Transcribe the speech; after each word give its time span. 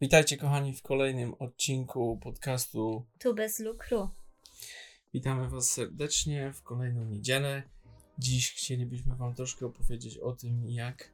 Witajcie 0.00 0.36
kochani 0.36 0.74
w 0.74 0.82
kolejnym 0.82 1.34
odcinku 1.38 2.18
podcastu 2.22 3.04
Tu 3.18 3.34
bez 3.34 3.60
lukru. 3.60 4.08
Witamy 5.14 5.48
Was 5.48 5.70
serdecznie 5.70 6.52
w 6.52 6.62
kolejną 6.62 7.04
niedzielę. 7.04 7.62
Dziś 8.18 8.52
chcielibyśmy 8.52 9.16
Wam 9.16 9.34
troszkę 9.34 9.66
opowiedzieć 9.66 10.18
o 10.18 10.32
tym, 10.32 10.70
jak 10.70 11.10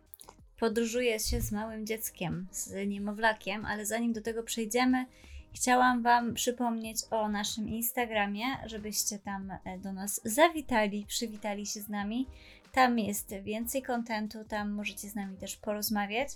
Podróżuję 0.58 1.20
się 1.20 1.40
z 1.40 1.52
małym 1.52 1.86
dzieckiem, 1.86 2.46
z 2.52 2.88
niemowlakiem, 2.88 3.64
ale 3.64 3.86
zanim 3.86 4.12
do 4.12 4.20
tego 4.20 4.42
przejdziemy, 4.42 5.06
chciałam 5.54 6.02
Wam 6.02 6.34
przypomnieć 6.34 6.98
o 7.10 7.28
naszym 7.28 7.68
Instagramie, 7.68 8.44
żebyście 8.66 9.18
tam 9.18 9.50
e, 9.64 9.78
do 9.78 9.92
nas 9.92 10.20
zawitali, 10.24 11.06
przywitali 11.06 11.66
się 11.66 11.80
z 11.80 11.88
nami. 11.88 12.26
Tam 12.72 12.98
jest 12.98 13.34
więcej 13.42 13.82
kontentu, 13.82 14.44
tam 14.44 14.70
możecie 14.70 15.08
z 15.08 15.14
nami 15.14 15.36
też 15.36 15.56
porozmawiać. 15.56 16.28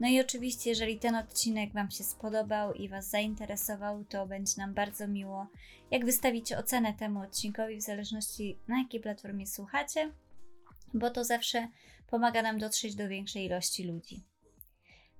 No 0.00 0.08
i 0.08 0.20
oczywiście, 0.20 0.70
jeżeli 0.70 0.98
ten 0.98 1.14
odcinek 1.14 1.72
Wam 1.72 1.90
się 1.90 2.04
spodobał 2.04 2.72
i 2.72 2.88
Was 2.88 3.10
zainteresował, 3.10 4.04
to 4.04 4.26
będzie 4.26 4.52
nam 4.56 4.74
bardzo 4.74 5.08
miło, 5.08 5.46
jak 5.90 6.04
wystawicie 6.04 6.58
ocenę 6.58 6.94
temu 6.94 7.20
odcinkowi, 7.20 7.76
w 7.76 7.82
zależności 7.82 8.58
na 8.68 8.78
jakiej 8.78 9.00
platformie 9.00 9.46
słuchacie, 9.46 10.12
bo 10.94 11.10
to 11.10 11.24
zawsze 11.24 11.68
pomaga 12.06 12.42
nam 12.42 12.58
dotrzeć 12.58 12.94
do 12.94 13.08
większej 13.08 13.44
ilości 13.44 13.84
ludzi. 13.84 14.22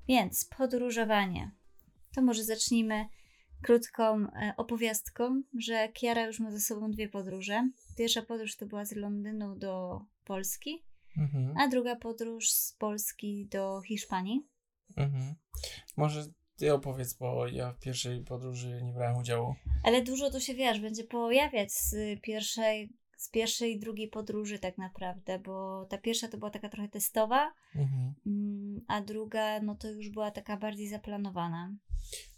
Więc 0.09 0.45
podróżowanie. 0.45 1.51
To 2.15 2.23
może 2.23 2.45
zacznijmy 2.45 3.07
krótką 3.63 4.27
e, 4.27 4.55
opowiastką, 4.57 5.43
że 5.59 5.89
Kiara 5.89 6.27
już 6.27 6.41
ma 6.41 6.51
ze 6.51 6.61
sobą 6.61 6.91
dwie 6.91 7.09
podróże. 7.09 7.69
Pierwsza 7.97 8.23
podróż 8.23 8.57
to 8.57 8.67
była 8.67 8.85
z 8.85 8.93
Londynu 8.93 9.57
do 9.57 10.01
Polski, 10.25 10.85
Mhm, 11.19 11.55
a 11.59 11.69
druga 11.69 11.97
podróż 11.97 12.51
z 12.51 12.73
Polski 12.73 13.49
do 13.51 13.81
Hiszpanii. 13.81 14.47
Mhm. 14.97 15.35
Może 15.97 16.25
Ty 16.57 16.75
opowiedz, 16.75 17.15
bo 17.15 17.47
ja 17.49 17.73
w 17.73 17.79
pierwszej 17.79 18.25
podróży 18.25 18.81
nie 18.83 18.93
brałem 18.93 19.17
udziału. 19.17 19.55
Ale 19.85 20.03
dużo 20.03 20.31
tu 20.31 20.41
się 20.41 20.55
wiesz, 20.55 20.81
będzie 20.81 21.05
pojawiać 21.05 21.73
z 21.73 21.95
pierwszej, 22.21 22.93
z 23.17 23.31
pierwszej 23.31 23.73
i 23.73 23.79
drugiej 23.81 24.09
podróży 24.09 24.59
tak 24.59 24.79
naprawdę, 24.79 25.39
bo 25.39 25.87
ta 25.91 25.99
pierwsza 25.99 26.29
to 26.29 26.39
była 26.39 26.51
taka 26.51 26.69
trochę 26.69 26.89
testowa, 26.89 27.53
Mhm. 27.75 28.15
mm, 28.27 28.81
a 28.89 29.01
druga 29.01 29.61
no 29.61 29.75
to 29.75 29.91
już 29.91 30.09
była 30.11 30.31
taka 30.31 30.57
bardziej 30.57 30.89
zaplanowana. 30.89 31.75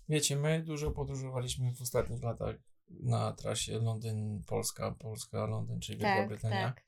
Wiecie, 0.09 0.37
my 0.37 0.63
dużo 0.63 0.91
podróżowaliśmy 0.91 1.75
w 1.75 1.83
ostatnich 1.83 2.23
latach 2.23 2.57
na 2.91 3.33
trasie 3.33 3.79
Londyn-Polska, 3.79 4.95
Polska-Londyn, 4.99 5.81
czyli 5.81 5.99
Wielka 5.99 6.17
Tak, 6.17 6.29
Brytania. 6.29 6.63
tak. 6.63 6.85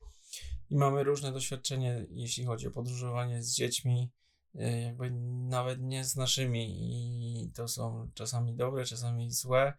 I 0.69 0.75
mamy 0.75 1.03
różne 1.03 1.31
doświadczenie, 1.31 2.05
jeśli 2.09 2.45
chodzi 2.45 2.67
o 2.67 2.71
podróżowanie 2.71 3.43
z 3.43 3.55
dziećmi, 3.55 4.11
jakby 4.55 5.11
nawet 5.49 5.81
nie 5.81 6.03
z 6.03 6.15
naszymi. 6.15 6.65
I 7.43 7.51
to 7.51 7.67
są 7.67 8.09
czasami 8.13 8.55
dobre, 8.55 8.85
czasami 8.85 9.31
złe, 9.31 9.73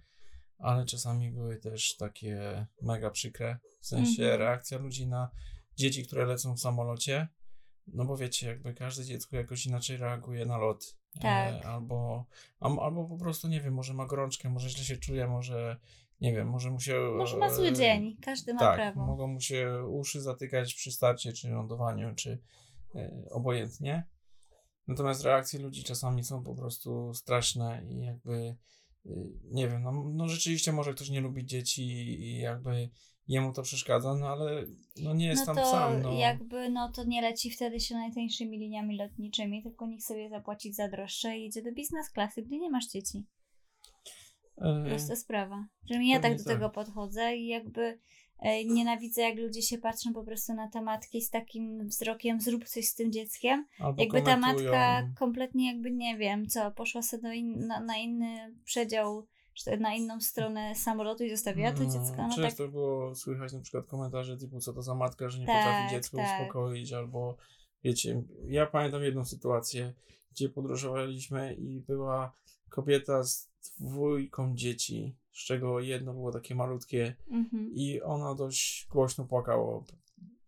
ale 0.58 0.84
czasami 0.86 1.30
były 1.30 1.56
też 1.56 1.96
takie 1.96 2.66
mega 2.82 3.10
przykre. 3.10 3.58
W 3.80 3.86
sensie 3.86 4.22
Mhm. 4.22 4.40
reakcja 4.40 4.78
ludzi 4.78 5.06
na 5.06 5.30
dzieci, 5.77 6.06
które 6.06 6.27
lecą 6.27 6.54
w 6.54 6.60
samolocie. 6.60 7.28
No 7.86 8.04
bo 8.04 8.16
wiecie, 8.16 8.46
jakby 8.46 8.74
każde 8.74 9.04
dziecko 9.04 9.36
jakoś 9.36 9.66
inaczej 9.66 9.96
reaguje 9.96 10.46
na 10.46 10.58
lot. 10.58 10.96
Tak. 11.20 11.55
E, 11.55 11.66
Albo, 11.66 12.27
albo 12.60 13.05
po 13.05 13.16
prostu, 13.16 13.48
nie 13.48 13.60
wiem, 13.60 13.74
może 13.74 13.94
ma 13.94 14.06
gorączkę, 14.06 14.50
może 14.50 14.70
źle 14.70 14.84
się 14.84 14.96
czuje, 14.96 15.27
może, 15.27 15.77
nie 16.20 16.32
wiem, 16.32 16.48
może 16.48 16.70
mu 16.70 16.80
się... 16.80 16.94
Może 17.16 17.36
ma 17.36 17.50
zły 17.55 17.68
e, 17.68 17.72
dzień, 17.72 18.16
każdy 18.22 18.55
ma 18.55 18.60
tak, 18.60 18.77
prawo. 18.77 19.06
mogą 19.06 19.27
mu 19.27 19.40
się 19.40 19.84
uszy 19.88 20.20
zatykać 20.20 20.74
przy 20.74 20.92
starcie, 20.92 21.32
czy 21.32 21.48
lądowaniu, 21.50 22.14
czy 22.14 22.38
e, 22.94 23.24
obojętnie. 23.30 24.06
Natomiast 24.91 25.24
reakcje 25.24 25.60
ludzi 25.60 25.84
czasami 25.84 26.24
są 26.24 26.42
po 26.42 26.55
prostu 26.55 27.14
straszne 27.14 27.83
i 27.88 28.00
jakby, 28.00 28.56
y, 29.06 29.10
nie 29.44 29.69
wiem, 29.69 29.83
no, 29.83 29.92
no 30.14 30.28
rzeczywiście 30.28 30.72
może 30.72 30.94
ktoś 30.94 31.10
nie 31.10 31.20
lubi 31.20 31.46
dzieci 31.46 31.83
i 32.22 32.38
jakby 32.38 32.91
jemu 33.28 33.52
to 33.52 33.62
przeszkadza, 33.62 34.14
no 34.14 34.28
ale 34.28 34.67
no 35.02 35.14
nie 35.14 35.27
jest 35.27 35.46
no 35.46 35.55
tam 35.55 35.64
sam. 35.64 36.02
No. 36.02 36.12
jakby 36.12 36.70
no 36.70 36.92
to 36.92 37.05
nie 37.05 37.23
leci 37.23 37.51
wtedy 37.51 37.80
się 37.80 37.95
najtańszymi 37.95 38.58
liniami 38.58 38.96
lotniczymi, 38.96 39.62
tylko 39.62 39.86
niech 39.86 40.02
sobie 40.02 40.30
zapłacić 40.30 40.77
za 40.77 40.89
droższe 40.89 41.39
i 41.39 41.46
idzie 41.46 41.62
do 41.62 41.72
biznes 41.72 42.11
klasy, 42.11 42.42
gdy 42.42 42.58
nie 42.58 42.70
masz 42.70 42.86
dzieci. 42.86 43.24
E, 44.58 44.84
Prosta 44.89 45.17
sprawa. 45.17 45.67
Że 45.90 46.05
ja 46.05 46.20
tak 46.20 46.39
do 46.39 46.45
tak. 46.45 46.55
tego 46.55 46.70
podchodzę 46.70 47.36
i 47.36 47.46
jakby 47.46 47.98
nienawidzę, 48.67 49.23
jak 49.23 49.39
ludzie 49.39 49.62
się 49.62 49.78
patrzą 49.78 50.12
po 50.12 50.24
prostu 50.24 50.55
na 50.55 50.68
te 50.68 50.83
matki 50.83 51.23
z 51.23 51.30
takim 51.30 51.86
wzrokiem, 51.89 52.40
zrób 52.40 52.64
coś 52.64 52.84
z 52.86 52.95
tym 52.95 53.12
dzieckiem. 53.12 53.67
albo 53.78 54.02
Jakby 54.02 54.23
ta 54.23 54.34
komentują. 54.34 54.70
matka 54.70 55.08
kompletnie 55.18 55.73
jakby 55.73 55.90
nie 55.90 56.17
wiem, 56.17 56.46
co, 56.46 56.70
poszła 56.70 57.02
sobie 57.02 57.34
in, 57.36 57.67
na, 57.67 57.80
na 57.80 57.96
inny 57.96 58.55
przedział, 58.64 59.27
czy 59.55 59.64
to 59.64 59.77
na 59.77 59.95
inną 59.95 60.20
stronę 60.20 60.74
samolotu 60.74 61.24
i 61.24 61.30
zostawiła 61.30 61.73
to 61.73 61.83
No, 61.83 61.90
dziecko. 61.92 62.17
No 62.17 62.28
tak, 62.28 62.36
Często 62.36 62.68
było 62.68 63.14
słychać 63.14 63.52
na 63.52 63.61
przykład 63.61 63.86
komentarze 63.86 64.36
typu, 64.36 64.61
co 64.61 64.72
to 64.72 64.83
za 64.83 64.95
matka, 64.95 65.28
że 65.28 65.39
nie 65.39 65.46
Tak, 65.46 65.57
potrafi 65.57 65.90
dziecko 65.95 66.17
tak. 66.17 66.40
uspokoić, 66.40 66.92
albo 66.92 67.36
wiecie, 67.84 68.22
ja 68.48 68.67
pamiętam 68.67 69.02
jedną 69.02 69.24
sytuację, 69.24 69.92
gdzie 70.33 70.48
podróżowaliśmy 70.48 71.55
i 71.55 71.80
była 71.80 72.33
kobieta 72.70 73.25
z 73.25 73.51
dwójką 73.81 74.57
dzieci, 74.57 75.17
z 75.33 75.45
czego 75.45 75.81
jedno 75.81 76.13
było 76.13 76.33
takie 76.33 76.55
malutkie 76.55 77.17
mhm. 77.31 77.70
i 77.75 78.01
ona 78.01 78.35
dość 78.35 78.86
głośno 78.91 79.25
płakało 79.25 79.86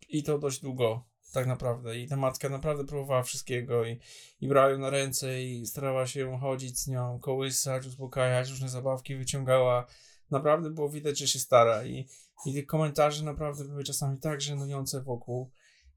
i 0.09 0.23
to 0.23 0.39
dość 0.39 0.61
długo 0.61 1.05
tak 1.33 1.47
naprawdę. 1.47 1.99
I 1.99 2.07
ta 2.07 2.15
matka 2.15 2.49
naprawdę 2.49 2.85
próbowała 2.85 3.23
wszystkiego 3.23 3.85
i, 3.85 3.99
i 4.41 4.47
brała 4.47 4.69
ją 4.69 4.77
na 4.79 4.89
ręce 4.89 5.43
i 5.43 5.65
starała 5.65 6.07
się 6.07 6.37
chodzić 6.39 6.79
z 6.79 6.87
nią, 6.87 7.19
kołysać, 7.19 7.87
uspokajać, 7.87 8.49
różne 8.49 8.69
zabawki 8.69 9.15
wyciągała. 9.15 9.87
Naprawdę 10.31 10.69
było 10.69 10.89
widać, 10.89 11.19
że 11.19 11.27
się 11.27 11.39
stara. 11.39 11.85
I, 11.85 12.07
i 12.45 12.53
tych 12.53 12.65
komentarzy 12.65 13.25
naprawdę 13.25 13.65
były 13.65 13.83
czasami 13.83 14.19
tak 14.19 14.41
żenujące 14.41 15.01
wokół. 15.01 15.51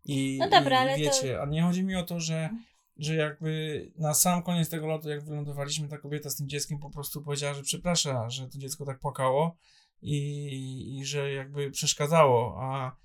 I, 0.04 0.38
No 0.40 0.50
dobra, 0.50 0.76
i 0.76 0.82
ale 0.82 0.92
to- 0.92 0.98
wiecie, 0.98 1.40
a 1.40 1.46
nie 1.46 1.62
chodzi 1.62 1.84
mi 1.84 1.96
o 1.96 2.02
to, 2.02 2.20
że 2.20 2.50
że 2.96 3.14
jakby 3.14 3.82
na 3.98 4.14
sam 4.14 4.42
koniec 4.42 4.68
tego 4.68 4.86
lotu, 4.86 5.08
jak 5.08 5.24
wylądowaliśmy, 5.24 5.88
ta 5.88 5.98
kobieta 5.98 6.30
z 6.30 6.36
tym 6.36 6.48
dzieckiem 6.48 6.78
po 6.78 6.90
prostu 6.90 7.22
powiedziała, 7.22 7.54
że 7.54 7.62
przeprasza, 7.62 8.30
że 8.30 8.48
to 8.48 8.58
dziecko 8.58 8.84
tak 8.84 8.98
płakało 9.00 9.56
i, 10.02 10.98
i 10.98 11.04
że 11.04 11.32
jakby 11.32 11.70
przeszkadzało, 11.70 12.56
a 12.62 12.96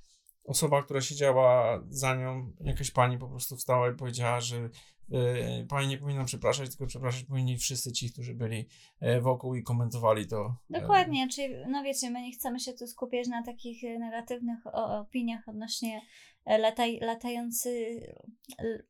osoba, 0.43 0.83
która 0.83 1.01
siedziała 1.01 1.79
za 1.89 2.15
nią, 2.15 2.51
jakaś 2.59 2.91
pani 2.91 3.17
po 3.17 3.27
prostu 3.27 3.55
wstała 3.55 3.91
i 3.91 3.95
powiedziała, 3.95 4.41
że 4.41 4.69
e, 5.11 5.65
pani 5.65 5.87
nie 5.87 5.97
powinna 5.97 6.25
przepraszać, 6.25 6.69
tylko 6.69 6.85
przepraszać 6.85 7.23
powinni 7.23 7.57
wszyscy 7.57 7.91
ci, 7.91 8.11
którzy 8.11 8.33
byli 8.33 8.67
e, 8.99 9.21
wokół 9.21 9.55
i 9.55 9.63
komentowali 9.63 10.27
to. 10.27 10.55
E, 10.73 10.81
Dokładnie, 10.81 11.27
czyli 11.29 11.53
no 11.67 11.83
wiecie, 11.83 12.09
my 12.09 12.21
nie 12.21 12.31
chcemy 12.31 12.59
się 12.59 12.73
tu 12.73 12.87
skupiać 12.87 13.27
na 13.27 13.43
takich 13.43 13.83
negatywnych 13.83 14.59
opiniach 14.73 15.49
odnośnie 15.49 16.01
lataj, 16.45 16.99
latający, 16.99 18.01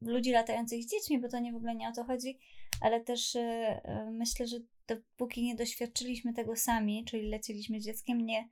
ludzi 0.02 0.32
latających 0.32 0.84
z 0.84 0.88
dziećmi, 0.88 1.20
bo 1.20 1.30
to 1.30 1.40
nie 1.40 1.54
w 1.54 1.56
ogóle 1.56 1.76
nie 1.76 1.90
o 1.90 1.94
to 1.94 2.04
chodzi, 2.04 2.38
ale 2.82 3.02
też 3.02 3.36
e, 3.36 3.40
e, 3.84 4.12
myślę, 4.12 4.48
że 4.48 4.58
dopóki 4.88 5.44
nie 5.44 5.56
doświadczyliśmy 5.56 6.34
tego 6.34 6.56
sami, 6.56 7.06
czyli 7.06 7.30
lecieliśmy 7.30 7.82
z 7.82 7.86
dzieckiem, 7.86 8.26
nie, 8.26 8.50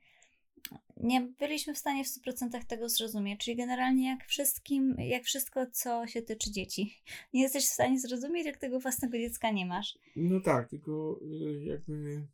nie 0.96 1.20
byliśmy 1.20 1.74
w 1.74 1.78
stanie 1.78 2.04
w 2.04 2.08
100% 2.08 2.64
tego 2.64 2.88
zrozumieć. 2.88 3.44
Czyli 3.44 3.56
generalnie 3.56 4.08
jak 4.08 4.26
wszystkim, 4.26 4.96
jak 4.98 5.24
wszystko, 5.24 5.66
co 5.72 6.06
się 6.06 6.22
tyczy 6.22 6.50
dzieci. 6.50 6.94
Nie 7.34 7.42
jesteś 7.42 7.64
w 7.64 7.72
stanie 7.72 8.00
zrozumieć, 8.00 8.46
jak 8.46 8.56
tego 8.56 8.80
własnego 8.80 9.18
dziecka 9.18 9.50
nie 9.50 9.66
masz. 9.66 9.98
No 10.16 10.40
tak, 10.40 10.68
tylko 10.68 11.20
jakby 11.60 12.26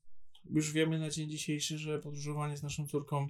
już 0.51 0.73
wiemy 0.73 0.99
na 0.99 1.11
dzień 1.11 1.31
dzisiejszy, 1.31 1.79
że 1.79 1.99
podróżowanie 1.99 2.57
z 2.57 2.63
naszą 2.63 2.87
córką 2.87 3.29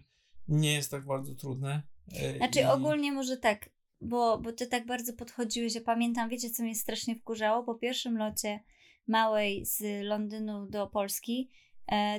nie 0.49 0.75
jest 0.75 0.91
tak 0.91 1.07
bardzo 1.07 1.35
trudne. 1.35 1.83
E, 2.15 2.37
Znaczy 2.37 2.61
i- 2.61 2.65
ogólnie 2.65 3.13
może 3.13 3.37
tak, 3.37 3.71
bo, 4.01 4.39
bo 4.39 4.53
ty 4.53 4.67
tak 4.67 4.87
bardzo 4.87 5.13
podchodziłeś, 5.13 5.73
że 5.73 5.81
pamiętam, 5.81 6.29
wiecie 6.29 6.51
co 6.51 6.63
mnie 6.63 6.75
strasznie 6.75 7.17
wkurzało? 7.17 7.63
Po 7.65 7.75
pierwszym 7.75 8.19
locie 8.19 8.61
małej 9.09 9.67
z 9.67 9.83
Londynu 10.05 10.67
do 10.67 10.87
Polski, 10.87 11.51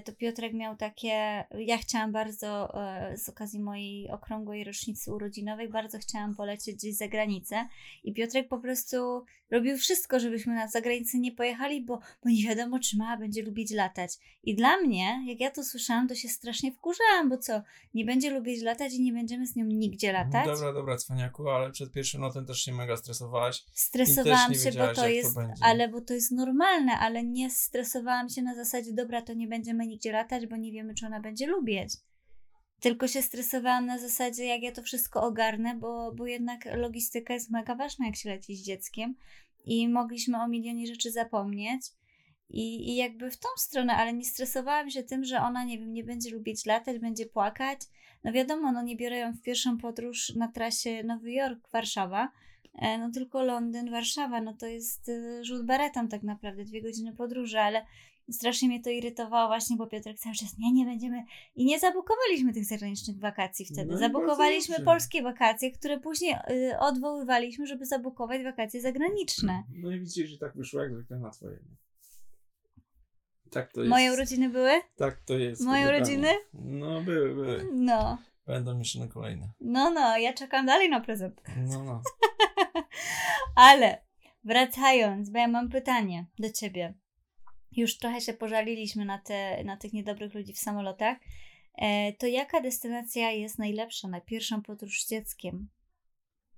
to 0.05 0.13
Piotrek 0.13 0.53
miał 0.53 0.75
takie, 0.75 1.43
ja 1.57 1.77
chciałam 1.77 2.11
bardzo 2.11 2.81
e, 2.83 3.17
z 3.17 3.29
okazji 3.29 3.59
mojej 3.59 4.11
okrągłej 4.11 4.63
rocznicy 4.63 5.13
urodzinowej, 5.13 5.69
bardzo 5.69 5.97
chciałam 5.97 6.35
polecieć 6.35 6.75
gdzieś 6.75 6.95
za 6.95 7.07
granicę 7.07 7.67
i 8.03 8.13
Piotrek 8.13 8.47
po 8.47 8.59
prostu 8.59 9.23
robił 9.51 9.77
wszystko, 9.77 10.19
żebyśmy 10.19 10.55
na 10.55 10.67
zagranicę 10.67 11.17
nie 11.17 11.31
pojechali, 11.31 11.85
bo, 11.85 11.99
bo 12.23 12.29
nie 12.29 12.43
wiadomo, 12.43 12.79
czy 12.79 12.97
mała 12.97 13.17
będzie 13.17 13.43
lubić 13.43 13.71
latać. 13.71 14.11
I 14.43 14.55
dla 14.55 14.77
mnie, 14.77 15.23
jak 15.25 15.39
ja 15.39 15.51
to 15.51 15.63
słyszałam, 15.63 16.07
to 16.07 16.15
się 16.15 16.29
strasznie 16.29 16.71
wkurzałam, 16.71 17.29
bo 17.29 17.37
co, 17.37 17.61
nie 17.93 18.05
będzie 18.05 18.31
lubić 18.31 18.61
latać 18.61 18.93
i 18.93 19.01
nie 19.01 19.13
będziemy 19.13 19.47
z 19.47 19.55
nią 19.55 19.65
nigdzie 19.65 20.11
latać? 20.11 20.45
Dobra, 20.45 20.73
dobra, 20.73 20.97
cwaniaku, 20.97 21.49
ale 21.49 21.71
przed 21.71 21.91
pierwszym 21.91 22.21
lotem 22.21 22.45
też 22.45 22.61
się 22.61 22.73
mega 22.73 22.97
stresowałaś. 22.97 23.63
Stresowałam 23.73 24.53
się, 24.53 24.71
bo 24.71 24.87
to 24.87 24.93
to 24.93 25.07
jest, 25.07 25.35
będzie. 25.35 25.53
ale 25.61 25.87
bo 25.87 26.01
to 26.01 26.13
jest 26.13 26.31
normalne, 26.31 26.91
ale 26.99 27.23
nie 27.23 27.49
stresowałam 27.49 28.29
się 28.29 28.41
na 28.41 28.55
zasadzie, 28.55 28.93
dobra, 28.93 29.21
to 29.21 29.33
nie 29.33 29.47
będziemy 29.57 29.87
nigdzie 29.87 30.11
latać, 30.11 30.47
bo 30.47 30.55
nie 30.55 30.71
wiemy, 30.71 30.93
czy 30.93 31.05
ona 31.05 31.19
będzie 31.19 31.47
lubić. 31.47 31.89
Tylko 32.79 33.07
się 33.07 33.21
stresowałam 33.21 33.85
na 33.85 33.99
zasadzie, 33.99 34.45
jak 34.45 34.61
ja 34.61 34.71
to 34.71 34.83
wszystko 34.83 35.23
ogarnę, 35.23 35.75
bo, 35.75 36.11
bo 36.11 36.27
jednak 36.27 36.65
logistyka 36.75 37.33
jest 37.33 37.51
mega 37.51 37.75
ważna, 37.75 38.05
jak 38.05 38.15
się 38.15 38.29
leci 38.29 38.55
z 38.55 38.63
dzieckiem. 38.63 39.15
I 39.65 39.89
mogliśmy 39.89 40.37
o 40.37 40.47
milionie 40.47 40.87
rzeczy 40.87 41.11
zapomnieć. 41.11 41.81
I, 42.49 42.89
I 42.89 42.95
jakby 42.95 43.31
w 43.31 43.37
tą 43.37 43.49
stronę, 43.57 43.95
ale 43.95 44.13
nie 44.13 44.25
stresowałam 44.25 44.89
się 44.89 45.03
tym, 45.03 45.23
że 45.23 45.41
ona, 45.41 45.63
nie 45.63 45.79
wiem, 45.79 45.93
nie 45.93 46.03
będzie 46.03 46.31
lubić 46.31 46.65
latać, 46.65 46.99
będzie 46.99 47.25
płakać. 47.25 47.79
No 48.23 48.31
wiadomo, 48.31 48.71
no 48.71 48.81
nie 48.81 48.95
biorę 48.95 49.17
ją 49.17 49.33
w 49.33 49.41
pierwszą 49.41 49.77
podróż 49.77 50.35
na 50.35 50.47
trasie 50.47 51.03
Nowy 51.03 51.31
Jork, 51.31 51.69
Warszawa, 51.71 52.23
e, 52.25 52.29
no 52.81 53.11
tylko 53.13 53.43
Londyn, 53.43 53.91
Warszawa, 53.91 54.41
no 54.41 54.53
to 54.53 54.65
jest 54.65 55.09
e, 55.09 55.43
rzut 55.43 55.65
beretem 55.65 56.07
tak 56.07 56.23
naprawdę, 56.23 56.65
dwie 56.65 56.81
godziny 56.81 57.13
podróży, 57.13 57.59
ale 57.59 57.85
strasznie 58.31 58.67
mnie 58.67 58.83
to 58.83 58.89
irytowało 58.89 59.47
właśnie, 59.47 59.77
bo 59.77 59.87
Piotrek 59.87 60.19
cały 60.19 60.35
czas, 60.35 60.57
nie, 60.57 60.73
nie 60.73 60.85
będziemy 60.85 61.23
i 61.55 61.65
nie 61.65 61.79
zabukowaliśmy 61.79 62.53
tych 62.53 62.65
zagranicznych 62.65 63.19
wakacji 63.19 63.65
wtedy. 63.65 63.91
No 63.91 63.97
Zabukowaliśmy 63.97 64.79
polskie 64.79 65.23
wakacje, 65.23 65.71
które 65.71 65.99
później 65.99 66.35
y, 66.51 66.79
odwoływaliśmy, 66.79 67.67
żeby 67.67 67.85
zabukować 67.85 68.43
wakacje 68.43 68.81
zagraniczne. 68.81 69.63
No 69.69 69.91
i 69.91 69.99
widzisz, 69.99 70.29
że 70.29 70.37
tak 70.37 70.57
wyszło 70.57 70.81
jak 70.81 70.93
zwykle 70.93 71.19
na 71.19 71.29
twoje. 71.29 71.59
Tak 73.51 73.73
to 73.73 73.81
jest. 73.81 73.89
Moje 73.89 74.13
urodziny 74.13 74.49
były? 74.49 74.71
Tak 74.95 75.21
to 75.25 75.37
jest. 75.37 75.61
Moje 75.61 75.87
urodziny? 75.87 76.27
No 76.53 77.01
były, 77.01 77.35
były. 77.35 77.69
No. 77.73 78.17
Będą 78.47 78.79
jeszcze 78.79 78.99
na 78.99 79.07
kolejne. 79.07 79.49
No, 79.59 79.91
no, 79.91 80.17
ja 80.17 80.33
czekam 80.33 80.65
dalej 80.65 80.89
na 80.89 81.01
prezent. 81.01 81.41
No, 81.57 81.83
no. 81.83 82.01
Ale 83.55 84.01
wracając, 84.43 85.29
bo 85.29 85.39
ja 85.39 85.47
mam 85.47 85.69
pytanie 85.69 86.25
do 86.39 86.51
ciebie. 86.51 86.93
Już 87.71 87.97
trochę 87.97 88.21
się 88.21 88.33
pożaliliśmy 88.33 89.05
na, 89.05 89.17
te, 89.17 89.63
na 89.63 89.77
tych 89.77 89.93
niedobrych 89.93 90.33
ludzi 90.33 90.53
w 90.53 90.59
samolotach. 90.59 91.17
E, 91.75 92.13
to 92.13 92.27
jaka 92.27 92.61
destynacja 92.61 93.31
jest 93.31 93.59
najlepsza 93.59 94.07
na 94.07 94.21
pierwszą 94.21 94.61
podróż 94.61 95.03
z 95.03 95.09
dzieckiem? 95.09 95.69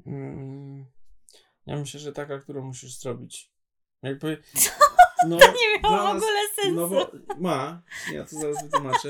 Mm, 0.05 0.85
ja 1.65 1.75
myślę, 1.75 1.99
że 1.99 2.13
taka, 2.13 2.39
którą 2.39 2.65
musisz 2.65 2.99
zrobić. 2.99 3.51
Jakby. 4.03 4.43
No, 5.27 5.37
To 5.39 5.47
nie 5.47 5.79
miało 5.83 5.97
w 6.13 6.15
ogóle 6.17 6.39
sensu. 6.55 6.75
No 6.75 6.87
bo 6.87 7.11
ma, 7.39 7.81
ja 8.13 8.23
to 8.25 8.35
zaraz 8.39 8.63
wytłumaczę, 8.63 9.09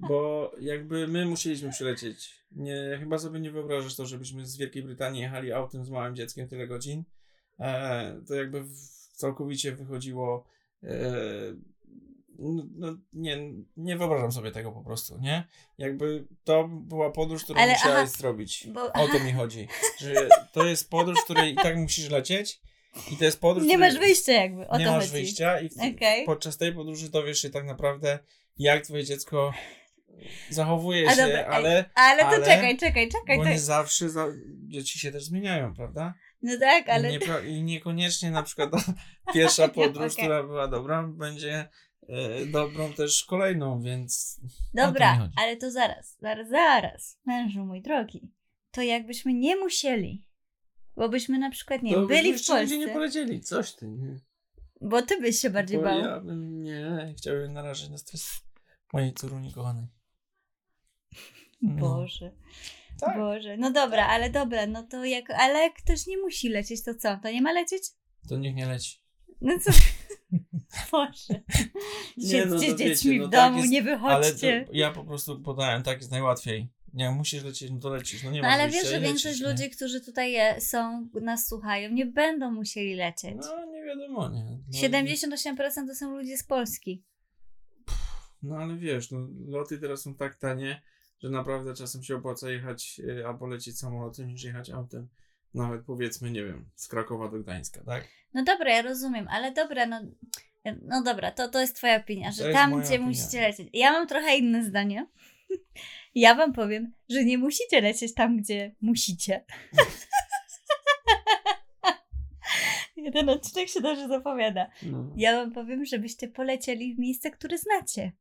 bo 0.00 0.50
jakby 0.60 1.08
my 1.08 1.26
musieliśmy 1.26 1.70
przylecieć. 1.70 2.44
Nie, 2.52 2.96
chyba 3.00 3.18
sobie 3.18 3.40
nie 3.40 3.50
wyobrażasz 3.50 3.96
to, 3.96 4.06
żebyśmy 4.06 4.46
z 4.46 4.56
Wielkiej 4.56 4.82
Brytanii 4.82 5.20
jechali 5.22 5.52
autem 5.52 5.84
z 5.84 5.90
małym 5.90 6.16
dzieckiem 6.16 6.48
tyle 6.48 6.66
godzin. 6.66 7.04
E, 7.60 8.20
to 8.28 8.34
jakby 8.34 8.64
całkowicie 9.12 9.72
wychodziło. 9.72 10.44
E, 10.82 10.88
no, 12.38 12.96
nie, 13.12 13.38
nie 13.76 13.96
wyobrażam 13.96 14.32
sobie 14.32 14.50
tego 14.50 14.72
po 14.72 14.80
prostu, 14.84 15.18
nie? 15.20 15.44
Jakby 15.78 16.24
to 16.44 16.68
była 16.68 17.10
podróż, 17.10 17.44
którą 17.44 17.60
Ale 17.60 17.72
musiałeś 17.72 17.96
aha, 17.96 18.18
zrobić. 18.18 18.66
bo- 18.72 18.92
O 18.92 19.08
to 19.08 19.20
mi 19.24 19.32
chodzi. 19.32 19.68
Że 19.98 20.28
to 20.52 20.64
jest 20.64 20.90
podróż, 20.90 21.18
której 21.24 21.52
i 21.52 21.56
tak 21.56 21.76
musisz 21.76 22.10
lecieć. 22.10 22.60
I 23.12 23.16
to 23.16 23.24
jest 23.24 23.40
podróż, 23.40 23.66
Nie 23.66 23.78
masz 23.78 23.98
wyjścia 23.98 24.32
jakby, 24.32 24.68
o 24.68 24.78
nie 24.78 24.84
to 24.84 24.90
masz 24.92 25.00
chodzi. 25.00 25.12
wyjścia 25.12 25.60
i 25.60 25.68
w, 25.68 25.72
Okej. 25.96 26.26
podczas 26.26 26.56
tej 26.56 26.72
podróży 26.74 27.10
dowiesz 27.10 27.42
się 27.42 27.50
tak 27.50 27.64
naprawdę, 27.64 28.18
jak 28.58 28.84
twoje 28.84 29.04
dziecko 29.04 29.52
zachowuje 30.50 31.08
A 31.08 31.14
się, 31.14 31.22
dobra, 31.22 31.38
ej, 31.38 31.44
ale, 31.44 31.90
Ale 31.94 32.22
to 32.22 32.28
ale- 32.28 32.44
czekaj, 32.46 32.76
czekaj, 32.78 33.08
czekaj. 33.08 33.36
bo 33.38 33.44
To... 33.44 33.50
nie 33.50 33.58
zawsze 33.58 34.10
za, 34.10 34.26
dzieci 34.68 34.98
się 34.98 35.12
też 35.12 35.24
zmieniają, 35.24 35.74
prawda? 35.74 36.14
No 36.42 36.58
tak, 36.60 36.88
ale... 36.88 37.14
I, 37.14 37.18
nie, 37.18 37.50
I 37.50 37.62
niekoniecznie 37.62 38.30
na 38.30 38.42
przykład 38.42 38.70
pierwsza 39.34 39.68
podróż, 39.68 40.12
okej. 40.12 40.24
która 40.24 40.42
była 40.42 40.68
dobra, 40.68 41.02
będzie 41.02 41.68
e, 42.08 42.46
dobrą 42.46 42.92
też 42.92 43.24
kolejną, 43.24 43.82
więc 43.82 44.40
Dobra, 44.74 45.28
ale 45.36 45.56
to 45.56 45.70
zaraz, 45.70 46.16
zaraz, 46.20 46.48
zaraz, 46.48 47.18
mężu 47.26 47.64
mój 47.64 47.82
drogi. 47.82 48.32
To 48.70 48.82
jakbyśmy 48.82 49.34
nie 49.34 49.56
musieli, 49.56 50.24
bo 50.96 51.08
byśmy 51.08 51.38
na 51.38 51.50
przykład, 51.50 51.82
nie 51.82 51.92
to 51.92 51.98
wiem, 51.98 52.08
byli 52.08 52.38
w 52.38 52.46
Polsce, 52.46 52.78
nie 52.78 52.88
polecieli, 52.88 53.40
coś 53.40 53.72
ty. 53.74 53.88
Nie? 53.88 54.16
bo 54.80 55.02
ty 55.02 55.20
byś 55.20 55.38
się 55.40 55.50
bardziej 55.50 55.78
Bo 55.78 55.84
bał. 55.84 55.98
ja 55.98 56.20
bym 56.20 56.62
nie 56.62 57.14
chciałem 57.18 57.52
narażać 57.52 57.90
na 57.90 57.98
stres 57.98 58.30
mojej 58.92 59.14
córuni 59.14 59.52
kochanej. 59.52 59.86
No. 61.62 61.74
Boże, 61.80 62.32
Tak. 63.00 63.16
Boże. 63.18 63.56
No 63.56 63.70
dobra, 63.70 64.06
ale 64.06 64.30
dobra, 64.30 64.66
no 64.66 64.82
to 64.82 65.04
jak, 65.04 65.30
ale 65.30 65.58
jak 65.58 65.74
ktoś 65.74 66.06
nie 66.06 66.18
musi 66.18 66.48
lecieć, 66.48 66.82
to 66.84 66.94
co? 66.94 67.18
To 67.22 67.30
nie 67.30 67.42
ma 67.42 67.52
lecieć? 67.52 67.82
To 68.28 68.36
niech 68.36 68.54
nie 68.54 68.66
leci. 68.66 68.98
No 69.40 69.58
co? 69.58 69.70
Boże. 70.92 71.42
Nie, 72.16 72.28
Siedźcie 72.28 72.46
no 72.46 72.58
z 72.58 72.62
wiecie, 72.62 72.76
dziećmi 72.76 73.18
no 73.18 73.28
w 73.28 73.30
tak 73.30 73.40
domu, 73.50 73.58
jest, 73.58 73.70
nie 73.70 73.82
wychodźcie. 73.82 74.68
ja 74.72 74.90
po 74.90 75.04
prostu 75.04 75.40
podałem, 75.40 75.82
tak 75.82 75.98
jest 75.98 76.10
najłatwiej. 76.10 76.68
Nie, 76.94 77.10
musisz 77.10 77.44
lecieć, 77.44 77.70
no 77.70 77.78
to 77.78 77.90
lecisz. 77.90 78.22
No 78.22 78.30
nie 78.30 78.42
No 78.42 78.48
ale 78.48 78.68
wiesz, 78.68 78.88
że 78.88 79.00
większość 79.00 79.40
nie? 79.40 79.48
ludzi, 79.48 79.70
którzy 79.70 80.00
tutaj 80.00 80.32
je- 80.32 80.60
są, 80.60 81.08
nas 81.22 81.46
słuchają, 81.46 81.90
nie 81.90 82.06
będą 82.06 82.50
musieli 82.50 82.94
lecieć. 82.94 83.36
No 83.36 83.66
nie 83.66 83.84
wiadomo, 83.84 84.28
nie. 84.28 84.44
No, 84.44 84.78
78% 84.78 85.86
to 85.86 85.94
są 85.94 86.16
ludzie 86.16 86.36
z 86.38 86.44
Polski. 86.44 87.02
No 88.42 88.56
ale 88.56 88.76
wiesz, 88.76 89.10
no 89.10 89.28
loty 89.46 89.78
teraz 89.78 90.02
są 90.02 90.14
tak 90.14 90.34
tanie, 90.34 90.82
że 91.22 91.30
naprawdę 91.30 91.74
czasem 91.74 92.02
się 92.02 92.16
opłaca 92.16 92.50
jechać 92.50 93.00
y, 93.04 93.26
albo 93.26 93.46
lecieć 93.46 93.78
samolotem 93.78 94.28
niż 94.28 94.44
jechać 94.44 94.70
autem. 94.70 95.08
Nawet 95.54 95.84
powiedzmy, 95.84 96.30
nie 96.30 96.44
wiem, 96.44 96.70
z 96.74 96.88
Krakowa 96.88 97.28
do 97.28 97.38
Gdańska, 97.38 97.84
tak? 97.84 98.08
No 98.34 98.44
dobra, 98.44 98.72
ja 98.72 98.82
rozumiem, 98.82 99.28
ale 99.28 99.52
dobra, 99.52 99.86
no, 99.86 100.00
no 100.82 101.02
dobra, 101.02 101.30
to, 101.30 101.48
to 101.48 101.60
jest 101.60 101.76
twoja 101.76 101.96
opinia, 101.96 102.32
że 102.32 102.52
tam, 102.52 102.70
gdzie 102.80 102.88
opinia. 102.88 103.06
musicie 103.06 103.40
lecieć. 103.40 103.68
Ja 103.72 103.92
mam 103.92 104.06
trochę 104.08 104.36
inne 104.36 104.64
zdanie. 104.64 105.06
Ja 106.14 106.34
wam 106.34 106.52
powiem, 106.52 106.92
że 107.08 107.24
nie 107.24 107.38
musicie 107.38 107.80
lecieć 107.80 108.14
tam, 108.14 108.36
gdzie 108.36 108.74
musicie. 108.80 109.44
Ten 113.12 113.28
odcinek 113.28 113.68
się 113.68 113.80
dobrze 113.80 114.08
zapowiada. 114.08 114.70
No. 114.82 115.12
Ja 115.16 115.32
wam 115.32 115.52
powiem, 115.52 115.84
żebyście 115.84 116.28
polecieli 116.28 116.94
w 116.94 116.98
miejsce, 116.98 117.30
które 117.30 117.58
znacie. 117.58 118.12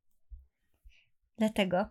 Dlatego 1.38 1.86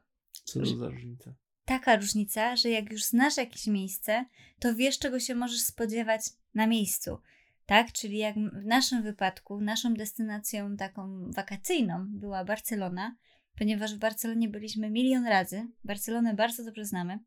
Co 0.44 0.60
to 0.60 0.66
za 0.66 0.88
różnica? 0.88 1.34
taka 1.64 1.96
różnica, 1.96 2.56
że 2.56 2.70
jak 2.70 2.92
już 2.92 3.04
znasz 3.04 3.36
jakieś 3.36 3.66
miejsce, 3.66 4.24
to 4.58 4.74
wiesz, 4.74 4.98
czego 4.98 5.20
się 5.20 5.34
możesz 5.34 5.60
spodziewać 5.60 6.22
na 6.54 6.66
miejscu. 6.66 7.18
Tak? 7.66 7.92
Czyli 7.92 8.18
jak 8.18 8.34
w 8.34 8.64
naszym 8.64 9.02
wypadku, 9.02 9.60
naszą 9.60 9.94
destynacją 9.94 10.76
taką 10.76 11.30
wakacyjną 11.30 12.06
była 12.08 12.44
Barcelona, 12.44 13.16
ponieważ 13.58 13.94
w 13.94 13.99
Barcelonie 13.99 14.49
byliśmy 14.49 14.90
milion 14.90 15.26
razy. 15.26 15.66
Barcelonę 15.84 16.34
bardzo 16.34 16.64
dobrze 16.64 16.84
znamy. 16.84 17.19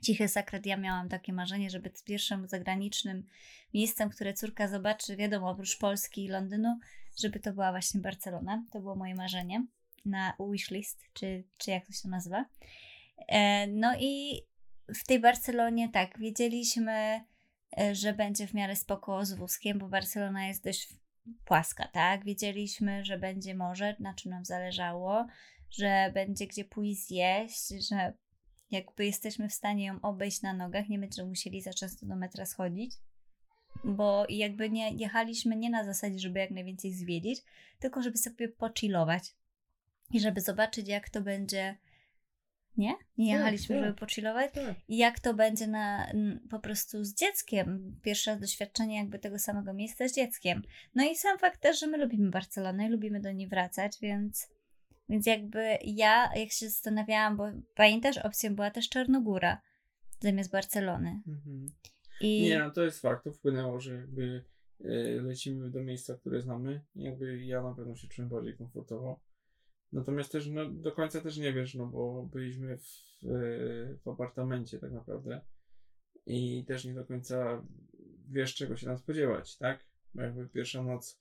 Cichy 0.00 0.28
Sakret, 0.28 0.66
ja 0.66 0.76
miałam 0.76 1.08
takie 1.08 1.32
marzenie, 1.32 1.70
żeby 1.70 1.90
pierwszym 2.04 2.48
zagranicznym 2.48 3.26
miejscem, 3.74 4.10
które 4.10 4.34
córka 4.34 4.68
zobaczy, 4.68 5.16
wiadomo, 5.16 5.50
oprócz 5.50 5.78
Polski 5.78 6.24
i 6.24 6.28
Londynu, 6.28 6.78
żeby 7.18 7.40
to 7.40 7.52
była 7.52 7.70
właśnie 7.70 8.00
Barcelona. 8.00 8.64
To 8.70 8.80
było 8.80 8.96
moje 8.96 9.14
marzenie 9.14 9.66
na 10.04 10.36
wishlist, 10.50 11.04
czy, 11.12 11.44
czy 11.58 11.70
jak 11.70 11.86
to 11.86 11.92
się 11.92 12.08
nazywa. 12.08 12.44
E, 13.28 13.66
No 13.66 13.92
i 14.00 14.42
w 14.88 15.04
tej 15.04 15.20
Barcelonie 15.20 15.88
tak, 15.88 16.18
wiedzieliśmy, 16.18 17.24
e, 17.78 17.94
że 17.94 18.12
będzie 18.12 18.46
w 18.46 18.54
miarę 18.54 18.76
spoko 18.76 19.24
z 19.24 19.32
wózkiem, 19.32 19.78
bo 19.78 19.88
Barcelona 19.88 20.46
jest 20.46 20.64
dość 20.64 20.88
płaska, 21.44 21.88
tak? 21.88 22.24
Wiedzieliśmy, 22.24 23.04
że 23.04 23.18
będzie 23.18 23.54
morze, 23.54 23.96
na 24.00 24.14
czym 24.14 24.30
nam 24.30 24.44
zależało, 24.44 25.26
że 25.70 26.10
będzie 26.14 26.46
gdzie 26.46 26.64
pójść 26.64 27.06
zjeść, 27.06 27.68
że 27.88 28.12
jakby 28.70 29.06
jesteśmy 29.06 29.48
w 29.48 29.54
stanie 29.54 29.84
ją 29.86 30.00
obejść 30.00 30.42
na 30.42 30.52
nogach, 30.52 30.88
nie 30.88 30.98
będziemy 30.98 31.28
musieli 31.28 31.62
za 31.62 31.72
często 31.72 32.06
do 32.06 32.16
metra 32.16 32.46
schodzić, 32.46 32.94
bo 33.84 34.26
jakby 34.28 34.70
nie 34.70 34.90
jechaliśmy 34.90 35.56
nie 35.56 35.70
na 35.70 35.84
zasadzie, 35.84 36.18
żeby 36.18 36.38
jak 36.38 36.50
najwięcej 36.50 36.92
zwiedzić, 36.94 37.40
tylko 37.78 38.02
żeby 38.02 38.18
sobie 38.18 38.48
pochillować 38.48 39.34
i 40.10 40.20
żeby 40.20 40.40
zobaczyć, 40.40 40.88
jak 40.88 41.10
to 41.10 41.20
będzie. 41.20 41.78
Nie? 42.76 42.94
Nie 43.18 43.32
Tak, 43.32 43.38
jechaliśmy, 43.38 43.76
tak. 43.76 43.84
żeby 43.84 43.98
pochillować? 43.98 44.52
Tak. 44.52 44.74
I 44.88 44.96
jak 44.96 45.20
to 45.20 45.34
będzie 45.34 45.66
na, 45.66 46.12
po 46.50 46.58
prostu 46.58 47.04
z 47.04 47.14
dzieckiem. 47.14 47.96
Pierwsze 48.02 48.30
raz 48.30 48.40
doświadczenie 48.40 48.96
jakby 48.96 49.18
tego 49.18 49.38
samego 49.38 49.72
miejsca 49.74 50.08
z 50.08 50.14
dzieckiem. 50.14 50.62
No 50.94 51.04
i 51.04 51.16
sam 51.16 51.38
fakt 51.38 51.60
też, 51.60 51.80
że 51.80 51.86
my 51.86 51.98
lubimy 51.98 52.30
Barcelonę 52.30 52.86
i 52.86 52.90
lubimy 52.90 53.20
do 53.20 53.32
niej 53.32 53.48
wracać, 53.48 53.92
więc, 54.02 54.48
więc 55.08 55.26
jakby 55.26 55.78
ja, 55.84 56.30
jak 56.36 56.52
się 56.52 56.68
zastanawiałam, 56.68 57.36
bo 57.36 57.44
pamiętasz, 57.74 58.18
opcją 58.18 58.54
była 58.54 58.70
też 58.70 58.88
Czarnogóra 58.88 59.60
zamiast 60.20 60.50
Barcelony. 60.50 61.20
Mhm. 61.26 61.66
I 62.20 62.42
Nie, 62.42 62.58
no 62.58 62.70
to 62.70 62.84
jest 62.84 63.00
fakt, 63.00 63.24
to 63.24 63.32
wpłynęło, 63.32 63.80
że 63.80 63.94
jakby 63.94 64.44
e, 64.84 64.88
lecimy 65.22 65.70
do 65.70 65.82
miejsca, 65.82 66.14
które 66.14 66.40
znamy. 66.40 66.80
i 66.94 67.02
Jakby 67.02 67.44
ja 67.44 67.62
na 67.62 67.74
pewno 67.74 67.96
się 67.96 68.08
czułem 68.08 68.28
bardziej 68.28 68.56
komfortowo. 68.56 69.20
Natomiast 69.92 70.32
też 70.32 70.46
no, 70.46 70.70
do 70.70 70.92
końca 70.92 71.20
też 71.20 71.36
nie 71.36 71.52
wiesz, 71.52 71.74
no 71.74 71.86
bo 71.86 72.22
byliśmy 72.22 72.78
w, 72.78 73.22
w 74.04 74.08
apartamencie 74.08 74.78
tak 74.78 74.92
naprawdę 74.92 75.40
i 76.26 76.64
też 76.64 76.84
nie 76.84 76.94
do 76.94 77.04
końca 77.04 77.62
wiesz 78.28 78.54
czego 78.54 78.76
się 78.76 78.86
nam 78.86 78.98
spodziewać, 78.98 79.56
tak? 79.56 79.84
Bo 80.14 80.22
jakby 80.22 80.48
pierwsza 80.48 80.82
noc 80.82 81.20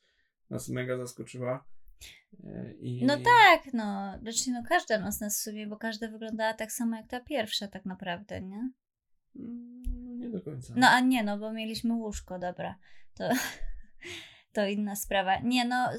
nas 0.50 0.70
mega 0.70 0.98
zaskoczyła. 0.98 1.66
e, 2.44 2.74
I... 2.74 3.06
no 3.06 3.18
tak, 3.18 3.74
no, 3.74 4.20
znaczy 4.22 4.52
no 4.52 4.64
każda 4.70 5.00
noc 5.00 5.20
nas 5.20 5.40
w 5.40 5.44
sumie, 5.44 5.68
bo 5.68 5.78
każda 5.78 6.08
wyglądała 6.08 6.54
tak 6.54 6.72
samo 6.72 6.96
jak 6.96 7.08
ta 7.08 7.20
pierwsza 7.20 7.68
tak 7.68 7.86
naprawdę, 7.86 8.42
nie? 8.42 8.72
Mm, 9.36 9.82
No 9.86 10.16
nie 10.16 10.30
do 10.30 10.42
końca. 10.42 10.74
No 10.78 10.88
a 10.88 11.00
nie, 11.00 11.24
no 11.24 11.38
bo 11.38 11.54
mieliśmy 11.54 11.94
łóżko, 11.94 12.40
dobra. 12.40 12.76
To, 13.14 13.30
to 14.54 14.68
inna 14.68 14.96
sprawa. 14.96 15.40
Nie, 15.40 15.66
no 15.66 15.90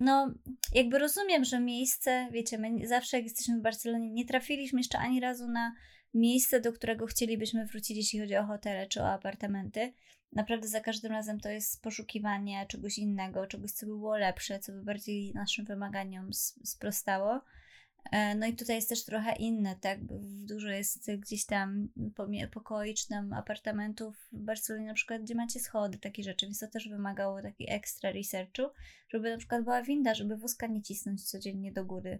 no, 0.00 0.34
jakby 0.74 0.98
rozumiem, 0.98 1.44
że 1.44 1.60
miejsce, 1.60 2.28
wiecie, 2.32 2.58
my 2.58 2.86
zawsze 2.86 3.16
jak 3.16 3.24
jesteśmy 3.24 3.58
w 3.58 3.62
Barcelonie, 3.62 4.10
nie 4.10 4.24
trafiliśmy 4.24 4.80
jeszcze 4.80 4.98
ani 4.98 5.20
razu 5.20 5.48
na 5.48 5.74
miejsce, 6.14 6.60
do 6.60 6.72
którego 6.72 7.06
chcielibyśmy 7.06 7.66
wrócić, 7.66 7.96
jeśli 7.96 8.20
chodzi 8.20 8.36
o 8.36 8.44
hotele 8.44 8.86
czy 8.86 9.02
o 9.02 9.12
apartamenty. 9.12 9.92
Naprawdę 10.32 10.68
za 10.68 10.80
każdym 10.80 11.12
razem 11.12 11.40
to 11.40 11.48
jest 11.48 11.82
poszukiwanie 11.82 12.66
czegoś 12.68 12.98
innego, 12.98 13.46
czegoś, 13.46 13.72
co 13.72 13.86
by 13.86 13.92
było 13.92 14.16
lepsze, 14.16 14.58
co 14.58 14.72
by 14.72 14.82
bardziej 14.82 15.32
naszym 15.34 15.64
wymaganiom 15.64 16.32
sprostało. 16.64 17.40
E, 18.12 18.34
no 18.34 18.46
i 18.46 18.56
tutaj 18.56 18.76
jest 18.76 18.88
też 18.88 19.04
trochę 19.04 19.36
inne, 19.36 19.76
tak? 19.80 19.98
Dużo 20.46 20.68
jest 20.68 21.10
gdzieś 21.16 21.46
tam 21.46 21.88
pokoi 22.52 22.94
czy 22.94 23.08
tam 23.08 23.32
apartamentów 23.32 24.28
w 24.32 24.44
Barcelonie 24.44 24.86
na 24.86 24.94
przykład, 24.94 25.22
gdzie 25.22 25.34
macie 25.34 25.60
schody, 25.60 25.98
takie 25.98 26.22
rzeczy, 26.22 26.46
więc 26.46 26.58
to 26.58 26.68
też 26.68 26.88
wymagało 26.88 27.42
takiej 27.42 27.66
ekstra 27.70 28.12
researchu, 28.12 28.62
żeby 29.08 29.30
na 29.30 29.38
przykład 29.38 29.64
była 29.64 29.82
winda, 29.82 30.14
żeby 30.14 30.36
wózka 30.36 30.66
nie 30.66 30.82
cisnąć 30.82 31.24
codziennie 31.24 31.72
do 31.72 31.84
góry 31.84 32.18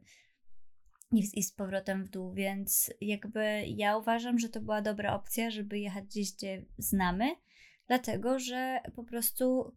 i, 1.13 1.43
z 1.43 1.53
powrotem 1.53 2.05
w 2.05 2.09
dół, 2.09 2.33
więc 2.33 2.93
jakby 3.01 3.65
ja 3.67 3.97
uważam, 3.97 4.39
że 4.39 4.49
to 4.49 4.61
była 4.61 4.83
dobra 4.83 5.15
opcja, 5.15 5.51
żeby 5.51 5.79
jechać 5.79 6.05
gdzieś, 6.05 6.33
gdzie 6.33 6.65
znamy, 6.79 7.37
dlatego, 7.87 8.39
że 8.39 8.81
po 8.97 9.05
prostu 9.05 9.77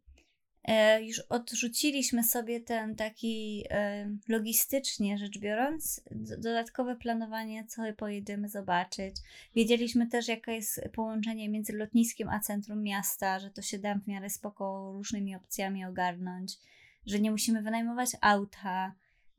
już 1.01 1.19
odrzuciliśmy 1.19 2.23
sobie 2.23 2.59
ten 2.59 2.95
taki 2.95 3.63
e, 3.69 4.09
logistycznie 4.27 5.17
rzecz 5.17 5.39
biorąc, 5.39 6.01
dodatkowe 6.37 6.95
planowanie, 6.95 7.65
co 7.65 7.81
pojedziemy 7.97 8.49
zobaczyć. 8.49 9.15
Wiedzieliśmy 9.55 10.07
też, 10.07 10.27
jakie 10.27 10.51
jest 10.51 10.81
połączenie 10.93 11.49
między 11.49 11.73
lotniskiem 11.73 12.29
a 12.29 12.39
centrum 12.39 12.83
miasta, 12.83 13.39
że 13.39 13.51
to 13.51 13.61
się 13.61 13.79
da 13.79 13.95
w 13.95 14.07
miarę 14.07 14.29
spoko 14.29 14.91
różnymi 14.93 15.35
opcjami 15.35 15.85
ogarnąć, 15.85 16.57
że 17.05 17.19
nie 17.19 17.31
musimy 17.31 17.61
wynajmować 17.61 18.09
auta, 18.21 18.93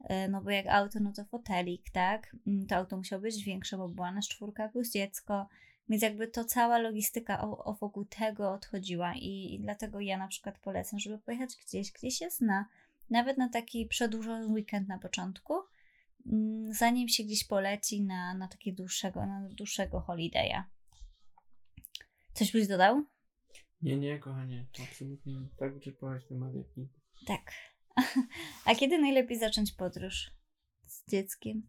e, 0.04 0.28
no 0.28 0.42
bo 0.42 0.50
jak 0.50 0.66
auto, 0.66 1.00
no 1.00 1.12
to 1.12 1.24
fotelik, 1.24 1.90
tak? 1.90 2.36
Mm, 2.46 2.66
to 2.66 2.76
auto 2.76 2.96
musiało 2.96 3.22
być 3.22 3.44
większe, 3.44 3.76
bo 3.76 3.88
była 3.88 4.12
nasz 4.12 4.28
czwórka 4.28 4.68
plus 4.68 4.90
dziecko 4.90 5.48
więc 5.88 6.02
jakby 6.02 6.28
to 6.28 6.44
cała 6.44 6.78
logistyka 6.78 7.40
o, 7.40 7.64
o 7.64 7.74
wokół 7.74 8.04
tego 8.04 8.52
odchodziła 8.52 9.14
i, 9.14 9.54
i 9.54 9.60
dlatego 9.60 10.00
ja 10.00 10.18
na 10.18 10.28
przykład 10.28 10.58
polecam, 10.58 10.98
żeby 10.98 11.18
pojechać 11.18 11.56
gdzieś, 11.66 11.92
gdzie 11.92 12.10
się 12.10 12.30
zna, 12.30 12.68
nawet 13.10 13.38
na 13.38 13.48
taki 13.48 13.86
przedłużony 13.86 14.46
weekend 14.46 14.88
na 14.88 14.98
początku, 14.98 15.54
mm, 16.26 16.72
zanim 16.72 17.08
się 17.08 17.24
gdzieś 17.24 17.44
poleci 17.44 18.02
na, 18.02 18.34
na 18.34 18.48
takiego 18.48 18.76
dłuższego, 18.76 19.26
na 19.26 19.48
dłuższego 19.48 20.04
holiday'a. 20.08 20.62
Coś 22.32 22.52
byś 22.52 22.68
dodał? 22.68 23.04
Nie, 23.82 23.96
nie, 23.96 24.18
kochanie, 24.18 24.66
absolutnie 24.88 25.34
tak 25.56 25.74
wyczerpałaś 25.74 26.24
temat 26.24 26.54
jak 26.54 26.76
nigdy. 26.76 27.00
Tak. 27.26 27.52
A 28.66 28.74
kiedy 28.74 28.98
najlepiej 28.98 29.38
zacząć 29.38 29.72
podróż 29.72 30.30
z 30.86 31.10
dzieckiem? 31.10 31.62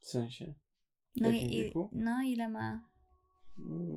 W 0.00 0.06
sensie? 0.06 0.54
No, 1.16 1.30
i, 1.30 1.72
no 1.92 2.22
ile 2.22 2.48
ma 2.48 2.88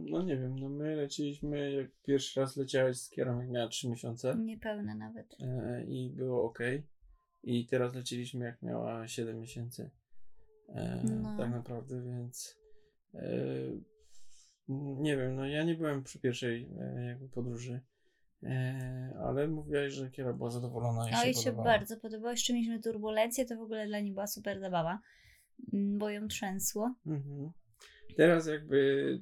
no 0.10 0.22
nie 0.24 0.38
wiem, 0.38 0.60
no 0.60 0.70
my 0.70 0.96
leciliśmy, 0.96 1.72
jak 1.72 1.92
pierwszy 2.04 2.40
raz 2.40 2.58
leciałeś 2.58 2.98
z 2.98 3.10
Kierą, 3.10 3.40
jak 3.40 3.50
miała 3.50 3.68
3 3.68 3.90
miesiące. 3.90 4.36
Niepełne 4.38 4.96
nawet. 4.96 5.36
E, 5.40 5.86
I 5.88 6.10
było 6.10 6.44
ok. 6.44 6.60
I 7.44 7.66
teraz 7.66 7.96
lecieliśmy, 7.96 8.46
jak 8.46 8.62
miała 8.62 9.08
7 9.08 9.40
miesięcy. 9.40 9.90
E, 10.70 11.04
no. 11.04 11.38
Tak 11.38 11.52
naprawdę, 11.52 12.02
więc 12.02 12.60
e, 13.14 13.22
nie 15.00 15.18
wiem, 15.18 15.36
no 15.36 15.46
ja 15.46 15.64
nie 15.64 15.76
byłem 15.76 16.04
przy 16.04 16.20
pierwszej 16.20 16.70
e, 16.80 17.06
jakby 17.06 17.30
podróży. 17.30 17.82
E, 18.44 19.14
ale 19.26 19.48
mówiłaś, 19.48 19.94
że 19.94 20.12
Kiera 20.12 20.34
była 20.34 20.50
zadowolona 20.50 21.10
i 21.10 21.12
no, 21.12 21.18
się 21.18 21.26
jej 21.26 21.34
się 21.34 21.52
bardzo 21.52 21.98
podobało. 21.98 22.32
Jeszcze 22.32 22.54
mieliśmy 22.54 22.80
turbulencję, 22.80 23.46
to 23.46 23.58
w 23.58 23.62
ogóle 23.62 23.88
dla 23.88 24.00
niej 24.00 24.12
była 24.12 24.28
super 24.28 24.60
zabawa, 24.60 25.00
mm, 25.74 25.98
bo 25.98 26.10
ją 26.10 26.28
trzęsło. 26.28 26.96
Mhm. 27.06 27.52
Teraz 28.18 28.48
jakby 28.48 29.22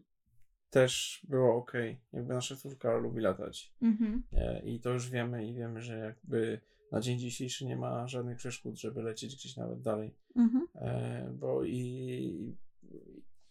też 0.69 1.25
było 1.29 1.55
ok. 1.55 1.73
Jakby 2.13 2.33
nasza 2.33 2.55
córka 2.55 2.97
lubi 2.97 3.21
latać. 3.21 3.73
Mhm. 3.81 4.23
E, 4.33 4.61
I 4.61 4.79
to 4.79 4.89
już 4.89 5.09
wiemy 5.09 5.47
i 5.47 5.53
wiemy, 5.53 5.81
że 5.81 5.97
jakby 5.97 6.61
na 6.91 7.01
dzień 7.01 7.19
dzisiejszy 7.19 7.65
nie 7.65 7.75
ma 7.75 8.07
żadnych 8.07 8.37
przeszkód, 8.37 8.79
żeby 8.79 9.01
lecieć 9.01 9.35
gdzieś 9.35 9.57
nawet 9.57 9.81
dalej. 9.81 10.15
Mhm. 10.35 10.67
E, 10.75 11.29
bo 11.33 11.63
i, 11.63 12.55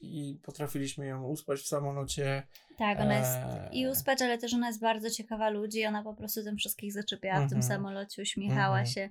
i 0.00 0.38
potrafiliśmy 0.42 1.06
ją 1.06 1.25
uspać 1.25 1.60
w 1.60 1.66
samolocie. 1.66 2.46
Tak, 2.78 3.00
ona 3.00 3.18
jest 3.18 3.37
e... 3.37 3.70
i 3.72 3.87
uspać, 3.87 4.22
ale 4.22 4.38
też 4.38 4.54
ona 4.54 4.66
jest 4.66 4.80
bardzo 4.80 5.10
ciekawa 5.10 5.50
ludzi. 5.50 5.84
Ona 5.84 6.02
po 6.02 6.14
prostu 6.14 6.44
tym 6.44 6.56
wszystkich 6.56 6.92
zaczepiała 6.92 7.46
w 7.46 7.48
tym 7.48 7.58
mhm. 7.58 7.62
samolocie, 7.62 8.22
uśmiechała 8.22 8.78
mhm. 8.80 8.87
się. 8.87 9.10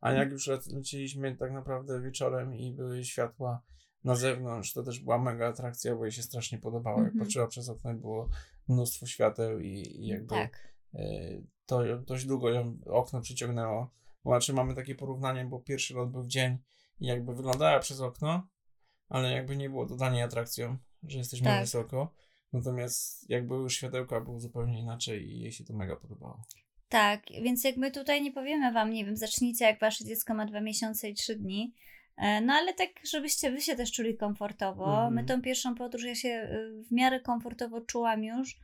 A 0.00 0.12
jak 0.12 0.30
już 0.30 0.46
leciliśmy 0.72 1.36
tak 1.36 1.52
naprawdę 1.52 2.00
wieczorem 2.00 2.54
i 2.54 2.72
były 2.72 3.04
światła, 3.04 3.62
na 4.04 4.14
zewnątrz, 4.14 4.72
to 4.72 4.82
też 4.82 5.00
była 5.00 5.18
mega 5.18 5.48
atrakcja, 5.48 5.96
bo 5.96 6.04
jej 6.04 6.12
się 6.12 6.22
strasznie 6.22 6.58
podobało. 6.58 6.98
Jak 6.98 7.06
mhm. 7.06 7.24
patrzyła 7.24 7.46
przez 7.46 7.68
okno, 7.68 7.94
było 7.94 8.28
mnóstwo 8.68 9.06
świateł 9.06 9.60
i, 9.60 9.68
i 9.70 10.06
jakby 10.06 10.28
tak. 10.28 10.74
y, 10.94 11.46
to 11.66 11.98
dość 11.98 12.26
długo 12.26 12.50
ją 12.50 12.78
okno 12.86 13.20
przyciągnęło. 13.20 13.90
Znaczy 14.24 14.52
mamy 14.52 14.74
takie 14.74 14.94
porównanie, 14.94 15.44
bo 15.44 15.60
pierwszy 15.60 15.94
lot 15.94 16.10
był 16.10 16.22
w 16.22 16.28
dzień 16.28 16.58
i 17.00 17.06
jakby 17.06 17.34
wyglądała 17.34 17.78
przez 17.78 18.00
okno, 18.00 18.48
ale 19.08 19.32
jakby 19.32 19.56
nie 19.56 19.70
było 19.70 19.86
niej 20.12 20.22
atrakcją, 20.22 20.78
że 21.02 21.18
jesteśmy 21.18 21.46
tak. 21.46 21.60
wysoko. 21.60 22.14
Natomiast 22.52 23.30
jak 23.30 23.46
były 23.46 23.70
światełka, 23.70 24.20
było 24.20 24.40
zupełnie 24.40 24.80
inaczej 24.80 25.28
i 25.30 25.40
jej 25.40 25.52
się 25.52 25.64
to 25.64 25.74
mega 25.74 25.96
podobało. 25.96 26.42
Tak, 26.88 27.22
więc 27.42 27.64
jakby 27.64 27.90
tutaj 27.90 28.22
nie 28.22 28.32
powiemy 28.32 28.72
wam, 28.72 28.90
nie 28.90 29.04
wiem, 29.04 29.16
zacznijcie 29.16 29.64
jak 29.64 29.80
wasze 29.80 30.04
dziecko 30.04 30.34
ma 30.34 30.46
dwa 30.46 30.60
miesiące 30.60 31.08
i 31.08 31.14
trzy 31.14 31.36
dni, 31.36 31.74
no 32.18 32.52
ale 32.52 32.74
tak, 32.74 32.88
żebyście 33.10 33.50
wy 33.50 33.60
się 33.60 33.76
też 33.76 33.92
czuli 33.92 34.16
komfortowo. 34.16 35.00
Mm. 35.00 35.14
My 35.14 35.24
tą 35.24 35.42
pierwszą 35.42 35.74
podróż 35.74 36.04
ja 36.04 36.14
się 36.14 36.28
y, 36.28 36.82
w 36.82 36.92
miarę 36.92 37.20
komfortowo 37.20 37.80
czułam 37.80 38.24
już, 38.24 38.56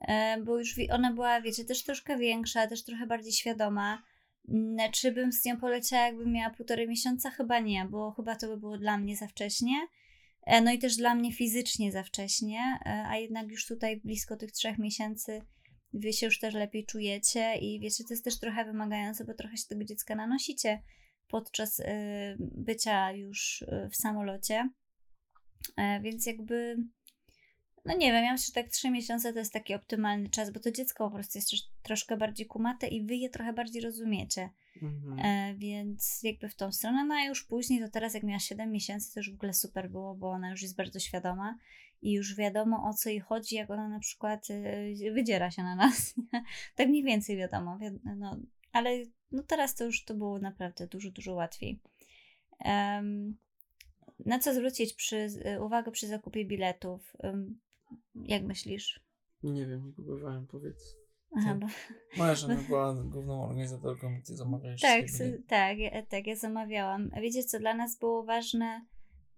e, 0.00 0.42
bo 0.42 0.58
już 0.58 0.74
ona 0.90 1.12
była, 1.12 1.40
wiecie, 1.40 1.64
też 1.64 1.84
troszkę 1.84 2.18
większa, 2.18 2.66
też 2.66 2.84
trochę 2.84 3.06
bardziej 3.06 3.32
świadoma. 3.32 4.02
Mm, 4.48 4.92
czy 4.92 5.12
bym 5.12 5.32
z 5.32 5.44
nią 5.44 5.56
poleciała, 5.56 6.06
jakbym 6.06 6.32
miała 6.32 6.54
półtorej 6.54 6.88
miesiąca? 6.88 7.30
Chyba 7.30 7.58
nie, 7.58 7.84
bo 7.84 8.12
chyba 8.12 8.36
to 8.36 8.48
by 8.48 8.56
było 8.56 8.78
dla 8.78 8.98
mnie 8.98 9.16
za 9.16 9.26
wcześnie. 9.26 9.86
E, 10.46 10.60
no 10.60 10.72
i 10.72 10.78
też 10.78 10.96
dla 10.96 11.14
mnie 11.14 11.32
fizycznie 11.32 11.92
za 11.92 12.02
wcześnie, 12.02 12.60
a 12.84 13.16
jednak 13.16 13.48
już 13.48 13.66
tutaj 13.66 14.00
blisko 14.00 14.36
tych 14.36 14.52
trzech 14.52 14.78
miesięcy 14.78 15.42
wy 15.94 16.12
się 16.12 16.26
już 16.26 16.38
też 16.38 16.54
lepiej 16.54 16.86
czujecie 16.86 17.56
i 17.56 17.80
wiecie, 17.80 18.04
to 18.04 18.12
jest 18.12 18.24
też 18.24 18.38
trochę 18.38 18.64
wymagające, 18.64 19.24
bo 19.24 19.34
trochę 19.34 19.56
się 19.56 19.64
tego 19.68 19.84
dziecka 19.84 20.14
nanosicie 20.14 20.82
podczas 21.28 21.80
y, 21.80 21.84
bycia 22.38 23.12
już 23.12 23.62
y, 23.62 23.88
w 23.90 23.96
samolocie. 23.96 24.68
E, 25.76 26.00
więc 26.00 26.26
jakby, 26.26 26.76
no 27.84 27.96
nie 27.96 28.12
wiem, 28.12 28.24
ja 28.24 28.32
myślę, 28.32 28.46
że 28.46 28.52
tak 28.52 28.68
3 28.68 28.90
miesiące 28.90 29.32
to 29.32 29.38
jest 29.38 29.52
taki 29.52 29.74
optymalny 29.74 30.28
czas, 30.28 30.50
bo 30.50 30.60
to 30.60 30.70
dziecko 30.70 31.10
po 31.10 31.14
prostu 31.14 31.38
jest 31.38 31.50
troszkę 31.82 32.16
bardziej 32.16 32.46
kumate 32.46 32.88
i 32.88 33.06
wy 33.06 33.16
je 33.16 33.30
trochę 33.30 33.52
bardziej 33.52 33.82
rozumiecie. 33.82 34.50
Mhm. 34.82 35.18
E, 35.18 35.54
więc 35.58 36.20
jakby 36.22 36.48
w 36.48 36.56
tą 36.56 36.72
stronę, 36.72 37.04
no 37.04 37.14
a 37.14 37.24
już 37.24 37.44
później, 37.44 37.80
to 37.80 37.88
teraz 37.88 38.14
jak 38.14 38.22
miała 38.22 38.38
7 38.38 38.70
miesięcy, 38.70 39.14
to 39.14 39.20
już 39.20 39.30
w 39.30 39.34
ogóle 39.34 39.54
super 39.54 39.90
było, 39.90 40.14
bo 40.14 40.30
ona 40.30 40.50
już 40.50 40.62
jest 40.62 40.76
bardzo 40.76 40.98
świadoma 40.98 41.58
i 42.02 42.12
już 42.12 42.34
wiadomo 42.36 42.88
o 42.88 42.94
co 42.94 43.08
jej 43.08 43.20
chodzi, 43.20 43.54
jak 43.54 43.70
ona 43.70 43.88
na 43.88 44.00
przykład 44.00 44.50
y, 44.50 45.12
wydziera 45.12 45.50
się 45.50 45.62
na 45.62 45.76
nas. 45.76 46.14
tak 46.76 46.88
mniej 46.88 47.04
więcej 47.04 47.36
wiadomo, 47.36 47.78
no, 48.16 48.36
ale 48.74 48.90
no 49.32 49.42
teraz 49.42 49.74
to 49.74 49.84
już 49.84 50.04
to 50.04 50.14
było 50.14 50.38
naprawdę 50.38 50.86
dużo, 50.86 51.10
dużo 51.10 51.34
łatwiej. 51.34 51.80
Um, 52.64 53.36
na 54.26 54.38
co 54.38 54.54
zwrócić 54.54 54.94
przy, 54.94 55.28
uwagę 55.60 55.90
przy 55.90 56.06
zakupie 56.06 56.44
biletów? 56.44 57.12
Um, 57.22 57.60
jak 58.14 58.42
myślisz? 58.42 59.00
Nie 59.42 59.66
wiem, 59.66 59.86
nie 59.86 59.92
kupowałem, 59.92 60.46
powiedz. 60.46 60.96
Aha, 61.36 61.54
bo... 61.54 61.66
Moja 62.16 62.34
żona 62.34 62.56
była 62.68 62.94
główną 62.94 63.48
organizatorką, 63.48 64.22
ty 64.26 64.36
zamawiałeś 64.36 64.80
Tak, 64.80 65.04
tak, 65.48 65.78
ja, 65.78 66.02
tak, 66.02 66.26
ja 66.26 66.36
zamawiałam. 66.36 67.10
Wiecie 67.22 67.44
co, 67.44 67.58
dla 67.58 67.74
nas 67.74 67.98
było 67.98 68.24
ważne, 68.24 68.86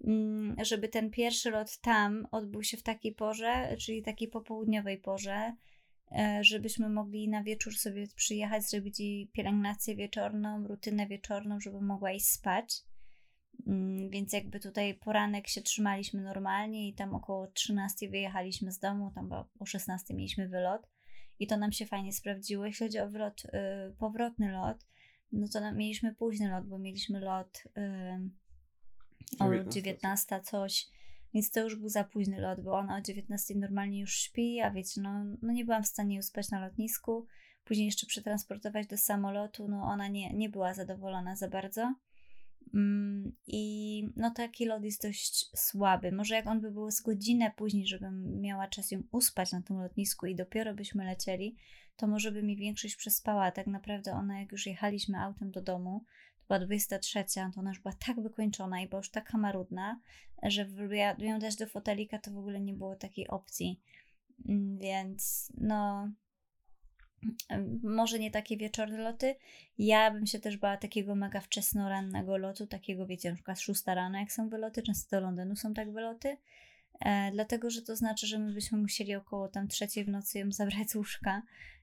mm, 0.04 0.56
żeby 0.64 0.88
ten 0.88 1.10
pierwszy 1.10 1.50
lot 1.50 1.78
tam 1.78 2.26
odbył 2.30 2.62
się 2.62 2.76
w 2.76 2.82
takiej 2.82 3.14
porze, 3.14 3.76
czyli 3.80 4.02
takiej 4.02 4.28
popołudniowej 4.28 4.98
porze, 4.98 5.52
E, 5.52 5.56
żebyśmy 6.40 6.88
mogli 6.88 7.28
na 7.28 7.42
wieczór 7.42 7.74
sobie 7.74 8.06
przyjechać, 8.16 8.70
zrobić 8.70 9.00
jej 9.00 9.28
pielęgnację 9.28 9.96
wieczorną, 9.96 10.66
rutynę 10.66 11.06
wieczorną, 11.06 11.60
żeby 11.60 11.80
mogła 11.80 12.12
iść 12.12 12.28
spać. 12.28 12.82
Mm, 13.66 14.10
więc 14.10 14.32
jakby 14.32 14.60
tutaj 14.60 14.94
poranek 14.94 15.48
się 15.48 15.62
trzymaliśmy 15.62 16.22
normalnie 16.22 16.88
i 16.88 16.94
tam 16.94 17.14
około 17.14 17.46
13 17.46 18.08
wyjechaliśmy 18.08 18.72
z 18.72 18.78
domu, 18.78 19.12
tam 19.14 19.32
o 19.58 19.66
16 19.66 20.14
mieliśmy 20.14 20.48
wylot 20.48 20.88
i 21.38 21.46
to 21.46 21.56
nam 21.56 21.72
się 21.72 21.86
fajnie 21.86 22.12
sprawdziło. 22.12 22.66
Jeśli 22.66 22.86
chodzi 22.86 22.98
o 22.98 23.08
wylot, 23.08 23.44
yy, 23.44 23.50
powrotny 23.98 24.52
lot, 24.52 24.86
no 25.32 25.48
to 25.52 25.72
mieliśmy 25.72 26.14
późny 26.14 26.50
lot, 26.50 26.66
bo 26.66 26.78
mieliśmy 26.78 27.20
lot 27.20 27.62
yy, 29.38 29.64
o 29.64 29.64
19 29.64 30.40
coś 30.40 30.88
więc 31.36 31.50
to 31.50 31.60
już 31.60 31.76
był 31.76 31.88
za 31.88 32.04
późny 32.04 32.40
lot, 32.40 32.60
bo 32.60 32.72
ona 32.72 32.96
o 32.96 33.00
19 33.00 33.54
normalnie 33.54 34.00
już 34.00 34.14
śpi, 34.14 34.60
a 34.60 34.70
wiecie, 34.70 35.00
no, 35.00 35.24
no 35.42 35.52
nie 35.52 35.64
byłam 35.64 35.82
w 35.82 35.86
stanie 35.86 36.18
uspać 36.18 36.50
na 36.50 36.60
lotnisku. 36.60 37.26
później 37.64 37.86
jeszcze 37.86 38.06
przetransportować 38.06 38.86
do 38.86 38.96
samolotu, 38.96 39.68
no 39.68 39.82
ona 39.82 40.08
nie, 40.08 40.32
nie 40.32 40.48
była 40.48 40.74
zadowolona 40.74 41.36
za 41.36 41.48
bardzo. 41.48 41.94
Mm, 42.74 43.32
I 43.46 44.08
no 44.16 44.30
taki 44.30 44.66
lot 44.66 44.84
jest 44.84 45.02
dość 45.02 45.50
słaby. 45.58 46.12
Może 46.12 46.34
jak 46.34 46.46
on 46.46 46.60
by 46.60 46.70
był 46.70 46.90
z 46.90 47.00
godzinę 47.00 47.52
później, 47.56 47.86
żebym 47.86 48.40
miała 48.40 48.68
czas 48.68 48.90
ją 48.90 49.02
uspać 49.12 49.52
na 49.52 49.62
tym 49.62 49.78
lotnisku 49.78 50.26
i 50.26 50.34
dopiero 50.34 50.74
byśmy 50.74 51.04
lecieli, 51.04 51.56
to 51.96 52.06
może 52.06 52.32
by 52.32 52.42
mi 52.42 52.56
większość 52.56 52.96
przespała. 52.96 53.50
Tak 53.50 53.66
naprawdę 53.66 54.12
ona, 54.12 54.40
jak 54.40 54.52
już 54.52 54.66
jechaliśmy 54.66 55.18
autem 55.18 55.50
do 55.50 55.62
domu, 55.62 56.04
była 56.46 56.58
23, 56.58 57.24
to 57.34 57.60
ona 57.60 57.70
już 57.70 57.80
była 57.80 57.94
tak 58.06 58.20
wykończona 58.20 58.80
i 58.80 58.88
była 58.88 59.00
już 59.00 59.10
taka 59.10 59.38
marudna, 59.38 60.00
że 60.42 60.68
żeby 60.68 60.96
ją 61.26 61.38
dać 61.38 61.56
do 61.56 61.66
fotelika, 61.66 62.18
to 62.18 62.30
w 62.30 62.38
ogóle 62.38 62.60
nie 62.60 62.74
było 62.74 62.96
takiej 62.96 63.28
opcji. 63.28 63.80
Mm, 64.48 64.78
więc 64.78 65.52
no, 65.58 66.10
może 67.82 68.18
nie 68.18 68.30
takie 68.30 68.56
wieczorne 68.56 68.98
loty. 68.98 69.34
Ja 69.78 70.10
bym 70.10 70.26
się 70.26 70.38
też 70.38 70.56
bała 70.56 70.76
takiego 70.76 71.14
mega 71.14 71.40
wczesno 71.40 71.88
rannego 71.88 72.36
lotu, 72.36 72.66
takiego 72.66 73.06
wiecie, 73.06 73.30
na 73.30 73.34
przykład 73.34 73.60
6 73.60 73.82
rano, 73.86 74.18
jak 74.18 74.32
są 74.32 74.48
wyloty, 74.48 74.82
często 74.82 75.16
do 75.16 75.20
Londynu 75.20 75.56
są 75.56 75.74
tak 75.74 75.92
wyloty. 75.92 76.36
E, 77.00 77.30
dlatego, 77.32 77.70
że 77.70 77.82
to 77.82 77.96
znaczy, 77.96 78.26
że 78.26 78.38
my 78.38 78.52
byśmy 78.52 78.78
musieli 78.78 79.14
około 79.14 79.48
tam 79.48 79.68
trzeciej 79.68 80.04
w 80.04 80.08
nocy 80.08 80.38
ją 80.38 80.52
zabrać 80.52 80.90
z 80.90 80.94
łóżka 80.94 81.42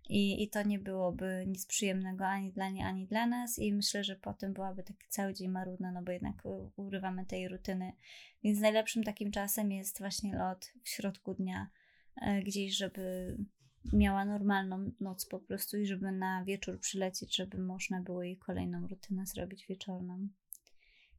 i, 0.09 0.43
i 0.43 0.49
to 0.49 0.63
nie 0.63 0.79
byłoby 0.79 1.43
nic 1.47 1.65
przyjemnego 1.65 2.27
ani 2.27 2.51
dla 2.51 2.69
niej, 2.69 2.83
ani 2.83 3.07
dla 3.07 3.27
nas 3.27 3.59
i 3.59 3.73
myślę, 3.73 4.03
że 4.03 4.15
potem 4.15 4.53
byłaby 4.53 4.83
taki 4.83 5.07
cały 5.09 5.33
dzień 5.33 5.49
marudna, 5.49 5.91
no 5.91 6.01
bo 6.03 6.11
jednak 6.11 6.43
urywamy 6.75 7.25
tej 7.25 7.47
rutyny. 7.47 7.93
Więc 8.43 8.59
najlepszym 8.59 9.03
takim 9.03 9.31
czasem 9.31 9.71
jest 9.71 9.99
właśnie 9.99 10.37
lot 10.37 10.73
w 10.83 10.89
środku 10.89 11.33
dnia, 11.33 11.69
e, 12.21 12.41
gdzieś, 12.41 12.77
żeby 12.77 13.35
miała 13.93 14.25
normalną 14.25 14.91
noc 14.99 15.25
po 15.25 15.39
prostu 15.39 15.77
i 15.77 15.85
żeby 15.85 16.11
na 16.11 16.43
wieczór 16.43 16.79
przylecieć, 16.79 17.35
żeby 17.35 17.57
można 17.57 18.01
było 18.01 18.23
jej 18.23 18.37
kolejną 18.37 18.87
rutynę 18.87 19.25
zrobić 19.25 19.67
wieczorną. 19.67 20.27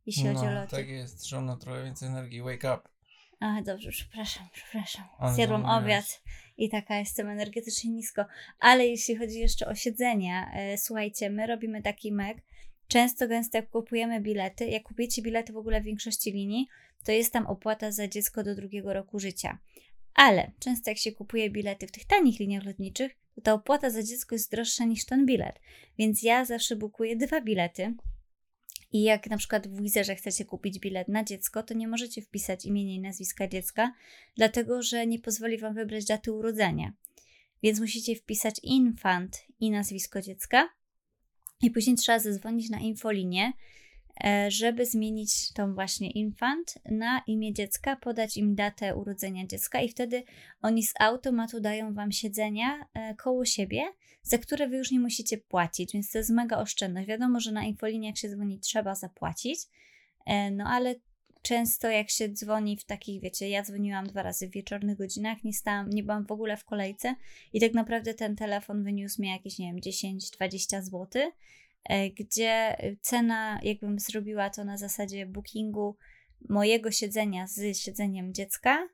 Jeśli 0.07 0.25
no, 0.25 0.35
chodzi 0.35 0.47
o 0.47 0.55
loty. 0.55 0.77
tak 0.77 0.89
jest, 0.89 1.27
że 1.27 1.39
ona 1.39 1.57
trochę 1.57 1.85
więcej 1.85 2.09
energii. 2.09 2.43
Wake 2.43 2.75
up. 2.75 2.94
A, 3.41 3.63
dobrze, 3.63 3.91
przepraszam, 3.91 4.49
przepraszam. 4.53 5.05
Zjadłam 5.35 5.65
obiad 5.65 6.23
i 6.57 6.69
taka 6.69 6.99
jestem 6.99 7.29
energetycznie 7.29 7.91
nisko. 7.91 8.25
Ale 8.59 8.87
jeśli 8.87 9.17
chodzi 9.17 9.41
jeszcze 9.41 9.67
o 9.67 9.75
siedzenie, 9.75 10.47
e, 10.55 10.79
słuchajcie, 10.79 11.31
my 11.31 11.47
robimy 11.47 11.83
taki 11.83 12.13
mek. 12.13 12.39
Często, 12.89 13.29
gęsto 13.29 13.59
jak 13.59 13.71
kupujemy 13.71 14.21
bilety, 14.21 14.67
jak 14.67 14.83
kupujecie 14.83 15.23
bilety 15.23 15.53
w 15.53 15.57
ogóle 15.57 15.81
w 15.81 15.85
większości 15.85 16.33
linii, 16.33 16.69
to 17.05 17.13
jest 17.13 17.33
tam 17.33 17.47
opłata 17.47 17.93
za 17.93 18.09
dziecko 18.09 18.43
do 18.43 18.55
drugiego 18.55 18.93
roku 18.93 19.19
życia. 19.19 19.59
Ale 20.15 20.51
często 20.59 20.91
jak 20.91 20.99
się 20.99 21.13
kupuje 21.13 21.51
bilety 21.51 21.87
w 21.87 21.93
tych 21.93 22.05
tanich 22.05 22.41
liniach 22.41 22.65
lotniczych, 22.65 23.13
to 23.35 23.41
ta 23.41 23.53
opłata 23.53 23.91
za 23.91 24.03
dziecko 24.03 24.35
jest 24.35 24.51
droższa 24.51 24.85
niż 24.85 25.05
ten 25.05 25.27
bilet. 25.27 25.61
Więc 25.99 26.23
ja 26.23 26.45
zawsze 26.45 26.77
bukuję 26.77 27.17
dwa 27.17 27.41
bilety. 27.41 27.95
I 28.95 29.03
jak 29.03 29.31
na 29.31 29.37
przykład 29.37 29.69
w 29.69 29.83
Wizerze 29.83 30.15
chcecie 30.15 30.45
kupić 30.45 30.79
bilet 30.79 31.09
na 31.09 31.25
dziecko, 31.25 31.63
to 31.63 31.75
nie 31.75 31.89
możecie 31.89 32.23
wpisać 32.23 32.65
imienia 32.65 32.95
i 32.95 33.01
nazwiska 33.01 33.49
dziecka, 33.49 33.93
dlatego 34.37 34.83
że 34.83 35.07
nie 35.07 35.19
pozwoli 35.19 35.59
Wam 35.59 35.75
wybrać 35.75 36.05
daty 36.05 36.33
urodzenia. 36.33 36.93
Więc 37.63 37.81
musicie 37.81 38.17
wpisać 38.17 38.61
infant 38.63 39.45
i 39.61 39.71
nazwisko 39.71 40.21
dziecka. 40.21 40.69
I 41.63 41.71
później 41.71 41.97
trzeba 41.97 42.19
zadzwonić 42.19 42.71
na 42.71 42.81
infolinię 42.81 43.53
E, 44.21 44.51
żeby 44.51 44.87
zmienić 44.87 45.53
tą 45.53 45.75
właśnie 45.75 46.11
infant 46.11 46.75
na 46.91 47.23
imię 47.27 47.53
dziecka, 47.53 47.97
podać 47.97 48.37
im 48.37 48.55
datę 48.55 48.97
urodzenia 48.97 49.47
dziecka 49.47 49.81
i 49.81 49.89
wtedy 49.89 50.23
oni 50.63 50.83
z 50.83 50.95
automatu 51.01 51.61
dają 51.61 51.95
wam 51.95 52.13
siedzenia 52.13 52.87
e, 52.95 53.15
koło 53.15 53.45
siebie, 53.45 53.83
za 54.25 54.39
które 54.39 54.69
wy 54.69 54.77
już 54.77 54.91
nie 54.91 55.01
musicie 55.01 55.39
płacić, 55.39 55.93
więc 55.93 56.11
to 56.11 56.19
jest 56.19 56.31
mega 56.31 56.59
oszczędność. 56.59 57.09
Wiadomo, 57.09 57.41
że 57.41 57.53
na 57.53 57.65
infolinię 57.65 58.09
jak 58.09 58.17
się 58.17 58.29
dzwoni 58.29 58.61
trzeba 58.61 58.95
zapłacić, 58.95 59.61
e, 60.27 60.51
no 60.51 60.65
ale 60.65 60.95
często 61.43 61.89
jak 61.89 62.11
się 62.11 62.29
dzwoni 62.29 62.77
w 62.77 62.85
takich, 62.85 63.23
wiecie, 63.23 63.49
ja 63.49 63.63
dzwoniłam 63.63 64.07
dwa 64.07 64.23
razy 64.23 64.49
w 64.49 64.51
wieczornych 64.51 64.99
godzinach, 64.99 65.45
nie 65.45 65.53
stałam, 65.53 65.91
nie 65.91 66.03
byłam 66.03 66.27
w 66.27 66.33
ogóle 66.33 66.57
w 66.57 66.65
kolejce 66.65 67.15
i 67.53 67.61
tak 67.61 67.75
naprawdę 67.75 68.15
ten 68.15 68.37
telefon 68.37 68.85
wyniósł 68.85 69.23
mi 69.23 69.29
jakieś, 69.29 69.59
nie 69.59 69.67
wiem, 69.67 69.81
10-20 69.81 70.83
zł, 70.83 71.09
E, 71.85 72.11
gdzie 72.11 72.77
cena, 73.01 73.61
jakbym 73.63 73.99
zrobiła 73.99 74.51
to 74.51 74.65
na 74.65 74.77
zasadzie 74.77 75.27
bookingu 75.27 75.97
mojego 76.49 76.91
siedzenia 76.91 77.47
z 77.47 77.79
siedzeniem 77.79 78.35
dziecka, 78.35 78.89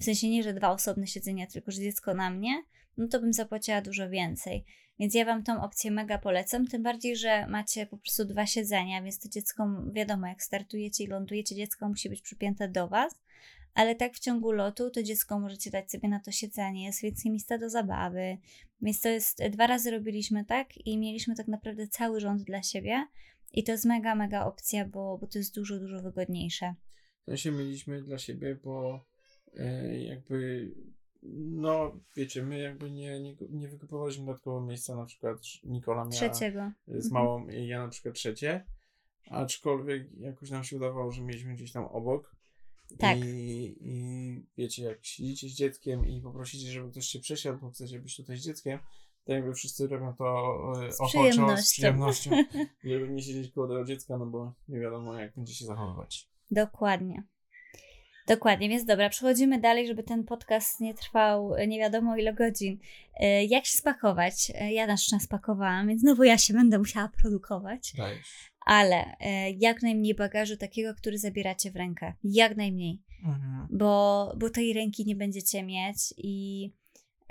w 0.00 0.04
sensie 0.04 0.28
nie, 0.28 0.42
że 0.42 0.54
dwa 0.54 0.70
osobne 0.70 1.06
siedzenia, 1.06 1.46
tylko 1.46 1.70
że 1.70 1.80
dziecko 1.80 2.14
na 2.14 2.30
mnie, 2.30 2.62
no 2.96 3.08
to 3.08 3.20
bym 3.20 3.32
zapłaciła 3.32 3.80
dużo 3.80 4.10
więcej. 4.10 4.64
Więc 4.98 5.14
ja 5.14 5.24
Wam 5.24 5.42
tą 5.42 5.62
opcję 5.62 5.90
mega 5.90 6.18
polecam, 6.18 6.66
tym 6.66 6.82
bardziej, 6.82 7.16
że 7.16 7.46
macie 7.46 7.86
po 7.86 7.96
prostu 7.96 8.24
dwa 8.24 8.46
siedzenia, 8.46 9.02
więc 9.02 9.18
to 9.18 9.28
dziecko, 9.28 9.68
wiadomo, 9.92 10.26
jak 10.26 10.42
startujecie 10.42 11.04
i 11.04 11.06
lądujecie, 11.06 11.54
dziecko 11.54 11.88
musi 11.88 12.08
być 12.08 12.22
przypięte 12.22 12.68
do 12.68 12.88
Was, 12.88 13.14
ale 13.74 13.94
tak 13.94 14.14
w 14.14 14.18
ciągu 14.18 14.52
lotu 14.52 14.90
to 14.90 15.02
dziecko 15.02 15.40
możecie 15.40 15.70
dać 15.70 15.90
sobie 15.90 16.08
na 16.08 16.20
to 16.20 16.30
siedzenie, 16.30 16.84
jest 16.84 17.02
więcej 17.02 17.30
miejsca 17.30 17.58
do 17.58 17.70
zabawy. 17.70 18.38
Więc 18.82 19.00
to 19.00 19.08
jest, 19.08 19.42
dwa 19.50 19.66
razy 19.66 19.90
robiliśmy 19.90 20.44
tak 20.44 20.86
i 20.86 20.98
mieliśmy 20.98 21.34
tak 21.34 21.48
naprawdę 21.48 21.88
cały 21.88 22.20
rząd 22.20 22.42
dla 22.42 22.62
siebie. 22.62 23.06
I 23.52 23.64
to 23.64 23.72
jest 23.72 23.84
mega, 23.84 24.14
mega 24.14 24.46
opcja, 24.46 24.84
bo, 24.84 25.18
bo 25.18 25.26
to 25.26 25.38
jest 25.38 25.54
dużo, 25.54 25.78
dużo 25.78 26.02
wygodniejsze. 26.02 26.74
W 27.22 27.24
sensie 27.24 27.50
mieliśmy 27.50 28.02
dla 28.02 28.18
siebie, 28.18 28.54
bo 28.64 29.04
e, 29.56 29.98
jakby 29.98 30.70
no, 31.34 32.00
wiecie, 32.16 32.42
my 32.42 32.58
jakby 32.58 32.90
nie, 32.90 33.20
nie, 33.20 33.36
nie 33.50 33.68
wykupowaliśmy 33.68 34.26
dodatkowo 34.26 34.60
miejsca, 34.60 34.96
na 34.96 35.04
przykład 35.04 35.38
Nikola 35.64 36.04
miała 36.04 36.10
Trzeciego. 36.10 36.72
z 36.88 37.10
małą, 37.10 37.40
mhm. 37.40 37.64
ja 37.64 37.82
na 37.82 37.88
przykład 37.88 38.14
trzecie, 38.14 38.66
aczkolwiek 39.30 40.18
jakoś 40.18 40.50
nam 40.50 40.64
się 40.64 40.76
udawało, 40.76 41.12
że 41.12 41.22
mieliśmy 41.22 41.54
gdzieś 41.54 41.72
tam 41.72 41.84
obok, 41.84 42.36
tak. 42.98 43.18
I, 43.18 43.76
I 43.80 44.46
wiecie, 44.56 44.84
jak 44.84 45.04
siedzicie 45.04 45.48
z 45.48 45.52
dzieckiem 45.52 46.06
i 46.06 46.20
poprosicie, 46.20 46.72
żeby 46.72 46.90
ktoś 46.90 47.06
się 47.06 47.18
przesiadł, 47.18 47.58
bo 47.58 47.70
chcecie 47.70 48.00
być 48.00 48.16
tutaj 48.16 48.36
z 48.36 48.44
dzieckiem, 48.44 48.78
to 49.24 49.32
jakby 49.32 49.54
wszyscy 49.54 49.88
robią 49.88 50.14
to 50.14 50.54
e, 50.86 50.92
z 50.92 51.00
ochoczo, 51.00 51.56
z 51.56 51.72
przyjemnością, 51.72 52.30
żeby 52.84 53.08
nie 53.08 53.22
siedzieć 53.22 53.52
koło 53.52 53.68
tego 53.68 53.84
dziecka, 53.84 54.18
no 54.18 54.26
bo 54.26 54.52
nie 54.68 54.80
wiadomo, 54.80 55.18
jak 55.18 55.34
będzie 55.34 55.54
się 55.54 55.64
zachowywać. 55.66 56.28
Dokładnie. 56.50 57.22
Dokładnie, 58.26 58.68
więc 58.68 58.84
dobra, 58.84 59.08
przechodzimy 59.10 59.60
dalej, 59.60 59.86
żeby 59.86 60.02
ten 60.02 60.24
podcast 60.24 60.80
nie 60.80 60.94
trwał 60.94 61.52
nie 61.68 61.78
wiadomo 61.78 62.16
ile 62.16 62.34
godzin. 62.34 62.78
E, 63.20 63.44
jak 63.44 63.66
się 63.66 63.78
spakować? 63.78 64.52
E, 64.54 64.72
ja 64.72 64.86
na 64.86 64.96
szczęście 64.96 65.26
spakowałam, 65.26 65.88
więc 65.88 66.00
znowu 66.00 66.24
ja 66.24 66.38
się 66.38 66.54
będę 66.54 66.78
musiała 66.78 67.08
produkować. 67.22 67.92
Dajesz 67.96 68.54
ale 68.64 69.16
e, 69.20 69.50
jak 69.50 69.82
najmniej 69.82 70.14
bagażu 70.14 70.56
takiego, 70.56 70.94
który 70.94 71.18
zabieracie 71.18 71.70
w 71.70 71.76
rękę. 71.76 72.12
Jak 72.24 72.56
najmniej. 72.56 73.02
Mhm. 73.24 73.68
Bo, 73.70 74.32
bo 74.38 74.50
tej 74.50 74.72
ręki 74.72 75.04
nie 75.06 75.16
będziecie 75.16 75.62
mieć 75.62 76.14
i 76.16 76.70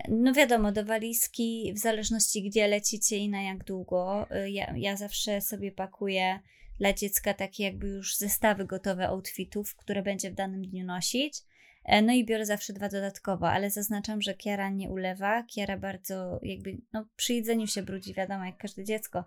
no 0.10 0.34
wiadomo, 0.34 0.72
do 0.72 0.86
walizki, 0.86 1.74
w 1.76 1.80
zależności 1.80 2.44
gdzie 2.44 2.68
lecicie 2.68 3.18
i 3.18 3.30
na 3.30 3.42
jak 3.42 3.64
długo, 3.64 4.28
e, 4.30 4.50
ja, 4.50 4.74
ja 4.78 4.98
zawsze 4.98 5.42
sobie 5.42 5.72
pakuję 5.72 6.40
dla 6.80 6.94
dziecka 6.94 7.34
takie 7.34 7.64
jakby 7.64 7.88
już 7.88 8.18
zestawy 8.18 8.66
gotowe 8.66 9.08
outfitów, 9.08 9.76
które 9.76 10.04
będzie 10.04 10.32
w 10.32 10.34
danym 10.34 10.62
dniu 10.62 10.86
nosić. 10.86 11.42
E, 11.86 12.02
no 12.02 12.14
i 12.14 12.26
biorę 12.26 12.46
zawsze 12.46 12.74
dwa 12.74 12.90
dodatkowo, 12.90 13.50
ale 13.50 13.70
zaznaczam, 13.70 14.22
że 14.22 14.34
Kiara 14.34 14.70
nie 14.70 14.90
ulewa. 14.90 15.44
Kiara 15.44 15.78
bardzo 15.78 16.40
jakby, 16.44 16.78
no 16.94 17.06
przy 17.16 17.34
jedzeniu 17.34 17.68
się 17.68 17.84
brudzi, 17.84 18.14
wiadomo, 18.14 18.46
jak 18.46 18.58
każde 18.58 18.84
dziecko, 18.84 19.26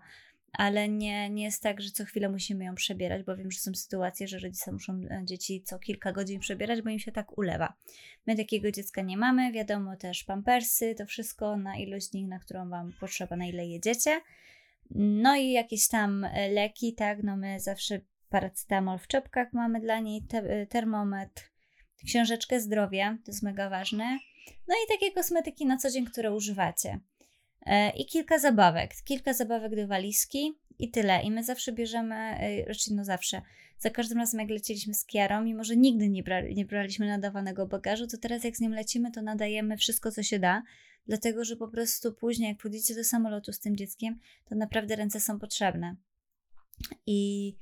ale 0.53 0.89
nie, 0.89 1.29
nie 1.29 1.43
jest 1.43 1.63
tak, 1.63 1.81
że 1.81 1.91
co 1.91 2.05
chwilę 2.05 2.29
musimy 2.29 2.65
ją 2.65 2.75
przebierać, 2.75 3.23
bo 3.23 3.37
wiem, 3.37 3.51
że 3.51 3.59
są 3.59 3.73
sytuacje, 3.73 4.27
że 4.27 4.39
rodzice 4.39 4.71
muszą 4.71 4.93
e, 4.93 5.21
dzieci 5.25 5.61
co 5.65 5.79
kilka 5.79 6.11
godzin 6.11 6.39
przebierać, 6.39 6.81
bo 6.81 6.89
im 6.89 6.99
się 6.99 7.11
tak 7.11 7.37
ulewa. 7.37 7.73
My 8.27 8.35
takiego 8.35 8.71
dziecka 8.71 9.01
nie 9.01 9.17
mamy, 9.17 9.51
wiadomo 9.51 9.95
też 9.95 10.23
pampersy, 10.23 10.95
to 10.95 11.05
wszystko 11.05 11.57
na 11.57 11.77
ilość 11.77 12.09
dni, 12.09 12.27
na 12.27 12.39
którą 12.39 12.69
Wam 12.69 12.93
potrzeba, 12.99 13.35
na 13.35 13.45
ile 13.45 13.67
jedziecie. 13.67 14.21
No 14.95 15.35
i 15.35 15.51
jakieś 15.51 15.87
tam 15.87 16.23
e, 16.23 16.49
leki, 16.49 16.93
tak, 16.93 17.23
no 17.23 17.37
my 17.37 17.59
zawsze 17.59 18.01
paracetamol 18.29 18.99
w 18.99 19.07
czepkach 19.07 19.53
mamy 19.53 19.79
dla 19.79 19.99
niej, 19.99 20.23
te, 20.23 20.37
e, 20.37 20.67
termometr, 20.67 21.51
książeczkę 22.05 22.59
zdrowia, 22.59 23.17
to 23.25 23.31
jest 23.31 23.43
mega 23.43 23.69
ważne. 23.69 24.17
No 24.67 24.75
i 24.75 24.99
takie 24.99 25.11
kosmetyki 25.11 25.65
na 25.65 25.77
co 25.77 25.89
dzień, 25.91 26.05
które 26.05 26.33
używacie. 26.33 26.99
E, 27.65 27.89
i 27.89 28.05
kilka 28.05 28.39
zabawek. 28.39 28.91
Kilka 29.03 29.33
zabawek 29.33 29.75
do 29.75 29.87
walizki 29.87 30.53
i 30.79 30.91
tyle. 30.91 31.23
I 31.23 31.31
my 31.31 31.43
zawsze 31.43 31.71
bierzemy, 31.73 32.37
raczej 32.67 32.95
no 32.95 33.03
zawsze, 33.03 33.41
za 33.79 33.89
każdym 33.89 34.17
razem 34.17 34.39
jak 34.39 34.49
lecieliśmy 34.49 34.93
z 34.93 35.05
Kiarą, 35.05 35.43
mimo 35.43 35.63
że 35.63 35.77
nigdy 35.77 36.09
nie, 36.09 36.23
brali, 36.23 36.55
nie 36.55 36.65
braliśmy 36.65 37.07
nadawanego 37.07 37.67
bagażu, 37.67 38.07
to 38.07 38.17
teraz 38.17 38.43
jak 38.43 38.57
z 38.57 38.59
nim 38.59 38.73
lecimy, 38.73 39.11
to 39.11 39.21
nadajemy 39.21 39.77
wszystko, 39.77 40.11
co 40.11 40.23
się 40.23 40.39
da, 40.39 40.63
dlatego 41.07 41.43
że 41.43 41.55
po 41.55 41.67
prostu 41.67 42.13
później, 42.13 42.49
jak 42.49 42.57
pójdziecie 42.57 42.95
do 42.95 43.03
samolotu 43.03 43.53
z 43.53 43.59
tym 43.59 43.75
dzieckiem, 43.75 44.19
to 44.49 44.55
naprawdę 44.55 44.95
ręce 44.95 45.19
są 45.19 45.39
potrzebne. 45.39 45.95
I 47.05 47.53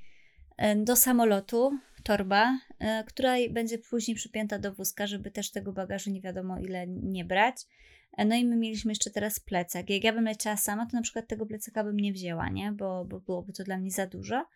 e, 0.56 0.76
do 0.76 0.96
samolotu 0.96 1.78
torba, 2.02 2.58
która 3.06 3.34
będzie 3.50 3.78
później 3.78 4.16
przypięta 4.16 4.58
do 4.58 4.72
wózka, 4.74 5.06
żeby 5.06 5.30
też 5.30 5.50
tego 5.50 5.72
bagażu 5.72 6.10
nie 6.10 6.20
wiadomo 6.20 6.58
ile 6.58 6.86
nie 6.86 7.24
brać. 7.24 7.56
E, 8.16 8.24
No 8.24 8.34
i 8.36 8.44
my 8.44 8.56
mieliśmy 8.56 8.90
jeszcze 8.90 9.10
teraz 9.10 9.40
plecak. 9.40 9.90
Jak 9.90 10.04
ja 10.04 10.12
bym 10.12 10.24
leciała 10.24 10.56
sama, 10.56 10.86
to 10.86 10.96
na 10.96 11.02
przykład 11.02 11.28
tego 11.28 11.46
plecaka 11.46 11.84
bym 11.84 11.96
nie 11.96 12.12
wzięła, 12.12 12.48
nie? 12.48 12.72
Bo, 12.72 13.04
bo 13.04 13.20
byłoby 13.20 13.52
to 13.52 13.64
dla 13.64 13.78
mnie 13.78 13.90
za 13.90 14.06
dużo. 14.06 14.46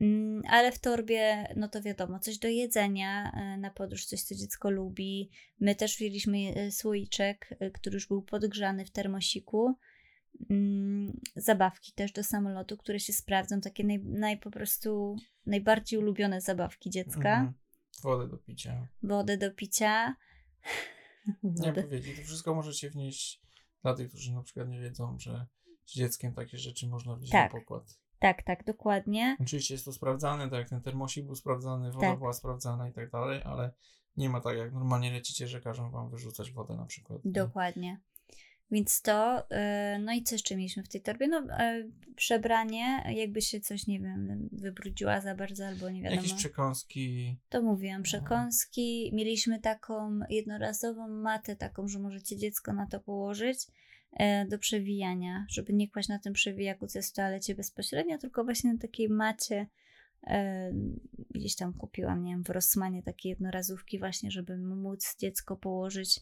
Mm, 0.00 0.42
Ale 0.48 0.72
w 0.72 0.78
torbie, 0.78 1.54
no 1.56 1.68
to 1.68 1.82
wiadomo, 1.82 2.18
coś 2.18 2.38
do 2.38 2.48
jedzenia 2.48 3.32
e, 3.32 3.56
na 3.56 3.70
podróż, 3.70 4.04
coś, 4.04 4.22
co 4.22 4.34
dziecko 4.34 4.70
lubi. 4.70 5.30
My 5.60 5.74
też 5.74 5.96
wzięliśmy 5.96 6.38
e, 6.38 6.72
słoiczek, 6.72 7.54
e, 7.60 7.70
który 7.70 7.94
już 7.94 8.08
był 8.08 8.22
podgrzany 8.22 8.84
w 8.84 8.90
termosiku. 8.90 9.74
Mm, 10.50 11.20
Zabawki 11.36 11.92
też 11.92 12.12
do 12.12 12.24
samolotu, 12.24 12.76
które 12.76 13.00
się 13.00 13.12
sprawdzą, 13.12 13.60
takie 13.60 13.84
naj, 13.84 13.98
naj 14.04 14.38
po 14.38 14.50
prostu 14.50 15.16
najbardziej 15.46 15.98
ulubione 15.98 16.40
zabawki 16.40 16.90
dziecka. 16.90 17.34
Mhm. 17.34 17.52
Wodę 18.02 18.28
do 18.28 18.38
picia. 18.38 18.88
Wodę 19.02 19.38
do 19.38 19.50
picia. 19.50 20.16
Nie 21.42 21.68
Wodę. 21.68 21.82
powiedzieć, 21.82 22.16
to 22.16 22.22
wszystko 22.24 22.54
możecie 22.54 22.90
wnieść 22.90 23.42
dla 23.82 23.94
tych, 23.94 24.08
którzy 24.08 24.32
na 24.32 24.42
przykład 24.42 24.68
nie 24.68 24.80
wiedzą, 24.80 25.18
że 25.18 25.46
z 25.86 25.94
dzieckiem 25.94 26.34
takie 26.34 26.58
rzeczy 26.58 26.88
można 26.88 27.16
wnieść 27.16 27.32
Tak. 27.32 27.52
na 27.52 27.60
pokład. 27.60 27.98
Tak, 28.22 28.42
tak, 28.42 28.64
dokładnie. 28.64 29.36
Oczywiście 29.40 29.74
jest 29.74 29.84
to 29.84 29.92
sprawdzane, 29.92 30.50
tak 30.50 30.58
jak 30.58 30.68
ten 30.68 30.80
termosik 30.80 31.26
był 31.26 31.34
sprawdzany, 31.34 31.92
woda 31.92 32.06
Tak. 32.06 32.18
była 32.18 32.32
sprawdzana 32.32 32.88
i 32.88 32.92
tak 32.92 33.10
dalej, 33.10 33.42
ale 33.44 33.72
nie 34.16 34.28
ma 34.28 34.40
tak 34.40 34.56
jak 34.56 34.72
normalnie 34.72 35.12
lecicie, 35.12 35.48
że 35.48 35.60
każą 35.60 35.90
wam 35.90 36.10
wyrzucać 36.10 36.52
wodę 36.52 36.76
na 36.76 36.86
przykład. 36.86 37.20
Dokładnie. 37.24 38.00
Więc 38.70 39.02
to, 39.02 39.50
e, 39.50 39.98
no 39.98 40.12
i 40.12 40.22
co 40.22 40.34
jeszcze 40.34 40.56
mieliśmy 40.56 40.82
w 40.82 40.88
tej 40.88 41.02
torbie? 41.02 41.28
No, 41.28 41.38
e, 41.38 41.88
przebranie, 42.16 43.04
jakby 43.14 43.42
się 43.42 43.60
coś, 43.60 43.86
nie 43.86 44.00
wiem, 44.00 44.48
wybrudziła 44.52 45.20
za 45.20 45.34
bardzo 45.34 45.66
albo 45.66 45.90
nie 45.90 46.02
wiadomo. 46.02 46.22
Jakieś 46.22 46.34
przekąski. 46.34 47.36
To 47.48 47.62
mówiłam, 47.62 48.02
przekąski. 48.02 49.10
Mieliśmy 49.14 49.60
taką 49.60 50.20
jednorazową 50.30 51.08
matę, 51.08 51.56
taką, 51.56 51.88
że 51.88 51.98
możecie 51.98 52.36
dziecko 52.36 52.72
na 52.72 52.86
to 52.86 53.00
położyć 53.00 53.58
do 54.48 54.58
przewijania, 54.58 55.46
żeby 55.48 55.72
nie 55.72 55.88
kłaść 55.88 56.08
na 56.08 56.18
tym 56.18 56.32
przewijaku, 56.32 56.86
co 56.86 56.98
jest 56.98 57.10
w 57.12 57.16
toalecie 57.16 57.54
bezpośrednio, 57.54 58.18
tylko 58.18 58.44
właśnie 58.44 58.72
na 58.72 58.78
takiej 58.78 59.08
macie. 59.08 59.66
E, 60.26 60.72
gdzieś 61.30 61.56
tam 61.56 61.74
kupiłam, 61.74 62.22
nie 62.24 62.32
wiem, 62.32 62.44
w 62.44 62.50
Rossmanie 62.50 63.02
takie 63.02 63.28
jednorazówki 63.28 63.98
właśnie, 63.98 64.30
żeby 64.30 64.58
móc 64.58 65.16
dziecko 65.18 65.56
położyć 65.56 66.20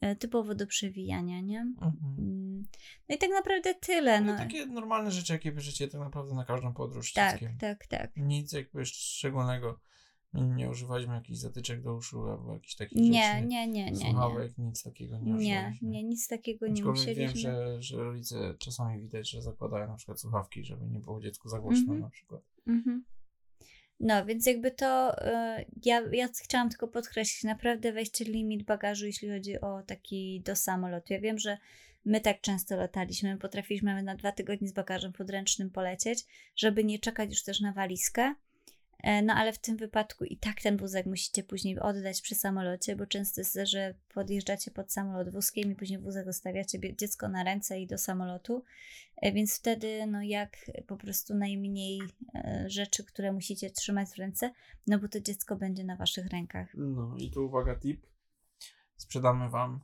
e, 0.00 0.16
typowo 0.16 0.54
do 0.54 0.66
przewijania, 0.66 1.40
nie? 1.40 1.60
Mhm. 1.60 1.92
Mm, 2.18 2.64
No 3.08 3.14
i 3.14 3.18
tak 3.18 3.30
naprawdę 3.30 3.74
tyle. 3.74 4.20
No, 4.20 4.32
No. 4.32 4.38
takie 4.38 4.66
normalne 4.66 5.10
rzeczy, 5.10 5.32
jakie 5.32 5.52
bierzecie 5.52 5.88
tak 5.88 6.00
naprawdę 6.00 6.34
na 6.34 6.44
każdą 6.44 6.72
podróż 6.74 7.12
Tak, 7.12 7.32
dzieckiem. 7.32 7.58
tak, 7.58 7.86
tak. 7.86 8.10
Nic 8.16 8.52
jakby 8.52 8.86
szczególnego. 8.86 9.80
Nie, 10.34 10.42
nie 10.42 10.70
używaliśmy 10.70 11.14
jakichś 11.14 11.38
zatyczek 11.38 11.82
do 11.82 11.94
uszu 11.94 12.28
albo 12.28 12.54
jakichś 12.54 12.74
takich 12.74 12.98
Nie, 13.02 13.22
rzeczy. 13.22 13.46
nie, 13.46 13.66
nie, 13.68 13.84
nie, 13.84 13.90
nie. 13.90 13.96
Słuchawek, 14.10 14.58
nic 14.58 14.82
takiego 14.82 15.18
nie 15.18 15.32
Nie, 15.32 15.36
używaliśmy. 15.38 15.88
nie, 15.88 16.02
nic 16.02 16.28
takiego 16.28 16.66
nie 16.68 16.84
musieliśmy. 16.84 17.24
wiem, 17.26 17.36
że, 17.36 17.82
że 17.82 17.96
rodzice 17.96 18.54
czasami 18.58 19.00
widać, 19.00 19.30
że 19.30 19.42
zakładają 19.42 19.88
na 19.88 19.96
przykład 19.96 20.20
słuchawki, 20.20 20.64
żeby 20.64 20.86
nie 20.86 21.00
było 21.00 21.20
dziecku 21.20 21.48
za 21.48 21.58
głośno 21.60 21.82
Mhm. 21.82 22.00
na 22.00 22.10
przykład. 22.10 22.42
Mhm. 22.66 23.04
No, 24.00 24.24
więc 24.26 24.46
jakby 24.46 24.70
to 24.70 25.18
y, 25.58 25.64
ja, 25.84 26.02
ja 26.12 26.28
chciałam 26.44 26.68
tylko 26.68 26.88
podkreślić, 26.88 27.44
naprawdę 27.44 27.92
weźcie 27.92 28.24
limit 28.24 28.62
bagażu, 28.62 29.06
jeśli 29.06 29.30
chodzi 29.30 29.60
o 29.60 29.82
taki 29.82 30.40
do 30.44 30.56
samolotu. 30.56 31.12
Ja 31.12 31.20
wiem, 31.20 31.38
że 31.38 31.58
my 32.04 32.20
tak 32.20 32.40
często 32.40 32.76
lataliśmy, 32.76 33.32
my 33.34 33.38
potrafiliśmy 33.40 34.02
na 34.02 34.14
dwa 34.16 34.32
tygodnie 34.32 34.68
z 34.68 34.72
bagażem 34.72 35.12
podręcznym 35.12 35.70
polecieć, 35.70 36.24
żeby 36.56 36.84
nie 36.84 36.98
czekać 36.98 37.30
już 37.30 37.42
też 37.42 37.60
na 37.60 37.72
walizkę. 37.72 38.34
E, 39.04 39.22
No 39.22 39.34
ale 39.34 39.52
w 39.52 39.58
tym 39.58 39.76
wypadku 39.76 40.24
i 40.24 40.36
tak 40.36 40.60
ten 40.62 40.76
wózek 40.76 41.06
musicie 41.06 41.42
później 41.42 41.78
oddać 41.78 42.20
przy 42.20 42.34
samolocie, 42.34 42.96
bo 42.96 43.06
często 43.06 43.40
jest, 43.40 43.58
że 43.64 43.94
podjeżdżacie 44.14 44.70
pod 44.70 44.92
samolot 44.92 45.30
wózkiem 45.30 45.72
i 45.72 45.74
później 45.74 45.98
wózek 45.98 46.24
zostawiacie 46.26 46.96
dziecko 46.96 47.28
na 47.28 47.44
ręce 47.44 47.80
i 47.80 47.86
do 47.86 47.98
samolotu. 47.98 48.64
E, 49.16 49.32
Więc 49.32 49.58
wtedy, 49.58 50.06
no 50.06 50.22
jak 50.22 50.56
po 50.86 50.96
prostu 50.96 51.34
najmniej 51.34 52.00
e, 52.34 52.64
rzeczy, 52.66 53.04
które 53.04 53.32
musicie 53.32 53.70
trzymać 53.70 54.08
w 54.08 54.18
ręce, 54.18 54.52
no 54.86 54.98
bo 54.98 55.08
to 55.08 55.20
dziecko 55.20 55.56
będzie 55.56 55.84
na 55.84 55.96
waszych 55.96 56.26
rękach. 56.26 56.68
No 56.74 57.16
i 57.18 57.30
tu 57.30 57.46
uwaga, 57.46 57.76
tip. 57.76 58.06
Sprzedamy 58.96 59.50
wam, 59.50 59.80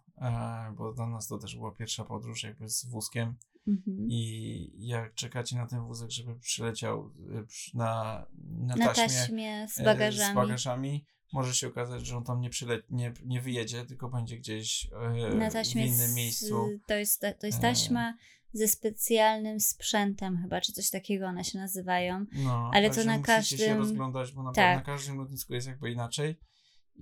bo 0.76 0.92
dla 0.92 1.06
nas 1.06 1.28
to 1.28 1.38
też 1.38 1.56
była 1.56 1.72
pierwsza 1.72 2.04
podróż 2.04 2.42
jakby 2.42 2.68
z 2.68 2.84
wózkiem 2.84 3.34
Mhm. 3.68 4.08
i 4.10 4.70
jak 4.78 5.14
czekacie 5.14 5.56
na 5.56 5.66
ten 5.66 5.80
wózek, 5.80 6.10
żeby 6.10 6.34
przyleciał 6.38 7.12
przy- 7.46 7.76
na, 7.76 8.26
na, 8.48 8.76
Na 8.76 8.86
taśmie, 8.86 9.04
taśmie 9.18 9.66
z 9.68 9.80
e, 9.80 9.84
bagażami. 9.84 10.32
z 10.32 10.34
bagażami, 10.34 11.06
może 11.32 11.54
się 11.54 11.68
okazać, 11.68 12.06
że 12.06 12.16
on 12.16 12.24
tam 12.24 12.40
nie, 12.40 12.50
przyle- 12.50 12.82
nie, 12.90 13.12
nie 13.24 13.40
wyjedzie, 13.40 13.84
tylko 13.86 14.08
będzie 14.08 14.36
gdzieś 14.38 14.88
e, 14.92 15.34
na 15.34 15.50
w 15.64 15.76
innym 15.76 16.08
z, 16.08 16.14
miejscu. 16.14 16.68
To 16.86 16.94
jest, 16.94 17.20
to 17.40 17.46
jest 17.46 17.60
taśma 17.60 18.14
ze 18.52 18.68
specjalnym 18.68 19.60
sprzętem 19.60 20.38
chyba, 20.42 20.60
czy 20.60 20.72
coś 20.72 20.90
takiego 20.90 21.26
one 21.26 21.44
się 21.44 21.58
nazywają. 21.58 22.26
No, 22.32 22.70
Ale 22.74 22.90
to 22.90 23.04
na 23.04 23.18
musicie 23.18 23.42
się 23.42 23.56
każdym- 23.56 23.78
rozglądać, 23.78 24.32
bo 24.32 24.42
na, 24.42 24.52
Tak. 24.52 24.76
na 24.76 24.82
każdym 24.82 25.16
lotnisku 25.18 25.54
jest 25.54 25.66
jakby 25.66 25.90
inaczej. 25.92 26.36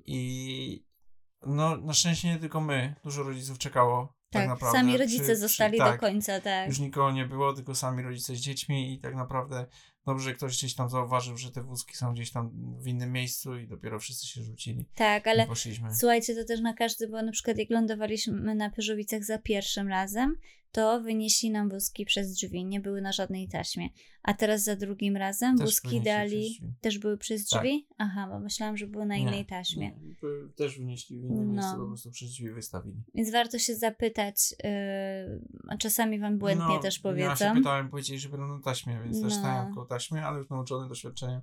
I 0.07 0.85
no, 1.47 1.77
na 1.77 1.93
szczęście 1.93 2.29
nie 2.29 2.39
tylko 2.39 2.61
my, 2.61 2.95
dużo 3.05 3.23
rodziców 3.23 3.59
czekało. 3.59 4.18
Tak, 4.31 4.43
Tak, 4.43 4.49
naprawdę. 4.49 4.79
sami 4.79 4.97
rodzice 4.99 5.25
przy- 5.25 5.37
zostali 5.37 5.79
do 5.79 5.85
tak, 5.85 6.01
końca, 6.01 6.41
tak. 6.41 6.69
Już 6.69 6.79
nikogo 6.79 7.13
nie 7.13 7.27
było, 7.27 7.53
tylko 7.53 7.75
sami 7.75 8.03
rodzice 8.03 8.35
z 8.37 8.39
dziećmi 8.39 8.95
i 8.95 8.99
tak 8.99 9.15
naprawdę 9.15 9.67
dobrze, 10.07 10.25
że 10.25 10.35
ktoś 10.35 10.57
gdzieś 10.57 10.75
tam 10.75 10.91
zauważył, 10.91 11.37
że 11.37 11.51
te 11.51 11.63
wózki 11.63 11.97
są 11.97 12.13
gdzieś 12.13 12.31
tam 12.31 12.51
w 12.83 12.87
innym 12.87 13.13
miejscu 13.13 13.57
i 13.57 13.67
dopiero 13.67 13.99
wszyscy 13.99 14.27
się 14.27 14.43
rzucili 14.43 14.85
Tak, 14.95 15.27
ale. 15.27 15.47
Słuchajcie, 15.99 16.35
to 16.35 16.45
też 16.45 16.61
na 16.61 16.75
każdy, 16.75 17.09
bo 17.09 17.23
na 17.23 17.33
przykład 17.33 17.59
jak 17.59 17.71
lądowaliśmy 17.71 18.55
na 18.55 18.71
Pyrzowicach 18.71 19.25
za 19.25 19.39
pierwszym 19.39 19.89
razem, 19.89 20.37
to 20.73 21.01
wynieśli 21.01 21.51
nam 21.51 21.69
wózki 21.69 22.05
przez 22.05 22.35
drzwi, 22.35 22.65
nie 22.65 22.81
były 22.81 23.01
na 23.01 23.13
żadnej 23.13 23.49
taśmie. 23.49 23.89
A 24.23 24.35
teraz 24.35 24.65
za 24.65 24.77
drugim 24.77 25.17
razem 25.17 25.57
Też 25.59 25.67
wózki 25.67 26.01
dali, 26.01 26.61
też 26.81 26.99
były 26.99 27.19
przez 27.19 27.49
Tak. 27.49 27.63
drzwi? 27.63 27.89
Aha, 27.99 28.29
bo 28.31 28.41
myślałam, 28.41 28.77
że 28.77 28.87
były 28.87 29.07
na 29.07 29.17
Nie, 29.17 29.23
innej 29.23 29.47
taśmie. 29.47 29.91
Nie, 30.03 30.15
też 30.57 30.79
wynieśli 30.79 31.19
w 31.21 31.25
innym 31.25 31.47
No. 31.47 31.53
miejscu, 31.63 31.79
po 31.81 31.87
prostu 31.87 32.11
przez 32.11 32.31
drzwi 32.31 32.51
wystawili. 32.51 33.03
Więc 33.15 33.31
warto 33.33 33.59
się 33.59 33.75
zapytać, 33.75 34.55
yy, 34.65 34.69
a 35.69 35.77
czasami 35.77 36.19
wam 36.21 36.39
błędnie 36.39 36.67
No, 36.69 36.79
też 36.83 36.97
Ja 36.97 37.03
powiedzą. 37.03 37.37
się 37.37 37.55
pytałem, 37.55 37.89
powiedzieli, 37.91 38.19
że 38.19 38.29
będą 38.29 38.47
na 38.57 38.63
taśmie, 38.63 39.01
więc 39.05 39.23
też 39.23 39.33
No. 39.35 39.39
stałem 39.41 39.75
koło 39.75 39.87
taśmy, 39.87 40.25
ale 40.27 40.39
już 40.39 40.51
nauczony 40.51 40.89
doświadczeniem 40.89 41.41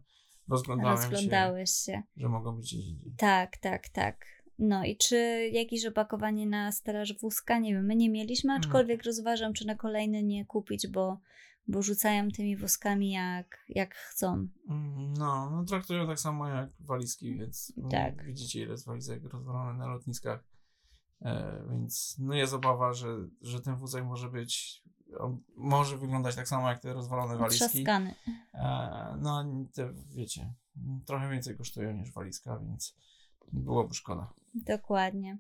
rozglądałem 0.50 0.98
się, 0.98 1.04
Rozglądałeś 1.10 1.70
się. 1.72 2.04
że 2.18 2.30
mogą 2.30 2.56
być 2.58 2.74
indziej. 2.74 3.14
Tak, 3.18 3.58
tak, 3.58 3.90
tak. 3.90 4.26
No 4.60 4.84
i 4.86 4.98
czy 4.98 5.50
jakieś 5.54 5.86
opakowanie 5.86 6.48
na 6.48 6.72
stelaż 6.72 7.20
wózka? 7.20 7.60
Nie 7.60 7.74
wiem, 7.74 7.86
my 7.86 7.96
nie 7.96 8.10
mieliśmy, 8.10 8.52
Mm. 8.54 8.62
aczkolwiek 8.62 9.04
rozważam, 9.04 9.54
czy 9.54 9.68
na 9.68 9.76
kolejny 9.76 10.24
nie 10.24 10.46
kupić, 10.46 10.88
bo, 10.88 11.20
bo 11.68 11.82
rzucają 11.82 12.32
tymi 12.32 12.58
wózkami 12.58 13.12
jak, 13.12 13.66
jak 13.70 13.96
chcą. 13.96 14.48
Mm, 14.70 15.14
No, 15.18 15.50
no 15.52 15.66
traktują 15.66 16.08
tak 16.08 16.20
samo 16.20 16.48
jak 16.50 16.70
walizki, 16.80 17.36
więc 17.38 17.74
Tak. 17.92 18.26
widzicie 18.26 18.62
ile 18.62 18.72
jest 18.72 18.86
walizek 18.86 19.24
rozwalone 19.24 19.74
na 19.80 19.88
lotniskach. 19.88 20.44
E, 21.22 21.62
więc 21.72 22.16
no 22.20 22.34
jest 22.34 22.54
obawa, 22.54 22.94
że, 22.94 23.18
że 23.42 23.62
ten 23.62 23.76
wózek 23.76 24.06
może 24.06 24.30
być, 24.30 24.84
może 25.56 25.98
wyglądać 25.98 26.36
tak 26.36 26.48
samo 26.48 26.70
jak 26.70 26.80
te 26.80 26.94
rozwalone 26.94 27.38
walizki. 27.38 27.70
Trzaskany. 27.70 28.16
E, 28.54 29.18
no 29.22 29.46
te 29.74 29.94
wiecie, 30.16 30.54
trochę 31.06 31.30
więcej 31.30 31.58
kosztują 31.58 31.94
niż 31.94 32.12
walizka, 32.12 32.60
więc 32.60 32.96
byłoby 33.54 33.94
szkoda. 33.94 34.34
Dokładnie. 34.54 35.38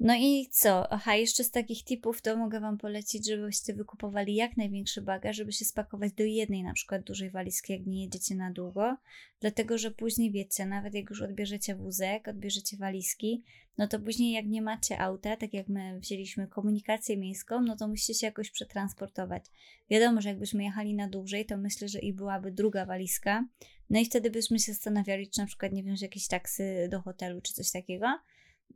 No 0.00 0.14
i 0.16 0.48
co? 0.50 0.92
Aha, 0.92 1.16
jeszcze 1.16 1.44
z 1.44 1.50
takich 1.50 1.84
tipów 1.84 2.22
to 2.22 2.36
mogę 2.36 2.60
Wam 2.60 2.78
polecić, 2.78 3.26
żebyście 3.26 3.74
wykupowali 3.74 4.34
jak 4.34 4.56
największy 4.56 5.02
bagaż, 5.02 5.36
żeby 5.36 5.52
się 5.52 5.64
spakować 5.64 6.12
do 6.12 6.24
jednej 6.24 6.62
na 6.62 6.72
przykład 6.72 7.02
dużej 7.02 7.30
walizki, 7.30 7.72
jak 7.72 7.86
nie 7.86 8.02
jedziecie 8.02 8.34
na 8.34 8.50
długo. 8.50 8.96
Dlatego, 9.40 9.78
że 9.78 9.90
później 9.90 10.32
wiecie, 10.32 10.66
nawet 10.66 10.94
jak 10.94 11.10
już 11.10 11.22
odbierzecie 11.22 11.74
wózek, 11.74 12.28
odbierzecie 12.28 12.76
walizki, 12.76 13.42
no 13.78 13.88
to 13.88 14.00
później 14.00 14.32
jak 14.32 14.46
nie 14.46 14.62
macie 14.62 14.98
auta, 14.98 15.36
tak 15.36 15.54
jak 15.54 15.68
my 15.68 16.00
wzięliśmy 16.00 16.46
komunikację 16.46 17.16
miejską, 17.16 17.60
no 17.60 17.76
to 17.76 17.88
musicie 17.88 18.14
się 18.14 18.26
jakoś 18.26 18.50
przetransportować. 18.50 19.44
Wiadomo, 19.90 20.20
że 20.20 20.28
jakbyśmy 20.28 20.64
jechali 20.64 20.94
na 20.94 21.08
dłużej, 21.08 21.46
to 21.46 21.56
myślę, 21.56 21.88
że 21.88 21.98
i 21.98 22.12
byłaby 22.12 22.52
druga 22.52 22.86
walizka. 22.86 23.44
No 23.90 24.00
i 24.00 24.04
wtedy 24.04 24.30
byśmy 24.30 24.58
się 24.58 24.72
zastanawiali, 24.72 25.30
czy 25.30 25.40
na 25.40 25.46
przykład 25.46 25.72
nie 25.72 25.82
wziąć 25.82 26.02
jakiejś 26.02 26.26
taksy 26.26 26.88
do 26.90 27.00
hotelu, 27.00 27.40
czy 27.40 27.52
coś 27.52 27.70
takiego. 27.70 28.18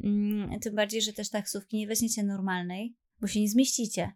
Mm, 0.00 0.61
tym 0.61 0.74
bardziej, 0.74 1.02
że 1.02 1.12
też 1.12 1.31
taksówki 1.31 1.76
nie 1.76 1.87
weźmiecie 1.87 2.22
normalnej, 2.22 2.96
bo 3.20 3.26
się 3.26 3.40
nie 3.40 3.48
zmieścicie. 3.48 4.12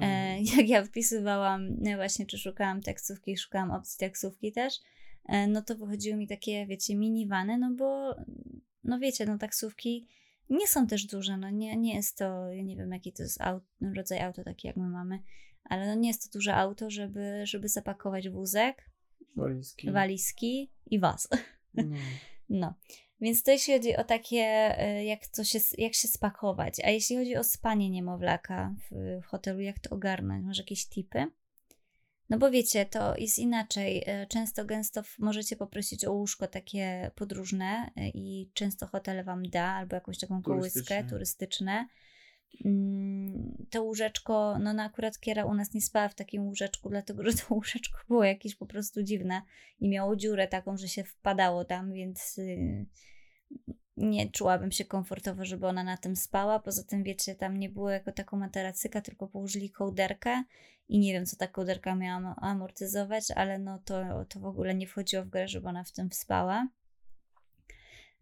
E, 0.00 0.42
jak 0.56 0.68
ja 0.68 0.84
wpisywałam, 0.84 1.76
no 1.78 1.96
właśnie, 1.96 2.26
czy 2.26 2.38
szukałam 2.38 2.82
taksówki, 2.82 3.36
szukałam 3.36 3.70
opcji 3.70 3.98
taksówki 3.98 4.52
też, 4.52 4.74
e, 5.24 5.46
no 5.46 5.62
to 5.62 5.76
wychodziły 5.76 6.16
mi 6.16 6.28
takie, 6.28 6.66
wiecie, 6.66 6.96
minivany, 6.96 7.58
no 7.58 7.74
bo, 7.74 8.16
no 8.84 8.98
wiecie, 8.98 9.26
no 9.26 9.38
taksówki 9.38 10.08
nie 10.50 10.66
są 10.66 10.86
też 10.86 11.06
duże, 11.06 11.36
no 11.36 11.50
nie, 11.50 11.76
nie 11.76 11.94
jest 11.94 12.18
to, 12.18 12.52
ja 12.52 12.62
nie 12.62 12.76
wiem 12.76 12.92
jaki 12.92 13.12
to 13.12 13.22
jest 13.22 13.40
aut, 13.40 13.64
no, 13.80 13.94
rodzaj 13.94 14.20
auto 14.20 14.44
taki 14.44 14.66
jak 14.66 14.76
my 14.76 14.88
mamy, 14.88 15.22
ale 15.64 15.86
no 15.86 15.94
nie 15.94 16.08
jest 16.08 16.22
to 16.32 16.38
duże 16.38 16.54
auto, 16.54 16.90
żeby, 16.90 17.42
żeby 17.44 17.68
zapakować 17.68 18.28
wózek, 18.28 18.90
Walizki. 19.36 19.90
walizki 19.90 20.72
i 20.86 20.98
was. 20.98 21.28
No. 21.74 21.84
No. 22.48 22.74
Więc 23.20 23.42
to 23.42 23.50
jeśli 23.50 23.74
chodzi 23.74 23.96
o 23.96 24.04
takie, 24.04 24.38
e, 24.78 25.04
jak, 25.04 25.26
to 25.26 25.44
się, 25.44 25.58
jak 25.78 25.94
się 25.94 26.08
spakować. 26.08 26.80
A 26.84 26.90
jeśli 26.90 27.16
chodzi 27.16 27.36
o 27.36 27.44
spanie 27.44 27.90
niemowlaka 27.90 28.74
w, 28.90 29.20
w 29.22 29.26
hotelu, 29.26 29.60
jak 29.60 29.78
to 29.78 29.94
ogarnąć? 29.94 30.46
Masz 30.46 30.58
jakieś 30.58 30.86
tipy? 30.88 31.26
No 32.30 32.38
bo 32.38 32.50
wiecie, 32.50 32.86
to 32.86 33.16
jest 33.16 33.38
inaczej. 33.38 34.02
E, 34.06 34.26
często, 34.26 34.64
gęsto 34.64 35.02
możecie 35.18 35.56
poprosić 35.56 36.04
o 36.04 36.12
łóżko 36.12 36.46
takie 36.46 37.10
podróżne 37.14 37.90
e, 37.96 38.08
i 38.08 38.50
często 38.54 38.86
hotel 38.86 39.24
wam 39.24 39.48
da, 39.48 39.64
albo 39.64 39.94
jakąś 39.94 40.18
taką 40.18 40.42
kołyskę 40.42 41.04
turystyczne. 41.04 41.72
Mm, 41.72 41.88
to 43.70 43.82
łóżeczko, 43.82 44.58
no, 44.58 44.72
no 44.72 44.82
akurat 44.82 45.20
Kiera 45.20 45.44
u 45.44 45.54
nas 45.54 45.74
nie 45.74 45.80
spała 45.80 46.08
w 46.08 46.14
takim 46.14 46.46
łóżeczku, 46.46 46.88
dlatego 46.88 47.22
że 47.24 47.32
to 47.32 47.42
łóżeczko 47.54 47.98
było 48.08 48.24
jakieś 48.24 48.54
po 48.54 48.66
prostu 48.66 49.02
dziwne 49.02 49.42
i 49.80 49.88
miało 49.88 50.16
dziurę 50.16 50.48
taką, 50.48 50.76
że 50.76 50.88
się 50.88 51.04
wpadało 51.04 51.64
tam, 51.64 51.92
więc 51.92 52.38
y, 52.38 52.86
nie 53.96 54.30
czułabym 54.30 54.72
się 54.72 54.84
komfortowo, 54.84 55.44
żeby 55.44 55.66
ona 55.66 55.84
na 55.84 55.96
tym 55.96 56.16
spała. 56.16 56.58
Poza 56.58 56.84
tym, 56.84 57.02
wiecie, 57.02 57.34
tam 57.34 57.56
nie 57.56 57.68
było 57.68 57.90
jako 57.90 58.12
taką 58.12 58.36
materacyka, 58.36 59.00
tylko 59.00 59.28
położyli 59.28 59.70
kołderkę 59.70 60.44
i 60.88 60.98
nie 60.98 61.12
wiem, 61.12 61.26
co 61.26 61.36
ta 61.36 61.46
kołderka 61.46 61.94
miała 61.94 62.36
amortyzować, 62.36 63.30
ale 63.30 63.58
no 63.58 63.78
to, 63.84 64.24
to 64.28 64.40
w 64.40 64.44
ogóle 64.44 64.74
nie 64.74 64.86
wchodziło 64.86 65.24
w 65.24 65.28
grę, 65.28 65.48
żeby 65.48 65.68
ona 65.68 65.84
w 65.84 65.92
tym 65.92 66.12
spała. 66.12 66.68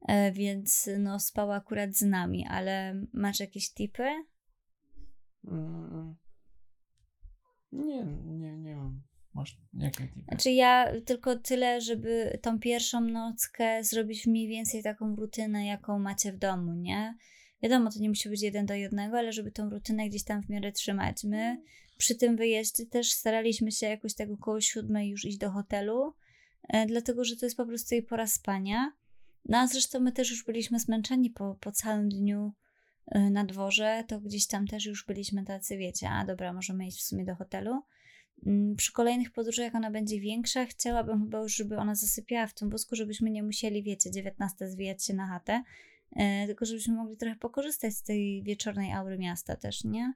E, 0.08 0.32
więc 0.32 0.90
no 0.98 1.20
spała 1.20 1.56
akurat 1.56 1.96
z 1.96 2.02
nami, 2.02 2.46
ale 2.50 3.02
masz 3.12 3.40
jakieś 3.40 3.70
tipy? 3.70 4.08
Nie, 7.72 8.04
nie, 8.24 8.58
nie 8.58 8.76
mam. 8.76 9.02
Masz 9.34 9.58
jakie 9.74 10.08
tipy? 10.08 10.24
Znaczy 10.28 10.50
ja 10.50 10.92
tylko 11.06 11.36
tyle, 11.38 11.80
żeby 11.80 12.38
tą 12.42 12.58
pierwszą 12.58 13.00
nockę 13.00 13.84
zrobić 13.84 14.26
mniej 14.26 14.48
więcej 14.48 14.82
taką 14.82 15.16
rutynę, 15.16 15.66
jaką 15.66 15.98
macie 15.98 16.32
w 16.32 16.38
domu, 16.38 16.74
nie? 16.74 17.14
Wiadomo, 17.62 17.90
to 17.90 17.98
nie 17.98 18.08
musi 18.08 18.28
być 18.28 18.42
jeden 18.42 18.66
do 18.66 18.74
jednego, 18.74 19.18
ale 19.18 19.32
żeby 19.32 19.52
tą 19.52 19.70
rutynę 19.70 20.08
gdzieś 20.08 20.24
tam 20.24 20.42
w 20.42 20.48
miarę 20.48 20.72
trzymać. 20.72 21.24
My 21.24 21.62
przy 21.96 22.14
tym 22.14 22.36
wyjeździe 22.36 22.86
też 22.86 23.12
staraliśmy 23.12 23.72
się 23.72 23.86
jakoś 23.86 24.14
tego 24.14 24.36
koło 24.36 24.60
siódmej 24.60 25.08
już 25.08 25.24
iść 25.24 25.38
do 25.38 25.50
hotelu, 25.50 26.14
e, 26.68 26.86
dlatego 26.86 27.24
że 27.24 27.36
to 27.36 27.46
jest 27.46 27.56
po 27.56 27.66
prostu 27.66 27.94
jej 27.94 28.02
pora 28.02 28.26
spania. 28.26 28.92
No 29.44 29.58
a 29.58 29.66
zresztą 29.66 30.00
my 30.00 30.12
też 30.12 30.30
już 30.30 30.44
byliśmy 30.44 30.80
zmęczeni 30.80 31.30
po, 31.30 31.56
po 31.60 31.72
całym 31.72 32.08
dniu 32.08 32.52
y, 33.16 33.30
na 33.30 33.44
dworze, 33.44 34.04
to 34.08 34.20
gdzieś 34.20 34.46
tam 34.46 34.66
też 34.66 34.86
już 34.86 35.06
byliśmy 35.06 35.44
tacy, 35.44 35.76
wiecie, 35.76 36.08
a 36.10 36.24
dobra, 36.24 36.52
możemy 36.52 36.86
iść 36.86 36.98
w 36.98 37.02
sumie 37.02 37.24
do 37.24 37.34
hotelu. 37.34 37.82
Mm, 38.46 38.76
przy 38.76 38.92
kolejnych 38.92 39.32
podróżach, 39.32 39.64
jak 39.64 39.74
ona 39.74 39.90
będzie 39.90 40.20
większa, 40.20 40.66
chciałabym 40.66 41.20
chyba 41.20 41.38
już, 41.38 41.56
żeby 41.56 41.76
ona 41.76 41.94
zasypiała 41.94 42.46
w 42.46 42.54
tym 42.54 42.70
wózku, 42.70 42.96
żebyśmy 42.96 43.30
nie 43.30 43.42
musieli, 43.42 43.82
wiecie, 43.82 44.10
19 44.10 44.68
zwijać 44.68 45.04
się 45.04 45.14
na 45.14 45.26
chatę, 45.26 45.62
y, 46.12 46.46
tylko 46.46 46.64
żebyśmy 46.64 46.94
mogli 46.94 47.16
trochę 47.16 47.36
pokorzystać 47.36 47.94
z 47.94 48.02
tej 48.02 48.42
wieczornej 48.42 48.92
aury 48.92 49.18
miasta 49.18 49.56
też, 49.56 49.84
nie? 49.84 50.12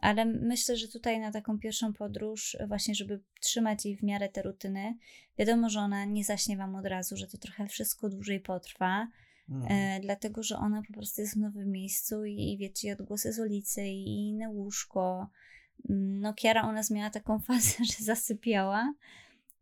Ale 0.00 0.24
myślę, 0.24 0.76
że 0.76 0.88
tutaj 0.88 1.20
na 1.20 1.32
taką 1.32 1.58
pierwszą 1.58 1.92
podróż, 1.92 2.56
właśnie, 2.68 2.94
żeby 2.94 3.20
trzymać 3.40 3.84
jej 3.84 3.96
w 3.96 4.02
miarę 4.02 4.28
te 4.28 4.42
rutyny, 4.42 4.94
wiadomo, 5.38 5.70
że 5.70 5.80
ona 5.80 6.04
nie 6.04 6.24
zaśnie 6.24 6.56
wam 6.56 6.74
od 6.74 6.86
razu, 6.86 7.16
że 7.16 7.26
to 7.26 7.38
trochę 7.38 7.66
wszystko 7.66 8.08
dłużej 8.08 8.40
potrwa, 8.40 9.08
mm. 9.48 9.66
e, 9.70 10.00
dlatego 10.00 10.42
że 10.42 10.56
ona 10.56 10.82
po 10.86 10.92
prostu 10.92 11.20
jest 11.20 11.34
w 11.34 11.40
nowym 11.40 11.70
miejscu 11.70 12.24
i, 12.24 12.52
i 12.52 12.58
wiecie, 12.58 12.88
i 12.88 12.92
odgłosy 12.92 13.32
z 13.32 13.38
ulicy, 13.38 13.86
i 13.86 14.28
inne 14.28 14.50
łóżko. 14.50 15.30
Mm, 15.90 16.20
no, 16.20 16.34
Kiara 16.34 16.68
u 16.68 16.72
nas 16.72 16.90
miała 16.90 17.10
taką 17.10 17.40
fazę, 17.48 17.84
że 17.84 18.04
zasypiała. 18.04 18.94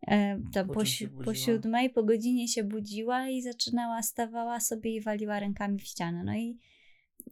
E, 0.07 0.41
tam 0.53 0.67
po, 0.67 0.75
po, 0.75 1.25
po 1.25 1.35
siódmej, 1.35 1.91
po 1.91 2.03
godzinie 2.03 2.49
się 2.49 2.65
budziła 2.65 3.29
i 3.29 3.43
zaczynała, 3.43 4.03
stawała 4.03 4.61
sobie 4.61 4.95
i 4.95 5.01
waliła 5.01 5.41
rękami 5.41 5.79
w 5.79 5.85
ścianę. 5.85 6.25
No 6.25 6.37
i 6.37 6.59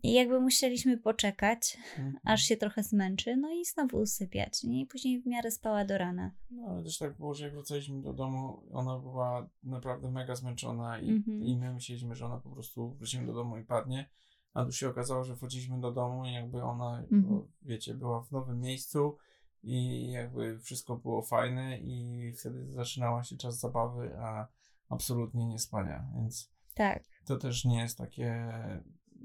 i 0.05 0.13
jakby 0.13 0.41
musieliśmy 0.41 0.99
poczekać, 0.99 1.79
mhm. 1.99 2.19
aż 2.25 2.43
się 2.43 2.57
trochę 2.57 2.83
zmęczy, 2.83 3.37
no 3.37 3.53
i 3.53 3.65
znowu 3.65 3.97
usypiać. 3.97 4.65
I 4.65 4.87
później 4.87 5.21
w 5.21 5.27
miarę 5.27 5.51
spała 5.51 5.85
do 5.85 5.99
rana. 5.99 6.31
No 6.51 6.67
ale 6.69 6.83
też 6.83 6.99
tak 6.99 7.17
było, 7.17 7.35
że 7.35 7.45
jak 7.45 7.55
wracaliśmy 7.55 8.03
do 8.03 8.13
domu, 8.13 8.63
ona 8.73 8.99
była 8.99 9.49
naprawdę 9.63 10.11
mega 10.11 10.35
zmęczona 10.35 10.99
i, 10.99 11.11
mhm. 11.11 11.43
i 11.43 11.57
my 11.57 11.73
myśleliśmy, 11.73 12.15
że 12.15 12.27
ona 12.27 12.39
po 12.39 12.51
prostu 12.51 12.95
wrócimy 12.95 13.27
do 13.27 13.33
domu 13.33 13.59
i 13.59 13.65
padnie. 13.65 14.11
A 14.55 14.65
tu 14.65 14.73
się 14.73 14.89
okazało, 14.89 15.25
że 15.25 15.37
wchodziliśmy 15.37 15.81
do 15.81 15.93
domu 15.93 16.27
i 16.27 16.33
jakby 16.33 16.63
ona, 16.63 16.99
mhm. 16.99 17.23
bo, 17.23 17.49
wiecie, 17.63 17.95
była 17.95 18.23
w 18.23 18.33
nowym 18.33 18.61
miejscu 18.61 19.17
i 19.63 20.11
jakby 20.11 20.59
wszystko 20.59 20.97
było 20.97 21.23
fajne 21.23 21.79
i 21.79 22.33
wtedy 22.33 22.73
zaczynała 22.73 23.25
się 23.25 23.37
czas 23.37 23.59
zabawy, 23.59 24.17
a 24.19 24.49
absolutnie 24.89 25.47
nie 25.47 25.59
spania, 25.59 26.07
więc 26.15 26.53
tak. 26.75 27.05
to 27.25 27.37
też 27.37 27.65
nie 27.65 27.79
jest 27.79 27.99
takie 27.99 28.53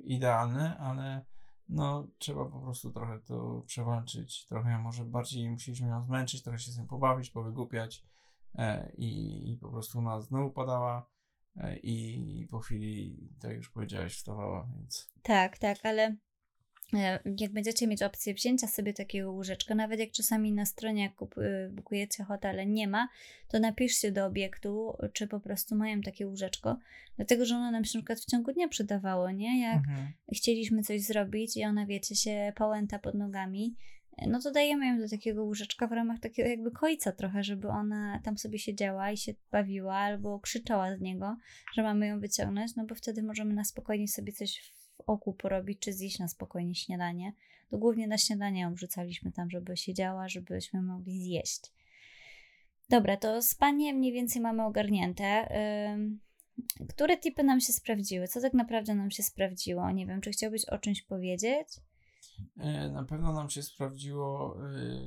idealne, 0.04 0.78
ale 0.78 1.26
no 1.70 2.08
trzeba 2.18 2.46
po 2.46 2.62
prostu 2.62 2.92
trochę 2.92 3.20
to 3.20 3.64
przewalczyć, 3.66 4.46
trochę 4.46 4.80
może 4.80 5.06
bardziej 5.06 5.50
musieliśmy 5.50 5.88
ją 5.88 6.04
zmęczyć, 6.04 6.44
trochę 6.44 6.60
się 6.60 6.72
z 6.72 6.78
nią 6.78 6.88
pobawić, 6.88 7.30
powygłupiać 7.30 8.06
e, 8.56 8.92
i, 8.98 9.52
i 9.52 9.58
po 9.58 9.70
prostu 9.70 10.00
ona 10.00 10.22
znowu 10.22 10.52
padała 10.52 11.10
e, 11.56 11.78
i 11.78 12.48
po 12.52 12.60
chwili, 12.60 13.30
tak 13.42 13.56
już 13.56 13.70
powiedziałeś, 13.70 14.16
wstawała, 14.16 14.68
więc... 14.76 15.12
Tak, 15.22 15.58
tak, 15.58 15.78
ale 15.84 16.16
jak 17.40 17.52
będziecie 17.52 17.88
mieć 17.88 18.04
opcję 18.04 18.34
wzięcia 18.34 18.68
sobie 18.68 18.94
takiego 18.94 19.32
łóżeczka, 19.32 19.76
nawet 19.76 20.00
jak 20.00 20.12
czasami 20.12 20.52
na 20.52 20.66
stronie, 20.66 21.04
jak 21.04 21.38
y, 21.38 21.70
bukujecie 21.72 22.24
hotele, 22.24 22.66
nie 22.66 22.88
ma, 22.88 23.10
to 23.48 23.60
napiszcie 23.60 24.12
do 24.12 24.26
obiektu, 24.26 24.98
czy 25.14 25.28
po 25.28 25.40
prostu 25.40 25.76
mają 25.76 26.02
takie 26.02 26.28
łóżeczko, 26.28 26.78
dlatego 27.16 27.46
że 27.46 27.56
ono 27.56 27.72
nam 27.72 27.86
się 27.86 27.98
na 27.98 28.02
przykład 28.02 28.20
w 28.20 28.26
ciągu 28.26 28.54
dnia 28.54 28.68
przydawało, 28.68 29.32
nie? 29.32 29.62
Jak 29.62 29.78
mhm. 29.78 30.08
chcieliśmy 30.34 30.84
coś 30.84 31.02
zrobić 31.02 31.58
i 31.58 31.64
ona, 31.64 31.86
wiecie, 31.86 32.16
się 32.16 32.54
pałęta 32.56 33.00
pod 33.00 33.16
nogami, 33.16 33.76
no 34.28 34.40
to 34.42 34.52
dajemy 34.52 34.88
ją 34.88 35.00
do 35.00 35.10
takiego 35.10 35.44
łóżeczka 35.44 35.88
w 35.88 35.92
ramach 35.92 36.20
takiego 36.20 36.50
jakby 36.50 36.72
końca 36.72 37.12
trochę, 37.12 37.44
żeby 37.44 37.68
ona 37.68 38.20
tam 38.24 38.38
sobie 38.38 38.60
siedziała 38.60 39.12
i 39.12 39.18
się 39.18 39.34
bawiła 39.52 39.96
albo 39.96 40.40
krzyczała 40.40 40.96
z 40.96 41.02
niego, 41.02 41.38
że 41.74 41.84
mamy 41.84 42.08
ją 42.08 42.20
wyciągnąć, 42.20 42.76
no 42.76 42.86
bo 42.86 42.96
wtedy 42.96 43.24
możemy 43.24 43.54
na 43.54 43.64
spokojnie 43.64 44.08
sobie 44.08 44.34
coś 44.34 44.79
oku 45.08 45.34
porobić, 45.34 45.80
czy 45.80 45.94
zjeść 45.94 46.20
na 46.20 46.28
spokojnie 46.28 46.76
śniadanie. 46.76 47.34
To 47.70 47.78
głównie 47.78 48.08
na 48.08 48.18
śniadanie 48.18 48.62
ją 48.62 48.74
wrzucaliśmy 48.74 49.32
tam, 49.32 49.50
żeby 49.50 49.78
siedziała, 49.78 50.28
żebyśmy 50.28 50.82
mogli 50.82 51.24
zjeść. 51.24 51.62
Dobra, 52.90 53.18
to 53.18 53.42
spanie 53.42 53.94
mniej 53.94 54.14
więcej 54.14 54.42
mamy 54.42 54.66
ogarnięte. 54.66 55.48
Które 56.90 57.18
tipy 57.18 57.44
nam 57.44 57.62
się 57.62 57.74
sprawdziły? 57.74 58.28
Co 58.28 58.42
tak 58.42 58.54
naprawdę 58.54 58.96
nam 58.96 59.12
się 59.12 59.24
sprawdziło? 59.24 59.92
Nie 59.92 60.08
wiem, 60.08 60.22
czy 60.22 60.32
chciałbyś 60.32 60.66
o 60.66 60.78
czymś 60.78 61.02
powiedzieć? 61.02 61.68
E, 62.58 62.90
na 62.90 63.04
pewno 63.04 63.34
nam 63.34 63.50
się 63.50 63.64
sprawdziło 63.64 64.58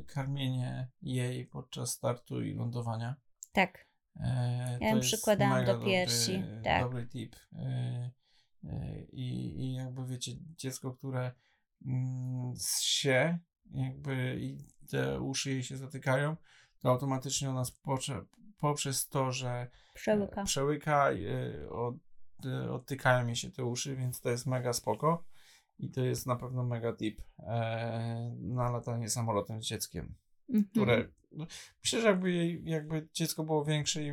y, 0.01 0.05
karmienie 0.05 0.89
jej 1.03 1.47
podczas 1.47 1.91
startu 1.91 2.43
i 2.43 2.55
lądowania. 2.55 3.17
Tak. 3.53 3.87
E, 4.21 4.79
ja 4.81 4.89
ją 4.89 5.01
przykładałam 5.01 5.65
do 5.65 5.79
piersi. 5.79 6.39
Dobry, 6.39 6.61
tak. 6.65 6.83
dobry 6.83 7.07
tip. 7.07 7.37
E, 7.53 8.11
i, 9.13 9.61
I 9.61 9.75
jakby 9.75 10.07
wiecie, 10.07 10.33
dziecko, 10.57 10.93
które 10.93 11.33
mm, 11.87 12.55
się, 12.81 13.39
jakby 13.71 14.39
i 14.41 14.59
te 14.89 15.21
uszy 15.21 15.51
jej 15.51 15.63
się 15.63 15.77
zatykają, 15.77 16.37
to 16.83 16.89
automatycznie 16.91 17.51
ona 17.51 17.63
pocze, 17.83 18.25
poprzez 18.59 19.09
to, 19.09 19.33
że 19.33 19.71
przełyka, 19.95 20.45
przełyka 20.45 21.11
od, 21.71 21.95
odtykają 22.71 23.27
jej 23.27 23.37
się 23.37 23.51
te 23.51 23.65
uszy, 23.65 23.97
więc 23.97 24.21
to 24.21 24.31
jest 24.31 24.47
mega 24.47 24.73
spoko. 24.73 25.25
I 25.79 25.91
to 25.91 26.01
jest 26.01 26.27
na 26.27 26.37
pewno 26.37 26.65
mega 26.65 26.93
tip 26.93 27.23
e, 27.39 28.37
na 28.41 28.71
latanie 28.71 29.11
samolotem 29.11 29.63
z 29.63 29.67
dzieckiem, 29.67 30.15
-hmm. 30.53 30.71
które 30.71 31.09
no, 31.33 31.47
myślę, 31.85 32.01
że 32.01 32.07
jakby, 32.09 32.61
jakby 32.65 33.09
dziecko 33.15 33.45
było 33.45 33.65
większe 33.65 34.03
i, 34.03 34.13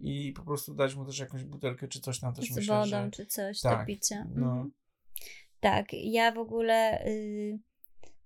i 0.00 0.32
po 0.32 0.42
prostu 0.42 0.74
dać 0.74 0.94
mu 0.94 1.04
też 1.04 1.18
jakąś 1.18 1.44
butelkę 1.44 1.88
czy 1.88 2.00
coś 2.00 2.20
tam 2.20 2.34
też 2.34 2.52
z 2.52 2.56
myślę, 2.56 2.74
wodą 2.74 2.86
że... 2.86 3.10
czy 3.10 3.26
coś 3.26 3.60
tak, 3.60 3.80
do 3.80 3.86
picia. 3.86 4.26
No. 4.34 4.46
Mhm. 4.46 4.72
Tak, 5.60 5.86
ja 5.92 6.32
w 6.32 6.38
ogóle 6.38 7.06
y, 7.06 7.58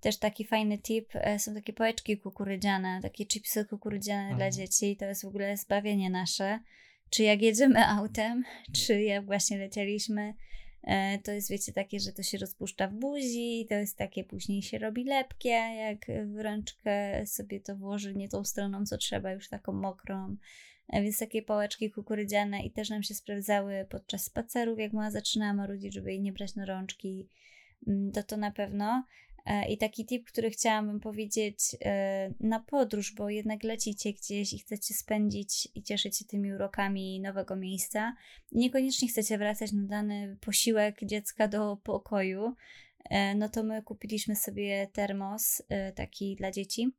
też 0.00 0.18
taki 0.18 0.44
fajny 0.44 0.78
tip, 0.78 1.08
e, 1.14 1.38
są 1.38 1.54
takie 1.54 1.72
pałeczki 1.72 2.18
kukurydziane, 2.18 3.00
takie 3.02 3.26
chipsy 3.26 3.64
kukurydziane 3.64 4.20
mhm. 4.20 4.36
dla 4.36 4.50
dzieci, 4.50 4.96
to 4.96 5.04
jest 5.04 5.22
w 5.22 5.28
ogóle 5.28 5.56
zbawienie 5.56 6.10
nasze. 6.10 6.60
Czy 7.10 7.22
jak 7.22 7.42
jedziemy 7.42 7.86
autem, 7.98 8.44
czy 8.72 9.02
jak 9.02 9.26
właśnie 9.26 9.58
lecieliśmy, 9.58 10.34
to 11.24 11.32
jest, 11.32 11.50
wiecie, 11.50 11.72
takie, 11.72 12.00
że 12.00 12.12
to 12.12 12.22
się 12.22 12.38
rozpuszcza 12.38 12.88
w 12.88 12.94
buzi, 12.94 13.66
to 13.68 13.74
jest 13.74 13.96
takie, 13.96 14.24
później 14.24 14.62
się 14.62 14.78
robi 14.78 15.04
lepkie, 15.04 15.48
jak 15.48 16.06
w 16.26 16.38
rączkę 16.38 17.26
sobie 17.26 17.60
to 17.60 17.76
włoży 17.76 18.14
nie 18.14 18.28
tą 18.28 18.44
stroną, 18.44 18.86
co 18.86 18.98
trzeba, 18.98 19.32
już 19.32 19.48
taką 19.48 19.72
mokrą. 19.72 20.36
E, 20.88 21.02
więc 21.02 21.18
takie 21.18 21.42
pałeczki 21.42 21.90
kukurydziane 21.90 22.62
i 22.62 22.70
też 22.70 22.90
nam 22.90 23.02
się 23.02 23.14
sprawdzały 23.14 23.86
podczas 23.90 24.24
spacerów, 24.24 24.78
jak 24.78 24.92
mama 24.92 25.10
zaczynała 25.10 25.54
marudzić, 25.54 25.94
żeby 25.94 26.10
jej 26.10 26.20
nie 26.20 26.32
brać 26.32 26.54
na 26.54 26.64
rączki, 26.64 27.28
mm, 27.86 28.12
to 28.12 28.22
to 28.22 28.36
na 28.36 28.50
pewno. 28.50 29.04
E, 29.48 29.68
I 29.68 29.78
taki 29.78 30.06
tip, 30.06 30.26
który 30.26 30.50
chciałabym 30.50 31.00
powiedzieć 31.00 31.76
e, 31.84 32.34
na 32.40 32.60
podróż, 32.60 33.14
bo 33.14 33.30
jednak 33.30 33.64
lecicie 33.64 34.12
gdzieś 34.12 34.52
i 34.52 34.58
chcecie 34.58 34.94
spędzić 34.94 35.68
i 35.74 35.82
cieszyć 35.82 36.18
się 36.18 36.24
tymi 36.24 36.52
urokami 36.52 37.20
nowego 37.20 37.56
miejsca. 37.56 38.14
Niekoniecznie 38.52 39.08
chcecie 39.08 39.38
wracać 39.38 39.72
na 39.72 39.82
dany 39.82 40.36
posiłek 40.40 40.98
dziecka 41.02 41.48
do 41.48 41.76
pokoju. 41.76 42.54
E, 43.04 43.34
no 43.34 43.48
to 43.48 43.62
my 43.62 43.82
kupiliśmy 43.82 44.36
sobie 44.36 44.86
termos 44.92 45.62
taki 45.94 46.36
dla 46.36 46.50
dzieci. 46.50 46.92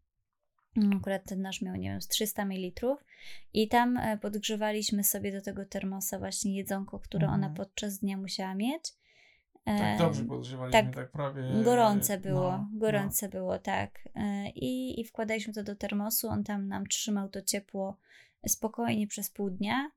Mm, 0.78 0.98
akurat 0.98 1.26
ten 1.26 1.42
nasz 1.42 1.62
miał, 1.62 1.76
nie 1.76 1.90
wiem, 1.90 2.02
z 2.02 2.08
300 2.08 2.46
ml. 2.46 2.96
I 3.54 3.68
tam 3.68 4.00
podgrzewaliśmy 4.22 5.04
sobie 5.04 5.32
do 5.32 5.42
tego 5.42 5.66
termosa 5.66 6.20
właśnie 6.20 6.58
jedzonko, 6.58 7.00
które 7.00 7.26
mhm. 7.26 7.44
ona 7.44 7.56
podczas 7.56 8.00
dnia 8.00 8.18
musiała 8.18 8.56
mieć. 8.56 8.99
Tak 9.78 9.98
dobrze 10.00 10.24
podgrzewaliśmy, 10.24 10.84
tak, 10.84 10.96
tak 10.96 11.12
prawie. 11.12 11.44
Gorące 11.64 12.18
było, 12.18 12.52
no, 12.52 12.70
gorące 12.74 13.26
no. 13.26 13.32
było, 13.32 13.60
tak. 13.60 14.00
E, 14.16 14.50
I, 14.50 15.02
I 15.02 15.06
wkładaliśmy 15.06 15.54
to 15.54 15.64
do 15.64 15.76
termosu, 15.76 16.28
on 16.28 16.44
tam 16.44 16.68
nam 16.68 16.88
trzymał 16.88 17.30
to 17.30 17.42
ciepło 17.42 17.98
spokojnie 18.48 19.08
przez 19.08 19.30
pół 19.30 19.50
dnia. 19.50 19.92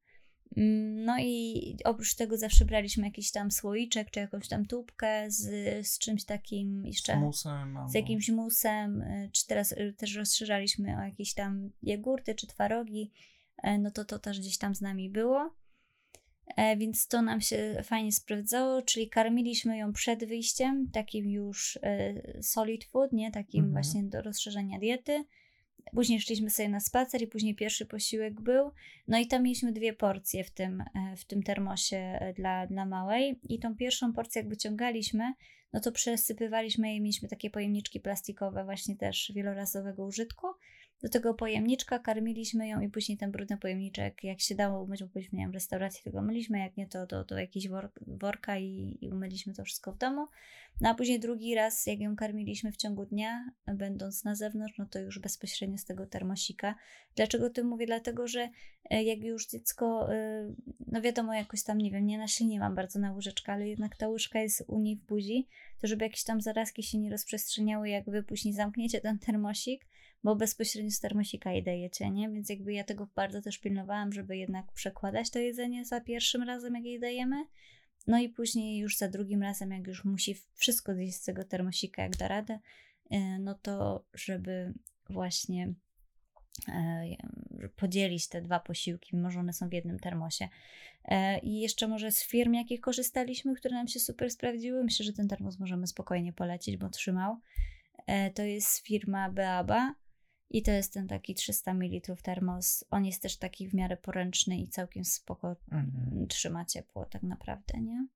Mm, 0.56 1.04
no 1.04 1.16
i 1.20 1.76
oprócz 1.84 2.14
tego 2.14 2.36
zawsze 2.36 2.64
braliśmy 2.64 3.04
jakiś 3.06 3.30
tam 3.30 3.50
słoiczek, 3.50 4.10
czy 4.10 4.20
jakąś 4.20 4.48
tam 4.48 4.66
tubkę 4.66 5.30
z, 5.30 5.40
z 5.86 5.98
czymś 5.98 6.24
takim 6.24 6.86
jeszcze. 6.86 7.12
Z 7.12 7.20
musem. 7.20 7.78
Z 7.88 7.94
jakimś 7.94 8.28
musem, 8.28 9.02
e, 9.02 9.28
czy 9.32 9.46
teraz 9.46 9.72
e, 9.72 9.92
też 9.92 10.16
rozszerzaliśmy 10.16 10.96
o 10.98 11.02
jakieś 11.02 11.34
tam 11.34 11.70
jogurty, 11.82 12.34
czy 12.34 12.46
twarogi. 12.46 13.10
No 13.78 13.90
to 13.90 14.04
to 14.04 14.18
też 14.18 14.40
gdzieś 14.40 14.58
tam 14.58 14.74
z 14.74 14.80
nami 14.80 15.10
było. 15.10 15.50
E, 16.56 16.76
więc 16.76 17.08
to 17.08 17.22
nam 17.22 17.40
się 17.40 17.80
fajnie 17.84 18.12
sprawdzało, 18.12 18.82
czyli 18.82 19.08
karmiliśmy 19.08 19.78
ją 19.78 19.92
przed 19.92 20.24
wyjściem, 20.24 20.90
takim 20.92 21.30
już 21.30 21.78
e, 21.82 22.42
solid 22.42 22.84
food, 22.84 23.12
nie? 23.12 23.30
Takim 23.30 23.64
mhm. 23.64 23.72
właśnie 23.72 24.02
do 24.02 24.22
rozszerzenia 24.22 24.78
diety. 24.78 25.24
Później 25.94 26.20
szliśmy 26.20 26.50
sobie 26.50 26.68
na 26.68 26.80
spacer 26.80 27.22
i 27.22 27.26
później 27.26 27.54
pierwszy 27.54 27.86
posiłek 27.86 28.40
był. 28.40 28.70
No 29.08 29.18
i 29.18 29.26
tam 29.26 29.42
mieliśmy 29.42 29.72
dwie 29.72 29.92
porcje 29.92 30.44
w 30.44 30.50
tym, 30.50 30.80
e, 30.80 31.16
w 31.16 31.24
tym 31.24 31.42
termosie 31.42 32.32
dla, 32.36 32.66
dla 32.66 32.86
małej. 32.86 33.40
I 33.48 33.58
tą 33.58 33.76
pierwszą 33.76 34.12
porcję 34.12 34.42
jak 34.42 34.48
wyciągaliśmy, 34.48 35.32
no 35.72 35.80
to 35.80 35.92
przesypywaliśmy 35.92 36.88
jej, 36.88 37.00
mieliśmy 37.00 37.28
takie 37.28 37.50
pojemniczki 37.50 38.00
plastikowe 38.00 38.64
właśnie 38.64 38.96
też 38.96 39.32
wielorazowego 39.34 40.04
użytku 40.04 40.46
do 41.02 41.08
tego 41.08 41.34
pojemniczka, 41.34 41.98
karmiliśmy 41.98 42.68
ją 42.68 42.80
i 42.80 42.88
później 42.88 43.18
ten 43.18 43.30
brudny 43.30 43.56
pojemniczek, 43.56 44.24
jak 44.24 44.40
się 44.40 44.54
dało 44.54 44.82
umyć, 44.82 45.02
bo 45.04 45.08
byliśmy 45.08 45.48
w 45.48 45.54
restauracji, 45.54 46.04
tego 46.04 46.22
myliśmy, 46.22 46.58
jak 46.58 46.76
nie 46.76 46.86
to 46.86 47.06
do, 47.06 47.24
do 47.24 47.38
jakiejś 47.38 47.68
wor 47.68 47.90
worka 48.06 48.58
i, 48.58 48.98
i 49.00 49.10
umyliśmy 49.10 49.54
to 49.54 49.64
wszystko 49.64 49.92
w 49.92 49.98
domu. 49.98 50.26
No 50.80 50.88
a 50.88 50.94
później 50.94 51.20
drugi 51.20 51.54
raz, 51.54 51.86
jak 51.86 52.00
ją 52.00 52.16
karmiliśmy 52.16 52.72
w 52.72 52.76
ciągu 52.76 53.06
dnia, 53.06 53.50
będąc 53.66 54.24
na 54.24 54.34
zewnątrz, 54.34 54.78
no 54.78 54.86
to 54.86 54.98
już 54.98 55.18
bezpośrednio 55.18 55.78
z 55.78 55.84
tego 55.84 56.06
termosika. 56.06 56.74
Dlaczego 57.16 57.50
tym 57.50 57.66
mówię? 57.66 57.86
Dlatego, 57.86 58.28
że 58.28 58.48
e, 58.90 59.02
jak 59.02 59.18
już 59.18 59.46
dziecko, 59.46 60.14
e, 60.14 60.54
no 60.86 61.00
wiadomo, 61.00 61.34
jakoś 61.34 61.62
tam, 61.62 61.78
nie 61.78 61.90
wiem, 61.90 62.06
nie 62.06 62.18
nasilniłam 62.18 62.74
bardzo 62.74 62.98
na 62.98 63.12
łyżeczkę, 63.12 63.52
ale 63.52 63.68
jednak 63.68 63.96
ta 63.96 64.08
łyżka 64.08 64.40
jest 64.40 64.64
u 64.66 64.80
niej 64.80 64.96
w 64.96 65.06
buzi, 65.06 65.48
to 65.80 65.86
żeby 65.86 66.04
jakieś 66.04 66.24
tam 66.24 66.40
zarazki 66.40 66.82
się 66.82 66.98
nie 66.98 67.10
rozprzestrzeniały, 67.10 67.88
jak 67.88 68.04
wy 68.04 68.22
później 68.22 68.54
zamkniecie 68.54 69.00
ten 69.00 69.18
termosik, 69.18 69.86
bo 70.24 70.36
bezpośrednio 70.36 70.90
z 70.90 71.00
termosika 71.00 71.52
je 71.52 71.62
dajecie, 71.62 72.10
nie? 72.10 72.30
Więc 72.30 72.48
jakby 72.48 72.72
ja 72.72 72.84
tego 72.84 73.08
bardzo 73.14 73.42
też 73.42 73.58
pilnowałam, 73.58 74.12
żeby 74.12 74.36
jednak 74.36 74.72
przekładać 74.72 75.30
to 75.30 75.38
jedzenie 75.38 75.84
za 75.84 76.00
pierwszym 76.00 76.42
razem, 76.42 76.74
jak 76.74 76.84
jej 76.84 77.00
dajemy. 77.00 77.44
No 78.06 78.18
i 78.18 78.28
później 78.28 78.78
już 78.78 78.96
za 78.96 79.08
drugim 79.08 79.42
razem, 79.42 79.70
jak 79.70 79.86
już 79.86 80.04
musi 80.04 80.36
wszystko 80.54 80.94
zjeść 80.94 81.14
z 81.14 81.24
tego 81.24 81.44
termosika, 81.44 82.02
jak 82.02 82.16
da 82.16 82.28
radę, 82.28 82.58
e, 83.10 83.38
no 83.38 83.54
to 83.54 84.04
żeby 84.14 84.74
właśnie 85.10 85.74
e, 86.68 87.04
podzielić 87.76 88.28
te 88.28 88.42
dwa 88.42 88.60
posiłki, 88.60 89.16
mimo 89.16 89.30
że 89.30 89.40
one 89.40 89.52
są 89.52 89.68
w 89.68 89.72
jednym 89.72 89.98
termosie. 89.98 90.48
E, 91.04 91.38
I 91.38 91.60
jeszcze 91.60 91.88
może 91.88 92.12
z 92.12 92.24
firm, 92.24 92.54
jakich 92.54 92.80
korzystaliśmy, 92.80 93.54
które 93.54 93.74
nam 93.74 93.88
się 93.88 94.00
super 94.00 94.30
sprawdziły, 94.30 94.84
myślę, 94.84 95.06
że 95.06 95.12
ten 95.12 95.28
termos 95.28 95.58
możemy 95.58 95.86
spokojnie 95.86 96.32
polecić, 96.32 96.76
bo 96.76 96.88
trzymał. 96.88 97.36
To 98.34 98.42
jest 98.42 98.78
firma 98.78 99.30
Beaba 99.30 99.94
i 100.52 100.62
to 100.62 100.70
jest 100.70 100.92
ten 100.92 101.08
taki 101.08 101.34
300 101.34 101.74
ml 101.74 102.16
termos. 102.22 102.84
On 102.90 103.04
jest 103.04 103.22
też 103.22 103.36
taki 103.36 103.68
w 103.68 103.74
miarę 103.74 103.96
poręczny 103.96 104.58
i 104.58 104.68
całkiem 104.68 105.04
spoko 105.04 105.56
mhm. 105.72 106.26
trzyma 106.28 106.64
ciepło 106.64 107.04
tak 107.04 107.22
naprawdę, 107.22 107.80
nie? 107.80 108.06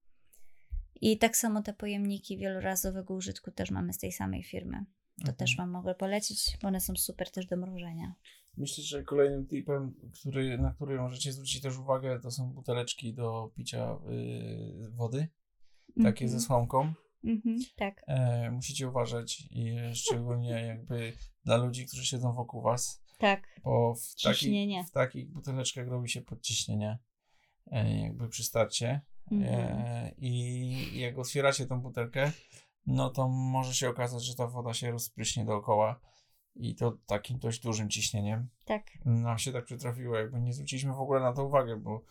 I 1.01 1.19
tak 1.19 1.37
samo 1.37 1.63
te 1.63 1.73
pojemniki 1.73 2.39
wielorazowego 2.39 3.15
użytku 3.15 3.51
też 3.51 3.71
mamy 3.71 3.93
z 3.93 3.99
tej 3.99 4.13
samej 4.13 4.43
firmy. 4.43 4.85
To 5.17 5.23
mhm. 5.23 5.37
też 5.37 5.57
Wam 5.57 5.71
mogę 5.71 5.95
polecić, 5.95 6.59
bo 6.63 6.69
one 6.69 6.81
są 6.81 6.97
super 6.97 7.31
też 7.31 7.47
do 7.47 7.57
mrożenia. 7.57 8.15
Myślę, 8.57 8.85
że 8.85 9.03
kolejnym 9.03 9.47
tipem, 9.47 9.95
który, 10.21 10.59
na 10.59 10.73
który 10.73 10.99
możecie 10.99 11.33
zwrócić 11.33 11.61
też 11.61 11.79
uwagę, 11.79 12.21
to 12.21 12.31
są 12.31 12.53
buteleczki 12.53 13.15
do 13.15 13.51
picia 13.55 13.99
yy, 14.09 14.91
wody. 14.91 15.29
Takie 16.03 16.25
mhm. 16.25 16.29
ze 16.29 16.41
słomką. 16.41 16.95
Mhm, 17.27 17.59
tak. 17.77 18.05
E, 18.07 18.51
musicie 18.51 18.89
uważać 18.89 19.41
i 19.51 19.77
szczególnie 19.95 20.51
jakby 20.51 21.13
dla 21.45 21.57
ludzi, 21.57 21.87
którzy 21.87 22.07
siedzą 22.07 22.33
wokół 22.33 22.63
was. 22.63 23.03
Tak. 23.19 23.61
Bo 23.65 23.95
w, 23.95 24.23
taki, 24.23 24.69
w 24.89 24.91
takich 24.91 25.33
buteleczkach 25.33 25.89
robi 25.89 26.09
się 26.09 26.23
podciśnienie 26.23 26.99
e, 27.73 28.01
jakby 28.01 28.29
przy 28.29 28.45
starcie. 28.45 28.89
E, 28.89 29.35
mhm. 29.35 29.79
E, 29.79 30.13
I 30.19 31.01
jak 31.01 31.19
otwieracie 31.19 31.67
tą 31.67 31.81
butelkę, 31.81 32.33
no 32.87 33.11
to 33.11 33.29
może 33.29 33.75
się 33.75 33.89
okazać, 33.89 34.25
że 34.25 34.35
ta 34.35 34.47
woda 34.47 34.75
się 34.75 34.91
rozpryśnie 34.91 35.45
dookoła 35.45 36.01
i 36.55 36.75
to 36.75 36.99
takim 37.07 37.39
dość 37.39 37.61
dużym 37.61 37.91
ciśnieniem. 37.91 38.49
Tak. 38.65 38.83
Nam 39.05 39.39
się 39.39 39.53
tak 39.53 39.65
przytrafiło, 39.65 40.17
jakby 40.17 40.41
nie 40.41 40.53
zwróciliśmy 40.53 40.93
w 40.93 41.01
ogóle 41.01 41.21
na 41.21 41.33
to 41.33 41.45
uwagę, 41.45 41.77
bo 41.77 42.05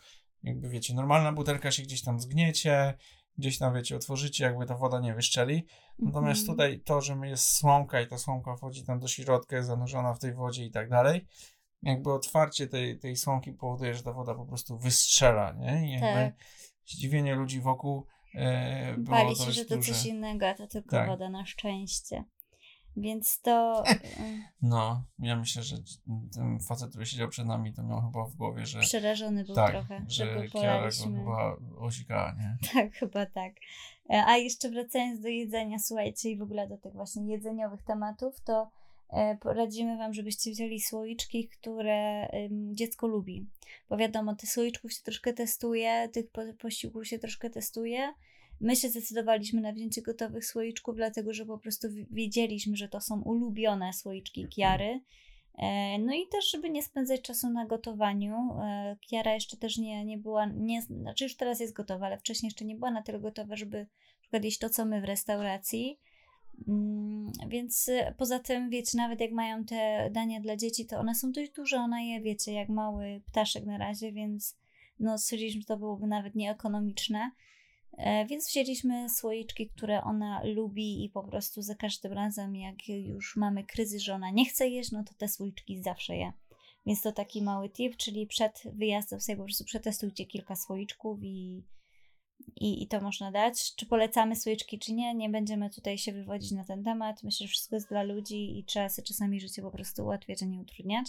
jakby 0.43 0.69
wiecie, 0.69 0.93
normalna 0.93 1.34
butelka 1.34 1.71
się 1.71 1.84
gdzieś 1.84 2.01
tam 2.04 2.19
zgniecie, 2.19 2.93
gdzieś 3.38 3.58
tam, 3.58 3.74
wiecie, 3.74 3.95
otworzycie, 3.95 4.43
jakby 4.43 4.65
ta 4.65 4.78
woda 4.78 5.00
nie 5.00 5.13
wyszczeli. 5.13 5.65
Natomiast 6.00 6.41
mm 6.41 6.45
-hmm. 6.45 6.50
tutaj 6.50 6.80
to, 6.80 7.02
że 7.02 7.17
jest 7.24 7.58
słomka 7.58 8.02
i 8.02 8.08
ta 8.08 8.17
słomka 8.17 8.56
wchodzi 8.56 8.84
tam 8.84 9.00
do 9.00 9.08
środka, 9.08 9.56
jest 9.56 9.67
zanurzona 9.67 10.13
w 10.13 10.19
tej 10.19 10.34
wodzie 10.34 10.65
i 10.65 10.71
tak 10.71 10.89
dalej, 10.89 11.28
jakby 11.84 12.13
otwarcie 12.13 12.67
tej, 12.67 13.00
tej 13.00 13.15
słomki 13.15 13.52
powoduje, 13.52 13.93
że 13.93 14.04
ta 14.04 14.13
woda 14.13 14.36
po 14.36 14.45
prostu 14.45 14.78
wystrzela, 14.78 15.52
nie? 15.52 15.88
I 15.88 15.91
jakby 15.91 16.08
tak. 16.08 16.34
zdziwienie 16.86 17.36
ludzi 17.36 17.62
wokół 17.62 18.06
e, 18.36 18.95
Bali 18.98 19.36
się, 19.36 19.52
że 19.52 19.65
to 19.65 19.76
duże. 19.76 19.93
coś 19.93 20.06
innego, 20.06 20.50
a 20.50 20.54
to 20.54 20.67
tylko 20.67 20.89
tak. 20.89 21.08
woda 21.08 21.30
na 21.30 21.45
szczęście. 21.45 22.24
Więc 22.98 23.42
to. 23.42 23.84
No, 24.62 25.04
ja 25.20 25.36
myślę, 25.36 25.64
że 25.64 25.76
ten 26.34 26.60
facet, 26.60 26.90
który 26.90 27.06
siedział 27.06 27.30
przed 27.30 27.48
nami, 27.48 27.74
to 27.74 27.84
miał 27.84 28.02
chyba 28.02 28.26
w 28.26 28.36
głowie, 28.36 28.66
że. 28.66 28.80
Przerażony 28.80 29.44
był 29.44 29.56
tak, 29.56 29.72
trochę, 29.72 30.06
że 30.08 30.36
go 30.36 30.42
polaliśmy. 30.52 31.18
Chyba 31.18 31.58
osikała, 31.78 32.36
nie? 32.40 32.58
Tak, 32.74 32.94
chyba 32.94 33.26
tak. 33.26 33.54
E, 34.10 34.24
a 34.26 34.38
jeszcze 34.38 34.70
wracając 34.70 35.22
do 35.22 35.28
jedzenia, 35.28 35.80
słuchajcie, 35.80 36.30
i 36.30 36.38
w 36.38 36.42
ogóle 36.42 36.68
do 36.68 36.78
tych 36.78 36.94
właśnie 36.94 37.32
jedzeniowych 37.32 37.84
tematów, 37.84 38.42
to 38.42 38.70
e, 39.10 39.38
poradzimy 39.38 39.98
Wam, 39.98 40.14
żebyście 40.14 40.52
wzięli 40.52 40.82
słoiczki, 40.82 41.48
które 41.48 42.28
dziecko 42.72 43.08
lubi. 43.08 43.46
Bo 43.90 43.98
wiadomo, 43.98 44.36
tych 44.36 44.50
słoiczków 44.50 44.94
się 44.94 45.04
troszkę 45.04 45.34
testuje, 45.34 46.10
tych 46.14 46.26
posiłków 46.60 47.08
się 47.08 47.20
troszkę 47.20 47.50
testuje 47.50 48.14
My 48.62 48.76
się 48.76 48.89
zdecydowaliśmy 48.89 49.62
na 49.62 49.74
wzięcie 49.74 50.02
gotowych 50.02 50.46
słoiczków, 50.46 50.96
dlatego 50.96 51.34
że 51.34 51.46
po 51.46 51.58
prostu 51.58 51.88
wiedzieliśmy, 52.12 52.78
że 52.78 52.88
to 52.88 53.02
są 53.02 53.22
ulubione 53.22 53.94
słoiczki 53.94 54.48
Kiary. 54.48 55.02
E, 55.58 56.00
no 56.00 56.13
i 56.13 56.28
też, 56.32 56.52
żeby 56.52 56.70
nie 56.70 56.84
spędzać 56.84 57.22
czasu 57.22 57.50
na 57.50 57.65
gotowaniu. 57.65 58.36
E, 58.63 58.98
Kiara 59.02 59.34
jeszcze 59.34 59.58
też 59.58 59.78
nie, 59.78 60.06
nie 60.06 60.18
była, 60.18 60.46
nie, 60.46 60.82
znaczy 60.82 61.24
już 61.24 61.36
teraz 61.36 61.60
jest 61.60 61.74
gotowa, 61.74 62.06
ale 62.06 62.18
wcześniej 62.18 62.48
jeszcze 62.48 62.65
nie 62.65 62.76
była 62.76 62.91
na 62.91 63.04
tyle 63.04 63.20
gotowa, 63.20 63.56
żeby 63.56 63.88
przykład 64.22 64.44
jeść 64.44 64.60
to, 64.60 64.70
co 64.70 64.86
my 64.86 65.02
w 65.02 65.04
restauracji. 65.04 66.00
Mm, 66.68 67.32
więc 67.48 67.89
e, 67.89 68.13
poza 68.18 68.39
tym, 68.39 68.70
wiecie, 68.70 68.98
nawet 68.98 69.20
jak 69.20 69.32
mają 69.32 69.65
te 69.65 70.10
dania 70.12 70.39
dla 70.39 70.56
dzieci, 70.56 70.86
to 70.86 71.00
one 71.00 71.15
są 71.15 71.32
dość 71.32 71.52
duże, 71.52 71.78
ona 71.78 72.02
je, 72.02 72.22
wiecie, 72.22 72.54
jak 72.54 72.70
mały 72.70 73.22
ptaszek 73.32 73.65
na 73.65 73.78
razie, 73.78 74.12
więc 74.12 74.58
no 75.00 75.18
stwierdziliśmy, 75.18 75.62
że 75.62 75.68
to 75.68 75.78
byłoby 75.78 76.08
nawet 76.08 76.36
nieekonomiczne. 76.36 77.32
E, 77.98 78.26
więc 78.26 78.48
wzięliśmy 78.48 79.10
słoiczki, 79.10 79.70
które 79.70 80.04
ona 80.04 80.42
lubi 80.44 81.04
i 81.06 81.10
po 81.10 81.24
prostu 81.24 81.62
za 81.62 81.76
każdym 81.76 82.14
razem, 82.14 82.56
jak 82.56 82.88
już 82.88 83.36
mamy 83.36 83.64
kryzys, 83.64 84.02
że 84.02 84.14
ona 84.14 84.32
nie 84.32 84.46
chce 84.46 84.68
jeść, 84.68 84.91
no 84.91 85.04
to 85.04 85.14
te 85.18 85.28
słoiczki 85.28 85.84
zawsze 85.84 86.16
je. 86.16 86.34
Więc 86.86 87.02
to 87.02 87.12
taki 87.12 87.41
mały 87.41 87.70
tip, 87.70 87.98
czyli 87.98 88.28
przed 88.28 88.64
wyjazdem 88.74 89.22
sobie 89.22 89.38
po 89.38 89.43
prostu 89.43 89.64
przetestujcie 89.64 90.26
kilka 90.26 90.56
słoiczków 90.56 91.20
i, 91.24 91.64
i, 92.56 92.84
i 92.84 92.88
to 92.88 93.02
można 93.02 93.32
dać. 93.32 93.76
Czy 93.76 93.86
polecamy 93.86 94.36
słoiczki, 94.36 94.80
czy 94.80 94.93
nie? 94.93 95.16
Nie 95.16 95.30
będziemy 95.30 95.70
tutaj 95.70 95.98
się 95.98 96.14
wywodzić 96.14 96.52
na 96.52 96.64
ten 96.64 96.84
temat. 96.84 97.24
Myślę, 97.24 97.48
że 97.48 97.52
wszystko 97.52 97.76
jest 97.76 97.89
dla 97.89 98.04
ludzi 98.04 98.60
i 98.60 98.64
trzeba 98.64 98.89
sobie 98.89 99.08
czasami 99.08 99.41
życie 99.41 99.62
po 99.62 99.72
prostu 99.72 100.04
ułatwiać, 100.04 100.43
a 100.43 100.46
nie 100.46 100.60
utrudniać. 100.60 101.08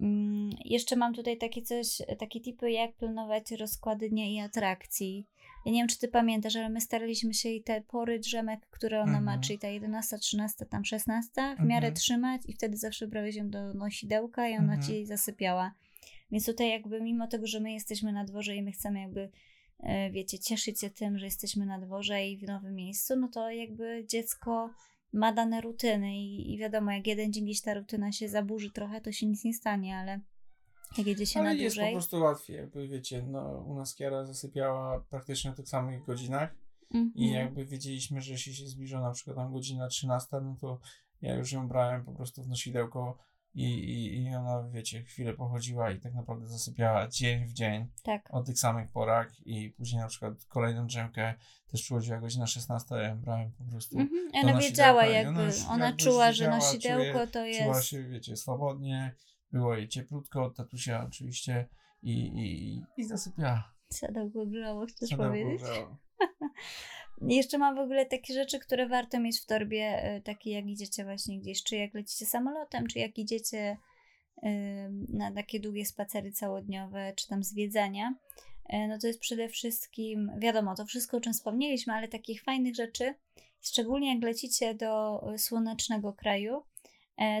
Mm, 0.00 0.50
jeszcze 0.64 0.96
mam 0.96 1.14
tutaj 1.14 1.38
takie 1.38 1.62
coś, 1.62 2.02
takie 2.18 2.40
tipy, 2.40 2.70
jak 2.70 2.92
planować 2.94 3.50
rozkłady 3.52 4.08
dnia 4.08 4.26
i 4.26 4.38
atrakcji 4.40 5.26
Ja 5.66 5.72
nie 5.72 5.78
wiem, 5.78 5.88
czy 5.88 5.98
ty 5.98 6.08
pamiętasz, 6.08 6.56
ale 6.56 6.68
my 6.68 6.80
staraliśmy 6.80 7.34
się 7.34 7.48
i 7.48 7.62
te 7.62 7.80
pory 7.80 8.18
drzemek, 8.18 8.66
które 8.70 9.00
ona 9.00 9.12
ma, 9.20 9.32
Mhm. 9.32 9.40
czyli 9.40 9.58
ta 9.58 9.68
11, 9.68 10.18
13, 10.18 10.66
tam 10.66 10.84
16, 10.84 11.30
w 11.58 11.64
miarę 11.64 11.86
Mhm. 11.86 11.94
trzymać 11.94 12.42
i 12.48 12.52
wtedy 12.52 12.76
zawsze 12.76 13.06
brałeś 13.08 13.36
ją 13.36 13.50
do 13.50 13.74
nosidełka 13.74 14.48
i 14.48 14.52
ona 14.52 14.74
Mhm. 14.74 14.82
ci 14.82 15.06
zasypiała. 15.06 15.74
Więc 16.32 16.46
tutaj 16.46 16.70
jakby 16.70 17.00
mimo 17.00 17.26
tego, 17.26 17.46
że 17.46 17.60
my 17.60 17.72
jesteśmy 17.72 18.12
na 18.12 18.24
dworze 18.24 18.56
i 18.56 18.62
my 18.62 18.72
chcemy 18.72 19.00
jakby, 19.00 19.30
e, 19.80 20.10
wiecie, 20.10 20.38
cieszyć 20.38 20.80
się 20.80 20.90
tym, 20.90 21.18
że 21.18 21.24
jesteśmy 21.24 21.66
na 21.66 21.78
dworze 21.78 22.26
i 22.26 22.36
w 22.36 22.42
nowym 22.42 22.74
miejscu, 22.74 23.16
no 23.16 23.28
to 23.28 23.50
jakby 23.50 24.04
dziecko 24.08 24.70
ma 25.12 25.32
dane 25.32 25.60
rutyny 25.60 26.16
i, 26.16 26.54
i 26.54 26.58
wiadomo, 26.58 26.90
jak 26.92 27.06
jeden 27.06 27.32
dzień 27.32 27.44
gdzieś 27.44 27.60
ta 27.60 27.74
rutyna 27.74 28.12
się 28.12 28.28
zaburzy 28.28 28.70
trochę, 28.70 29.00
to 29.00 29.12
się 29.12 29.26
nic 29.26 29.44
nie 29.44 29.54
stanie, 29.54 29.96
ale 29.96 30.20
jak 30.98 31.06
jedzie 31.06 31.26
się 31.26 31.40
Ale 31.40 31.48
na 31.48 31.54
jest 31.54 31.76
po 31.76 31.80
dłużej... 31.80 31.94
prostu 31.94 32.20
łatwiej, 32.20 32.56
jakby 32.56 32.88
wiecie, 32.88 33.22
no 33.28 33.64
u 33.66 33.74
nas 33.74 33.94
Kiara 33.94 34.24
zasypiała 34.24 35.00
praktycznie 35.00 35.52
w 35.52 35.56
tych 35.56 35.68
samych 35.68 36.04
godzinach 36.04 36.54
Mhm. 36.94 37.12
i 37.14 37.30
jakby 37.30 37.64
wiedzieliśmy, 37.64 38.20
że 38.20 38.32
jeśli 38.32 38.54
się 38.54 38.66
zbliża 38.66 39.00
na 39.00 39.10
przykład 39.10 39.36
tam 39.36 39.52
godzina 39.52 39.88
13, 39.88 40.36
no 40.42 40.56
to 40.60 40.80
ja 41.22 41.34
już 41.34 41.52
ją 41.52 41.68
brałem 41.68 42.04
po 42.04 42.12
prostu 42.12 42.42
w 42.42 42.48
nosidełko 42.48 43.18
i, 43.54 43.64
i, 43.64 44.22
i 44.22 44.34
ona, 44.34 44.68
wiecie, 44.72 45.02
chwilę 45.02 45.32
pochodziła 45.34 45.90
i 45.90 46.00
tak 46.00 46.14
naprawdę 46.14 46.46
zasypiała 46.46 47.08
dzień 47.08 47.46
w 47.46 47.52
dzień 47.52 47.86
Tak. 48.02 48.28
o 48.30 48.42
tych 48.42 48.58
samych 48.58 48.90
porach 48.90 49.46
i 49.46 49.70
później 49.70 50.00
na 50.02 50.08
przykład 50.08 50.34
kolejną 50.48 50.86
drzemkę 50.86 51.34
też 51.70 51.82
przychodziła 51.82 52.18
godzina 52.20 52.46
16, 52.46 52.94
ja 52.94 53.16
brałem 53.16 53.52
po 53.52 53.64
prostu 53.64 53.98
Mhm. 53.98 54.30
Ona 54.34 54.60
wiedziała, 54.60 55.06
jakby, 55.06 55.42
już 55.44 55.64
ona 55.68 55.86
jakby 55.86 56.02
czuła, 56.02 56.32
że 56.32 56.50
nosidełko 56.50 57.26
to 57.26 57.32
Czuła 57.32 57.46
jest... 57.76 57.84
się, 57.84 58.04
wiecie, 58.08 58.36
swobodnie, 58.36 59.14
było 59.52 59.76
jej 59.76 59.88
cieplutko 59.88 60.44
od 60.44 60.56
tatusia 60.56 61.04
oczywiście 61.06 61.68
i, 62.02 62.12
i, 62.12 62.82
i- 62.96 63.04
zasypiała. 63.04 63.72
Sadełko 63.92 64.46
grzało, 64.46 64.86
chcesz 64.86 65.08
Sadełko 65.10 65.32
powiedzieć? 65.32 65.60
Jeszcze 67.20 67.58
mam 67.58 67.76
w 67.76 67.78
ogóle 67.78 68.06
takie 68.06 68.34
rzeczy, 68.34 68.58
które 68.58 68.88
warto 68.88 69.20
mieć 69.20 69.40
w 69.40 69.46
torbie, 69.46 70.02
e, 70.02 70.20
takie 70.20 70.50
jak 70.50 70.66
idziecie 70.66 71.04
właśnie 71.04 71.40
gdzieś, 71.40 71.62
czy 71.62 71.76
jak 71.76 71.94
lecicie 71.94 72.26
samolotem, 72.26 72.86
czy 72.86 72.98
jak 72.98 73.18
idziecie 73.18 73.76
na 75.08 75.32
takie 75.32 75.60
długie 75.60 75.86
spacery 75.86 76.32
całodniowe, 76.32 77.12
czy 77.16 77.28
tam 77.28 77.44
zwiedzania. 77.44 78.14
E, 78.68 78.88
No 78.88 78.98
to 78.98 79.06
jest 79.06 79.20
przede 79.20 79.48
wszystkim, 79.48 80.30
wiadomo, 80.38 80.74
to 80.74 80.86
wszystko 80.86 81.16
o 81.16 81.20
czym 81.20 81.32
wspomnieliśmy, 81.32 81.92
ale 81.92 82.08
takich 82.08 82.42
fajnych 82.42 82.74
rzeczy, 82.74 83.14
szczególnie 83.62 84.14
jak 84.14 84.24
lecicie 84.24 84.74
do 84.74 85.22
e, 85.32 85.38
słonecznego 85.38 86.12
kraju, 86.12 86.62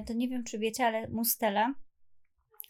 to 0.06 0.12
nie 0.12 0.28
wiem 0.28 0.44
czy 0.44 0.58
wiecie, 0.58 0.86
ale 0.86 1.08
Mustela 1.08 1.74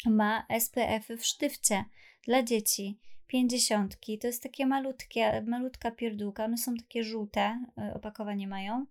ma 0.06 0.46
SPF-y 0.60 1.16
w 1.16 1.26
sztywcie 1.26 1.84
dla 2.26 2.42
dzieci. 2.42 2.98
Pięćdziesiątki, 3.30 4.18
to 4.18 4.26
jest 4.26 4.42
takie 4.42 4.66
malutkie, 4.66 5.42
malutka 5.46 5.90
pierdółka, 5.90 6.44
one 6.44 6.58
są 6.58 6.74
takie 6.76 7.04
żółte, 7.04 7.64
y, 7.90 7.94
opakowanie 7.94 8.48
mają, 8.48 8.86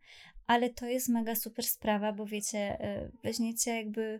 ale 0.47 0.69
to 0.69 0.85
jest 0.85 1.09
mega 1.09 1.35
super 1.35 1.65
sprawa, 1.65 2.13
bo 2.13 2.25
wiecie, 2.25 2.85
y, 3.05 3.11
weźmiecie 3.23 3.75
jakby 3.75 4.19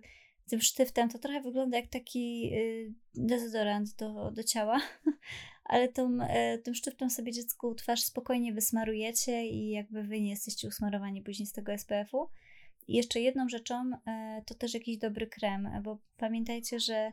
tym 0.50 0.62
sztywtem, 0.62 1.10
to 1.10 1.20
trochę 1.20 1.42
wygląda 1.42 1.78
jak 1.78 1.88
taki 1.88 2.54
y, 2.54 2.94
dezodorant 3.16 3.96
do, 3.96 4.32
do 4.32 4.44
ciała, 4.44 4.82
ale 5.72 5.88
tą, 5.88 6.18
tym 6.64 6.76
sztywtem 6.76 7.10
sobie 7.10 7.32
dziecku 7.32 7.76
twarz 7.76 8.02
spokojnie 8.02 8.54
wysmarujecie 8.54 9.46
i 9.48 9.70
jakby 9.70 10.04
wy 10.04 10.22
nie 10.22 10.30
jesteście 10.30 10.68
usmarowani 10.68 11.22
później 11.22 11.46
z 11.48 11.52
tego 11.52 11.78
SPF-u. 11.78 12.30
I 12.88 12.94
jeszcze 12.94 13.20
jedną 13.20 13.50
rzeczą 13.50 13.92
to 14.46 14.56
też 14.56 14.74
jakiś 14.74 14.98
dobry 14.98 15.28
krem, 15.28 15.70
bo 15.84 15.98
pamiętajcie, 16.18 16.80
że 16.80 16.96
e, 16.96 17.12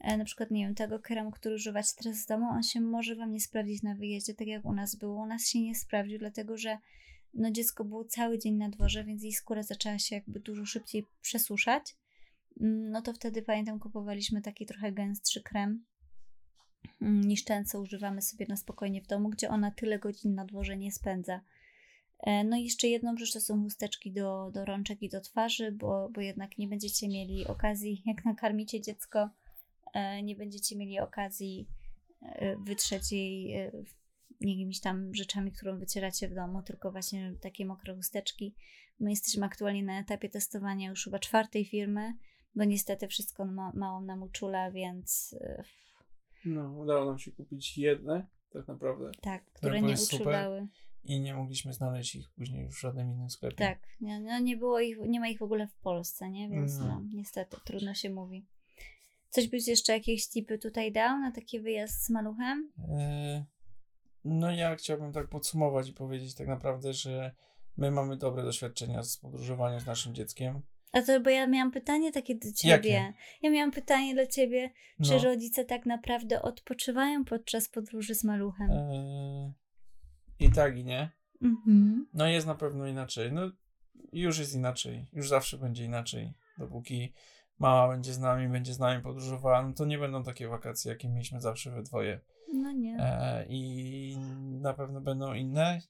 na 0.00 0.24
przykład, 0.24 0.50
nie 0.50 0.64
wiem, 0.64 0.74
tego 0.74 0.98
kremu, 0.98 1.30
który 1.30 1.54
używacie 1.54 1.92
teraz 1.96 2.16
z 2.16 2.26
domu, 2.26 2.46
on 2.50 2.62
się 2.62 2.80
może 2.80 3.16
Wam 3.16 3.32
nie 3.32 3.40
sprawdzić 3.40 3.82
na 3.82 3.94
wyjeździe, 3.94 4.34
tak 4.34 4.46
jak 4.46 4.64
u 4.64 4.72
nas 4.72 4.96
było. 4.96 5.22
U 5.22 5.26
nas 5.26 5.48
się 5.48 5.60
nie 5.60 5.74
sprawdził, 5.74 6.18
dlatego 6.18 6.56
że 6.56 6.78
no, 7.34 7.50
dziecko 7.50 7.84
było 7.84 8.04
cały 8.04 8.38
dzień 8.38 8.54
na 8.54 8.68
dworze, 8.68 9.04
więc 9.04 9.22
jej 9.22 9.32
skóra 9.32 9.62
zaczęła 9.62 9.98
się 9.98 10.14
jakby 10.14 10.40
dużo 10.40 10.64
szybciej 10.66 11.06
przesuszać. 11.22 11.96
Mm, 12.60 12.90
No 12.90 13.02
to 13.02 13.12
wtedy, 13.12 13.42
pamiętam, 13.42 13.78
kupowaliśmy 13.78 14.42
taki 14.42 14.66
trochę 14.66 14.92
gęstszy 14.92 15.42
krem 15.42 15.84
mm, 17.02 17.20
niż 17.20 17.44
ten, 17.44 17.64
co 17.64 17.80
używamy 17.80 18.22
sobie 18.22 18.46
na 18.48 18.56
spokojnie 18.56 19.02
w 19.02 19.06
domu, 19.06 19.28
gdzie 19.28 19.48
ona 19.48 19.70
tyle 19.70 19.98
godzin 19.98 20.34
na 20.34 20.44
dworze 20.44 20.76
nie 20.76 20.92
spędza. 20.92 21.40
E, 22.20 22.44
No 22.44 22.56
i 22.56 22.64
jeszcze 22.64 22.88
jedną 22.88 23.16
rzecz 23.16 23.32
to 23.32 23.40
są 23.40 23.62
chusteczki 23.62 24.12
do, 24.12 24.50
do 24.54 24.64
rączek 24.64 25.02
i 25.02 25.08
do 25.08 25.20
twarzy, 25.20 25.72
bo, 25.72 26.08
bo 26.08 26.20
jednak 26.20 26.58
nie 26.58 26.68
będziecie 26.68 27.08
mieli 27.08 27.46
okazji, 27.46 28.02
jak 28.06 28.24
nakarmicie 28.24 28.80
dziecko, 28.80 29.20
e, 29.20 29.30
nie 30.22 30.36
będziecie 30.36 30.76
mieli 30.76 31.00
okazji 31.00 31.68
e, 32.22 32.56
wytrzeć 32.56 33.12
jej 33.12 33.52
e, 33.52 33.72
jakimiś 34.40 34.80
tam 34.80 35.14
rzeczami, 35.14 35.52
którą 35.52 35.78
wycieracie 35.78 36.28
w 36.28 36.34
domu, 36.34 36.62
tylko 36.62 36.92
właśnie 36.92 37.34
takie 37.40 37.66
mokre 37.66 37.94
chusteczki. 37.94 38.54
My 39.00 39.10
jesteśmy 39.10 39.46
aktualnie 39.46 39.82
na 39.82 40.00
etapie 40.00 40.28
testowania 40.28 40.88
już 40.90 41.04
chyba 41.04 41.18
czwartej 41.18 41.64
firmy, 41.64 42.14
bo 42.54 42.64
niestety 42.64 43.08
wszystko 43.08 43.44
ma, 43.44 43.72
mało 43.74 44.00
nam 44.00 44.22
uczula, 44.22 44.70
więc 44.70 45.36
e, 45.40 45.64
No, 46.44 46.72
udało 46.72 47.04
nam 47.04 47.18
się 47.18 47.32
kupić 47.32 47.78
jedne, 47.78 48.26
tak 48.50 48.68
naprawdę. 48.68 49.10
tak, 49.22 49.44
które 49.44 49.82
nie 49.82 49.94
uczulały. 49.94 50.68
I 51.04 51.20
nie 51.20 51.34
mogliśmy 51.34 51.72
znaleźć 51.72 52.14
ich 52.14 52.30
później 52.30 52.64
już 52.64 52.74
w 52.76 52.80
żadnym 52.80 53.10
innym 53.10 53.30
sklepie. 53.30 53.56
Tak, 53.56 53.78
nie, 54.00 54.20
no 54.20 54.38
nie 54.38 54.56
było 54.56 54.80
ich, 54.80 54.98
nie 55.08 55.20
ma 55.20 55.28
ich 55.28 55.38
w 55.38 55.42
ogóle 55.42 55.66
w 55.68 55.74
Polsce, 55.76 56.30
nie? 56.30 56.48
Więc 56.48 56.78
No. 56.78 56.86
no, 56.86 57.02
niestety, 57.14 57.56
trudno 57.64 57.94
się 57.94 58.10
mówi. 58.10 58.46
Coś 59.34 59.48
byś 59.48 59.68
jeszcze 59.68 59.92
jakieś 59.92 60.28
tipy 60.28 60.58
tutaj 60.58 60.92
dał 60.92 61.18
na 61.18 61.32
taki 61.32 61.60
wyjazd 61.60 62.04
z 62.04 62.10
maluchem? 62.10 62.72
E, 62.90 63.44
No 64.24 64.50
ja 64.50 64.76
chciałbym 64.76 65.12
tak 65.12 65.28
podsumować 65.28 65.88
i 65.88 65.92
powiedzieć 65.92 66.34
tak 66.34 66.46
naprawdę, 66.48 66.92
że 66.92 67.32
my 67.76 67.90
mamy 67.90 68.16
dobre 68.16 68.42
doświadczenia 68.42 69.02
z 69.02 69.16
podróżowaniem 69.16 69.80
z 69.80 69.86
naszym 69.86 70.14
dzieckiem. 70.14 70.62
A 70.92 71.02
to 71.02 71.20
bo 71.20 71.30
ja 71.30 71.46
miałam 71.46 71.70
pytanie 71.70 72.12
takie 72.12 72.34
do 72.34 72.52
ciebie. 72.52 72.70
Jakie? 72.90 73.12
Ja 73.42 73.50
miałam 73.50 73.70
pytanie 73.70 74.14
dla 74.14 74.26
ciebie, 74.26 74.70
czy 75.04 75.10
No, 75.12 75.18
rodzice 75.18 75.64
tak 75.64 75.86
naprawdę 75.86 76.42
odpoczywają 76.42 77.24
podczas 77.24 77.68
podróży 77.68 78.14
z 78.14 78.24
maluchem? 78.24 78.70
e, 78.70 79.52
I 80.38 80.50
tak 80.52 80.76
i 80.78 80.84
nie. 80.84 81.10
Mhm. 81.42 82.06
No 82.14 82.26
jest 82.26 82.46
na 82.46 82.54
pewno 82.54 82.86
inaczej. 82.86 83.32
No 83.32 83.50
już 84.12 84.38
jest 84.38 84.54
inaczej. 84.54 85.06
Już 85.12 85.28
zawsze 85.28 85.58
będzie 85.58 85.84
inaczej. 85.84 86.32
Dopóki 86.58 87.12
mama 87.58 87.88
będzie 87.88 88.12
z 88.12 88.18
nami, 88.18 88.48
będzie 88.48 88.74
z 88.74 88.78
nami 88.78 89.02
podróżowała, 89.02 89.62
no 89.62 89.72
to 89.72 89.84
nie 89.84 89.98
będą 89.98 90.22
takie 90.22 90.48
wakacje, 90.48 90.92
jakie 90.92 91.08
mieliśmy 91.08 91.40
zawsze 91.40 91.70
we 91.70 91.82
dwoje. 91.82 92.20
No 92.52 92.72
nie. 92.72 92.96
E, 93.00 93.46
I 93.48 94.16
na 94.60 94.74
pewno 94.74 95.00
będą 95.00 95.34
inne. 95.34 95.80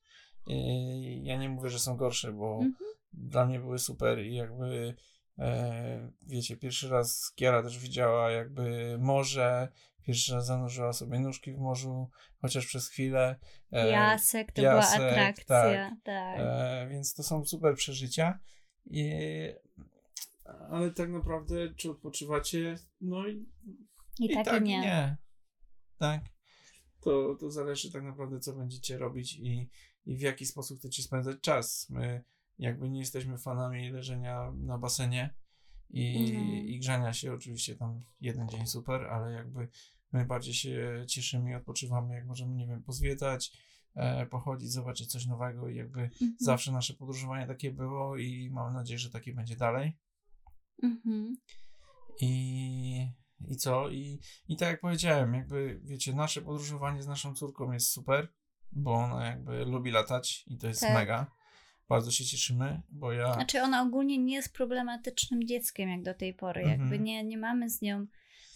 I 0.47 1.25
ja 1.25 1.37
nie 1.37 1.49
mówię, 1.49 1.71
że 1.71 1.79
są 1.79 1.97
gorsze, 1.97 2.33
bo 2.33 2.55
Mhm. 2.55 2.75
dla 3.12 3.47
mnie 3.47 3.61
były 3.61 3.79
super 3.79 4.19
i 4.25 4.35
jakby 4.35 4.95
e, 5.39 6.11
wiecie, 6.23 6.57
pierwszy 6.57 6.89
raz 6.89 7.33
Kiara 7.35 7.62
też 7.62 7.79
widziała 7.79 8.31
jakby 8.31 8.97
morze, 9.01 9.69
pierwszy 10.03 10.35
raz 10.35 10.47
zanurzyła 10.47 10.93
sobie 10.93 11.19
nóżki 11.19 11.53
w 11.53 11.59
morzu, 11.59 12.11
chociaż 12.41 12.67
przez 12.67 12.89
chwilę. 12.89 13.37
E, 13.73 13.91
Piasek 13.91 14.53
to 14.53 14.62
była 14.62 14.89
atrakcja. 14.89 15.97
Tak. 16.05 16.39
E, 16.39 16.87
więc 16.91 17.15
to 17.15 17.23
są 17.23 17.45
super 17.45 17.75
przeżycia. 17.75 18.39
I, 18.87 19.12
ale 20.69 20.91
tak 20.91 21.11
naprawdę, 21.11 21.75
czy 21.75 21.91
odpoczywacie? 21.91 22.79
No 23.01 23.27
i, 23.29 23.47
I, 24.19 24.35
tak, 24.45 24.61
i 24.62 24.65
nie. 24.65 25.17
Tak. 25.99 26.25
To, 27.01 27.35
to 27.41 27.51
zależy 27.51 27.93
tak 27.93 28.03
naprawdę, 28.03 28.41
co 28.41 28.53
będziecie 28.57 28.99
robić 28.99 29.35
i, 29.39 29.71
i 30.07 30.17
w 30.17 30.21
jaki 30.21 30.47
sposób 30.47 30.79
chcecie 30.79 31.03
spędzać 31.03 31.41
czas. 31.41 31.91
My 31.91 32.25
jakby 32.59 32.91
nie 32.91 33.01
jesteśmy 33.01 33.39
fanami 33.39 33.91
leżenia 33.91 34.53
na 34.57 34.79
basenie 34.79 35.35
i, 35.91 36.31
Mhm. 36.37 36.49
i 36.67 36.79
grzania 36.79 37.12
się. 37.12 37.33
Oczywiście 37.33 37.77
tam 37.77 38.01
jeden 38.21 38.49
dzień 38.49 38.67
super, 38.67 39.03
ale 39.07 39.33
jakby 39.33 39.69
my 40.12 40.25
bardziej 40.27 40.55
się 40.55 41.05
cieszymy 41.09 41.51
i 41.51 41.55
odpoczywamy, 41.55 42.15
jak 42.15 42.27
możemy, 42.27 42.55
nie 42.55 42.67
wiem, 42.67 42.83
pozwiedzać, 42.83 43.53
e, 43.95 44.27
pochodzić, 44.27 44.73
zobaczyć 44.73 45.11
coś 45.12 45.27
nowego 45.27 45.69
i 45.69 45.77
jakby 45.77 46.01
Mhm. 46.01 46.37
zawsze 46.41 46.73
nasze 46.73 46.95
podróżowanie 46.95 47.47
takie 47.47 47.73
było 47.73 48.17
i 48.17 48.51
mam 48.51 48.75
nadzieję, 48.75 48.99
że 48.99 49.11
takie 49.11 49.35
będzie 49.35 49.57
dalej. 49.57 49.97
Mhm. 50.83 51.37
I, 52.20 53.09
i 53.49 53.57
co? 53.57 53.89
I, 53.89 54.20
I 54.49 54.57
tak 54.57 54.68
jak 54.68 54.81
powiedziałem, 54.81 55.35
jakby 55.35 55.81
wiecie, 55.85 56.14
nasze 56.14 56.43
podróżowanie 56.43 57.03
z 57.03 57.07
naszą 57.07 57.35
córką 57.35 57.72
jest 57.72 57.91
super, 57.91 58.29
bo 58.72 58.95
ona 58.95 59.27
jakby 59.27 59.64
lubi 59.64 59.91
latać 59.91 60.45
i 60.47 60.59
to 60.59 60.66
jest 60.66 60.81
Tak. 60.81 60.95
mega. 60.95 61.31
Bardzo 61.89 62.11
się 62.11 62.25
cieszymy, 62.25 62.83
bo 62.91 63.12
ja. 63.12 63.35
Znaczy 63.35 63.62
ona 63.62 63.83
ogólnie 63.83 64.18
nie 64.18 64.35
jest 64.35 64.53
problematycznym 64.53 65.47
dzieckiem 65.47 65.89
jak 65.89 66.03
do 66.03 66.14
tej 66.14 66.35
pory. 66.35 66.61
Mhm. 66.61 66.81
Jakby 66.81 66.99
nie, 66.99 67.25
nie 67.25 67.39
mamy 67.39 67.70
z 67.70 67.83
nią, 67.83 68.07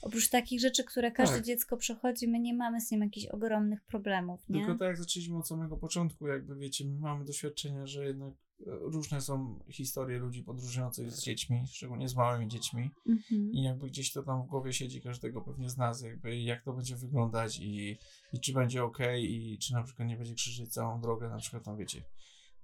oprócz 0.03 0.29
takich 0.29 0.61
rzeczy, 0.61 0.85
które 0.85 1.13
każde 1.13 1.37
Tak. 1.37 1.45
dziecko 1.45 1.77
przechodzi, 1.77 2.29
my 2.29 2.41
nie 2.41 2.55
mamy 2.55 2.81
z 2.81 2.91
nią 2.91 2.99
jakichś 3.01 3.27
ogromnych 3.27 3.85
problemów, 3.85 4.49
nie? 4.49 4.61
Tylko 4.61 4.79
tak 4.79 4.89
jak 4.89 4.97
zaczęliśmy 4.97 5.37
od 5.39 5.49
samego 5.49 5.77
początku, 5.77 6.27
jakby 6.27 6.57
wiecie, 6.57 6.85
my 6.85 6.99
mamy 7.01 7.25
doświadczenia, 7.25 7.87
że 7.87 8.07
jednak 8.07 8.35
różne 8.67 9.21
są 9.21 9.59
historie 9.71 10.19
ludzi 10.19 10.43
podróżujących 10.43 11.11
z 11.13 11.23
dziećmi, 11.23 11.63
szczególnie 11.67 12.09
z 12.09 12.17
małymi 12.17 12.49
dziećmi. 12.49 12.91
Mhm. 13.09 13.53
I 13.53 13.63
jakby 13.63 13.87
gdzieś 13.87 14.13
to 14.13 14.23
tam 14.23 14.43
w 14.43 14.47
głowie 14.47 14.73
siedzi 14.73 15.01
każdego 15.01 15.41
pewnie 15.41 15.69
z 15.69 15.77
nas, 15.77 16.03
jakby 16.03 16.39
jak 16.39 16.63
to 16.63 16.73
będzie 16.73 16.97
wyglądać 16.97 17.59
i, 17.61 17.99
i 18.33 18.41
czy 18.41 18.53
będzie 18.53 18.85
ok, 18.85 18.99
i 19.19 19.59
czy 19.59 19.73
na 19.73 19.83
przykład 19.83 20.09
nie 20.09 20.17
będzie 20.17 20.35
krzyżyć 20.35 20.73
całą 20.73 21.01
drogę, 21.01 21.29
na 21.29 21.37
przykład 21.37 21.65
tam 21.65 21.77
wiecie. 21.77 22.03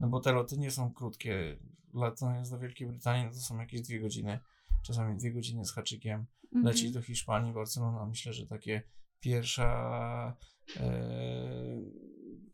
No 0.01 0.09
bo 0.09 0.21
te 0.21 0.33
loty 0.33 0.59
nie 0.59 0.71
są 0.71 0.93
krótkie. 0.93 1.59
Latając 1.95 2.51
do 2.51 2.59
Wielkiej 2.59 2.87
Brytanii 2.87 3.25
no 3.25 3.31
to 3.31 3.37
są 3.37 3.59
jakieś 3.59 3.81
dwie 3.81 4.01
godziny, 4.01 4.39
czasami 4.83 5.17
dwie 5.17 5.33
godziny 5.33 5.65
z 5.65 5.73
haczykiem. 5.73 6.27
Mhm. 6.45 6.65
Lecieć 6.65 6.93
do 6.93 7.03
Hiszpanii, 7.03 7.53
Barcelona, 7.53 8.07
myślę, 8.07 8.33
że 8.33 8.47
takie 8.47 8.83
pierwsza 9.21 10.37
e, 10.77 11.64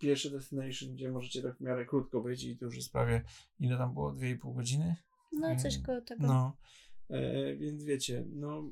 pierwszy 0.00 0.30
destination, 0.30 0.94
gdzie 0.94 1.10
możecie 1.10 1.42
tak 1.42 1.56
w 1.56 1.60
miarę 1.60 1.86
krótko 1.86 2.20
być 2.20 2.44
i 2.44 2.56
to 2.56 2.64
już 2.64 2.76
jest 2.76 2.92
prawie, 2.92 3.22
ile 3.60 3.78
tam 3.78 3.94
było, 3.94 4.12
2,5 4.12 4.54
godziny? 4.54 4.96
No, 5.32 5.56
coś 5.56 5.74
Mm, 5.74 5.86
koło 5.86 6.00
tego. 6.00 6.26
No, 6.26 6.56
e, 7.10 7.56
więc 7.56 7.84
wiecie, 7.84 8.24
no 8.32 8.62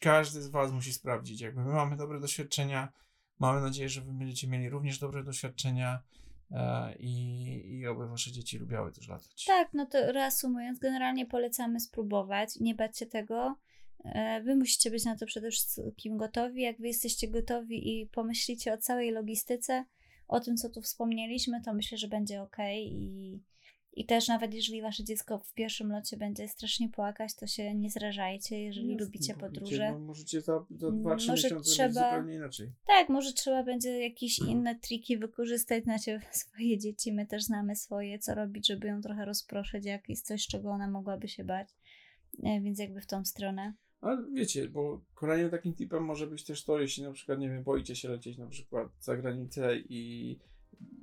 każdy 0.00 0.42
z 0.42 0.48
Was 0.48 0.72
musi 0.72 0.92
sprawdzić. 0.92 1.40
Jakby 1.40 1.64
my 1.64 1.72
mamy 1.72 1.96
dobre 1.96 2.20
doświadczenia, 2.20 2.92
mamy 3.38 3.60
nadzieję, 3.60 3.88
że 3.88 4.00
Wy 4.00 4.12
będziecie 4.12 4.48
mieli 4.48 4.68
również 4.68 4.98
dobre 4.98 5.24
doświadczenia 5.24 6.02
e, 6.50 6.94
i, 6.98 7.78
i 7.78 7.86
oby 7.86 8.06
Wasze 8.08 8.32
dzieci 8.32 8.58
lubiały 8.58 8.92
też 8.92 9.08
latać. 9.08 9.44
Tak, 9.44 9.68
no 9.74 9.86
to 9.86 10.12
reasumując, 10.12 10.78
generalnie 10.78 11.26
polecamy 11.26 11.80
spróbować, 11.80 12.60
nie 12.60 12.74
bać 12.74 12.98
się 12.98 13.06
tego. 13.06 13.56
E, 14.04 14.42
Wy 14.42 14.56
musicie 14.56 14.90
być 14.90 15.04
na 15.04 15.16
to 15.16 15.26
przede 15.26 15.50
wszystkim 15.50 16.16
gotowi. 16.16 16.62
Jak 16.62 16.78
wy 16.78 16.86
jesteście 16.86 17.28
gotowi 17.28 18.00
i 18.00 18.06
pomyślicie 18.06 18.72
o 18.72 18.78
całej 18.78 19.10
logistyce, 19.12 19.84
o 20.28 20.40
tym, 20.40 20.56
co 20.56 20.70
tu 20.70 20.82
wspomnieliśmy, 20.82 21.60
to 21.64 21.74
myślę, 21.74 21.98
że 21.98 22.08
będzie 22.08 22.42
ok. 22.42 22.56
I, 22.76 23.40
I 23.92 24.06
też 24.06 24.28
nawet 24.28 24.54
jeżeli 24.54 24.82
wasze 24.82 25.04
dziecko 25.04 25.38
w 25.38 25.52
pierwszym 25.54 25.92
locie 25.92 26.16
będzie 26.16 26.48
strasznie 26.48 26.88
płakać, 26.88 27.34
to 27.34 27.46
się 27.46 27.74
nie 27.74 27.90
zrażajcie, 27.90 28.62
jeżeli 28.62 28.88
Jasne, 28.88 29.04
lubicie 29.04 29.34
podróże. 29.34 29.92
No, 29.92 29.98
możecie 29.98 30.40
za, 30.40 30.66
za 30.70 30.86
Mm, 30.88 31.02
2-3 31.02 31.06
może 31.28 31.32
miesiące 31.32 31.70
trzeba- 31.70 31.92
zupełnie 32.10 32.34
inaczej. 32.34 32.72
Tak, 32.86 33.08
może 33.08 33.32
trzeba 33.32 33.62
będzie 33.62 34.02
jakieś 34.02 34.38
inne 34.38 34.74
triki 34.78 35.18
wykorzystać, 35.18 35.84
znacie 35.84 36.20
swoje 36.42 36.78
dzieci, 36.78 37.12
my 37.12 37.26
też 37.26 37.42
znamy 37.44 37.76
swoje, 37.76 38.18
co 38.18 38.34
robić, 38.34 38.66
żeby 38.68 38.88
ją 38.88 39.00
trochę 39.00 39.24
rozproszyć, 39.24 39.84
jak 39.84 40.08
jest 40.08 40.26
coś, 40.26 40.46
czego 40.46 40.70
ona 40.70 40.88
mogłaby 40.90 41.28
się 41.28 41.44
bać. 41.44 41.68
E, 42.42 42.60
Więc 42.60 42.78
jakby 42.78 43.00
w 43.00 43.06
tą 43.06 43.24
stronę. 43.24 43.74
Ale 44.04 44.24
wiecie, 44.32 44.68
bo 44.68 45.00
kolejnym 45.14 45.50
takim 45.50 45.74
tipem 45.74 46.04
może 46.04 46.26
być 46.26 46.44
też 46.44 46.64
to, 46.64 46.80
jeśli 46.80 47.02
na 47.02 47.12
przykład, 47.12 47.38
nie 47.38 47.48
wiem, 47.48 47.62
boicie 47.62 47.96
się 47.96 48.08
lecieć 48.08 48.38
na 48.38 48.46
przykład 48.46 48.88
za 49.00 49.16
granicę 49.16 49.76
i 49.78 50.38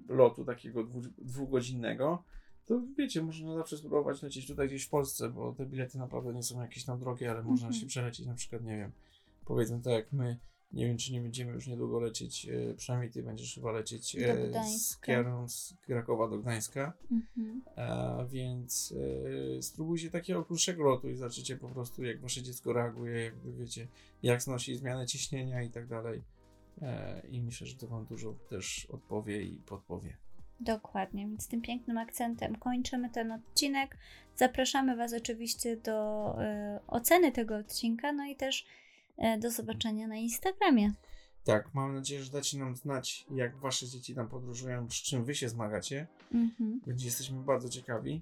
lotu 0.09 0.45
takiego 0.45 0.83
dwu, 0.83 1.01
dwugodzinnego, 1.17 2.23
to 2.65 2.81
wiecie, 2.97 3.23
można 3.23 3.55
zawsze 3.55 3.77
spróbować 3.77 4.21
lecieć 4.21 4.47
tutaj 4.47 4.67
gdzieś 4.67 4.85
w 4.85 4.89
Polsce, 4.89 5.29
bo 5.29 5.53
te 5.53 5.65
bilety 5.65 5.97
naprawdę 5.97 6.33
nie 6.33 6.43
są 6.43 6.61
jakieś 6.61 6.85
tam 6.85 6.99
drogie, 6.99 7.31
ale 7.31 7.43
można 7.43 7.67
Mhm. 7.67 7.81
się 7.81 7.87
przelecieć 7.87 8.25
na 8.25 8.33
przykład, 8.33 8.63
nie 8.63 8.77
wiem, 8.77 8.91
powiedzmy 9.45 9.81
tak 9.81 9.93
jak 9.93 10.13
my, 10.13 10.39
nie 10.73 10.85
wiem, 10.85 10.97
czy 10.97 11.13
nie 11.13 11.21
będziemy 11.21 11.51
już 11.51 11.67
niedługo 11.67 11.99
lecieć, 11.99 12.47
e, 12.49 12.73
przynajmniej 12.73 13.11
ty 13.11 13.23
będziesz 13.23 13.55
chyba 13.55 13.71
lecieć 13.71 14.15
e, 14.15 14.63
z. 14.63 14.97
Kiarą, 14.97 15.49
z 15.49 15.73
Krakowa 15.81 16.27
do 16.27 16.37
Gdańska. 16.37 16.93
Mhm. 17.11 17.61
A 17.75 18.25
więc 18.25 18.93
e, 19.57 19.61
spróbujcie 19.61 20.09
takiego 20.09 20.45
krótszego 20.45 20.83
lotu 20.83 21.09
i 21.09 21.15
zobaczycie 21.15 21.57
po 21.57 21.69
prostu, 21.69 22.03
jak 22.03 22.21
wasze 22.21 22.41
dziecko 22.41 22.73
reaguje, 22.73 23.23
jakby 23.23 23.53
wiecie, 23.53 23.87
jak 24.23 24.41
znosi 24.41 24.75
zmianę 24.75 25.07
ciśnienia 25.07 25.63
i 25.63 25.69
tak 25.69 25.87
dalej. 25.87 26.21
E, 26.81 27.21
I 27.29 27.41
myślę, 27.41 27.67
że 27.67 27.75
to 27.75 27.87
wam 27.87 28.05
dużo 28.05 28.33
też 28.49 28.87
odpowie 28.89 29.41
i 29.41 29.55
podpowie. 29.55 30.17
Dokładnie, 30.59 31.27
więc 31.27 31.47
tym 31.47 31.61
pięknym 31.61 31.97
akcentem 31.97 32.55
kończymy 32.55 33.09
ten 33.09 33.31
odcinek. 33.31 33.97
Zapraszamy 34.35 34.95
Was 34.95 35.13
oczywiście 35.13 35.77
do 35.77 36.35
e, 36.41 36.79
oceny 36.87 37.31
tego 37.31 37.55
odcinka, 37.57 38.11
no 38.11 38.25
i 38.25 38.35
też 38.35 38.65
e, 38.65 38.65
do 39.39 39.51
zobaczenia 39.51 40.07
na 40.07 40.15
Instagramie. 40.15 40.91
Tak, 41.43 41.73
mam 41.73 41.95
nadzieję, 41.95 42.23
że 42.23 42.31
dacie 42.31 42.57
nam 42.57 42.75
znać, 42.75 43.25
jak 43.31 43.57
wasze 43.57 43.87
dzieci 43.87 44.15
tam 44.15 44.27
podróżują, 44.27 44.89
z 44.89 44.93
czym 44.93 45.23
wy 45.25 45.35
się 45.35 45.49
zmagacie. 45.49 46.07
Mhm. 46.33 46.81
Będzie 46.85 47.05
jesteśmy 47.05 47.39
bardzo 47.43 47.69
ciekawi. 47.69 48.21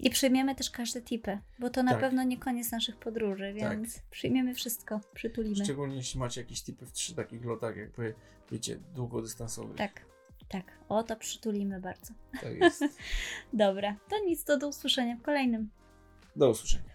I 0.00 0.10
przyjmiemy 0.10 0.54
też 0.54 0.70
każde 0.70 1.02
tipy, 1.02 1.38
bo 1.58 1.70
to 1.70 1.82
na 1.82 1.90
Tak. 1.90 2.00
pewno 2.00 2.22
nie 2.22 2.38
koniec 2.38 2.70
naszych 2.70 2.96
podróży, 2.96 3.54
Tak. 3.60 3.70
więc 3.70 4.00
przyjmiemy 4.10 4.54
wszystko, 4.54 5.00
przytulimy. 5.14 5.64
Szczególnie 5.64 5.96
jeśli 5.96 6.20
macie 6.20 6.40
jakieś 6.40 6.62
typy 6.62 6.86
w 6.86 6.92
trzy 6.92 7.14
takich 7.14 7.44
lotach, 7.44 7.76
jakby 7.76 8.14
wiecie, 8.50 8.78
długodystansowych. 8.94 9.76
Tak, 9.76 10.04
tak. 10.48 10.64
O 10.88 11.02
to 11.02 11.16
przytulimy 11.16 11.80
bardzo. 11.80 12.14
tak 12.40 12.56
jest. 12.56 12.84
Dobra, 13.52 13.96
to 14.10 14.24
nic, 14.24 14.44
to 14.44 14.58
do 14.58 14.68
usłyszenia 14.68 15.16
w 15.16 15.22
kolejnym. 15.22 15.70
Do 16.36 16.50
usłyszenia. 16.50 16.87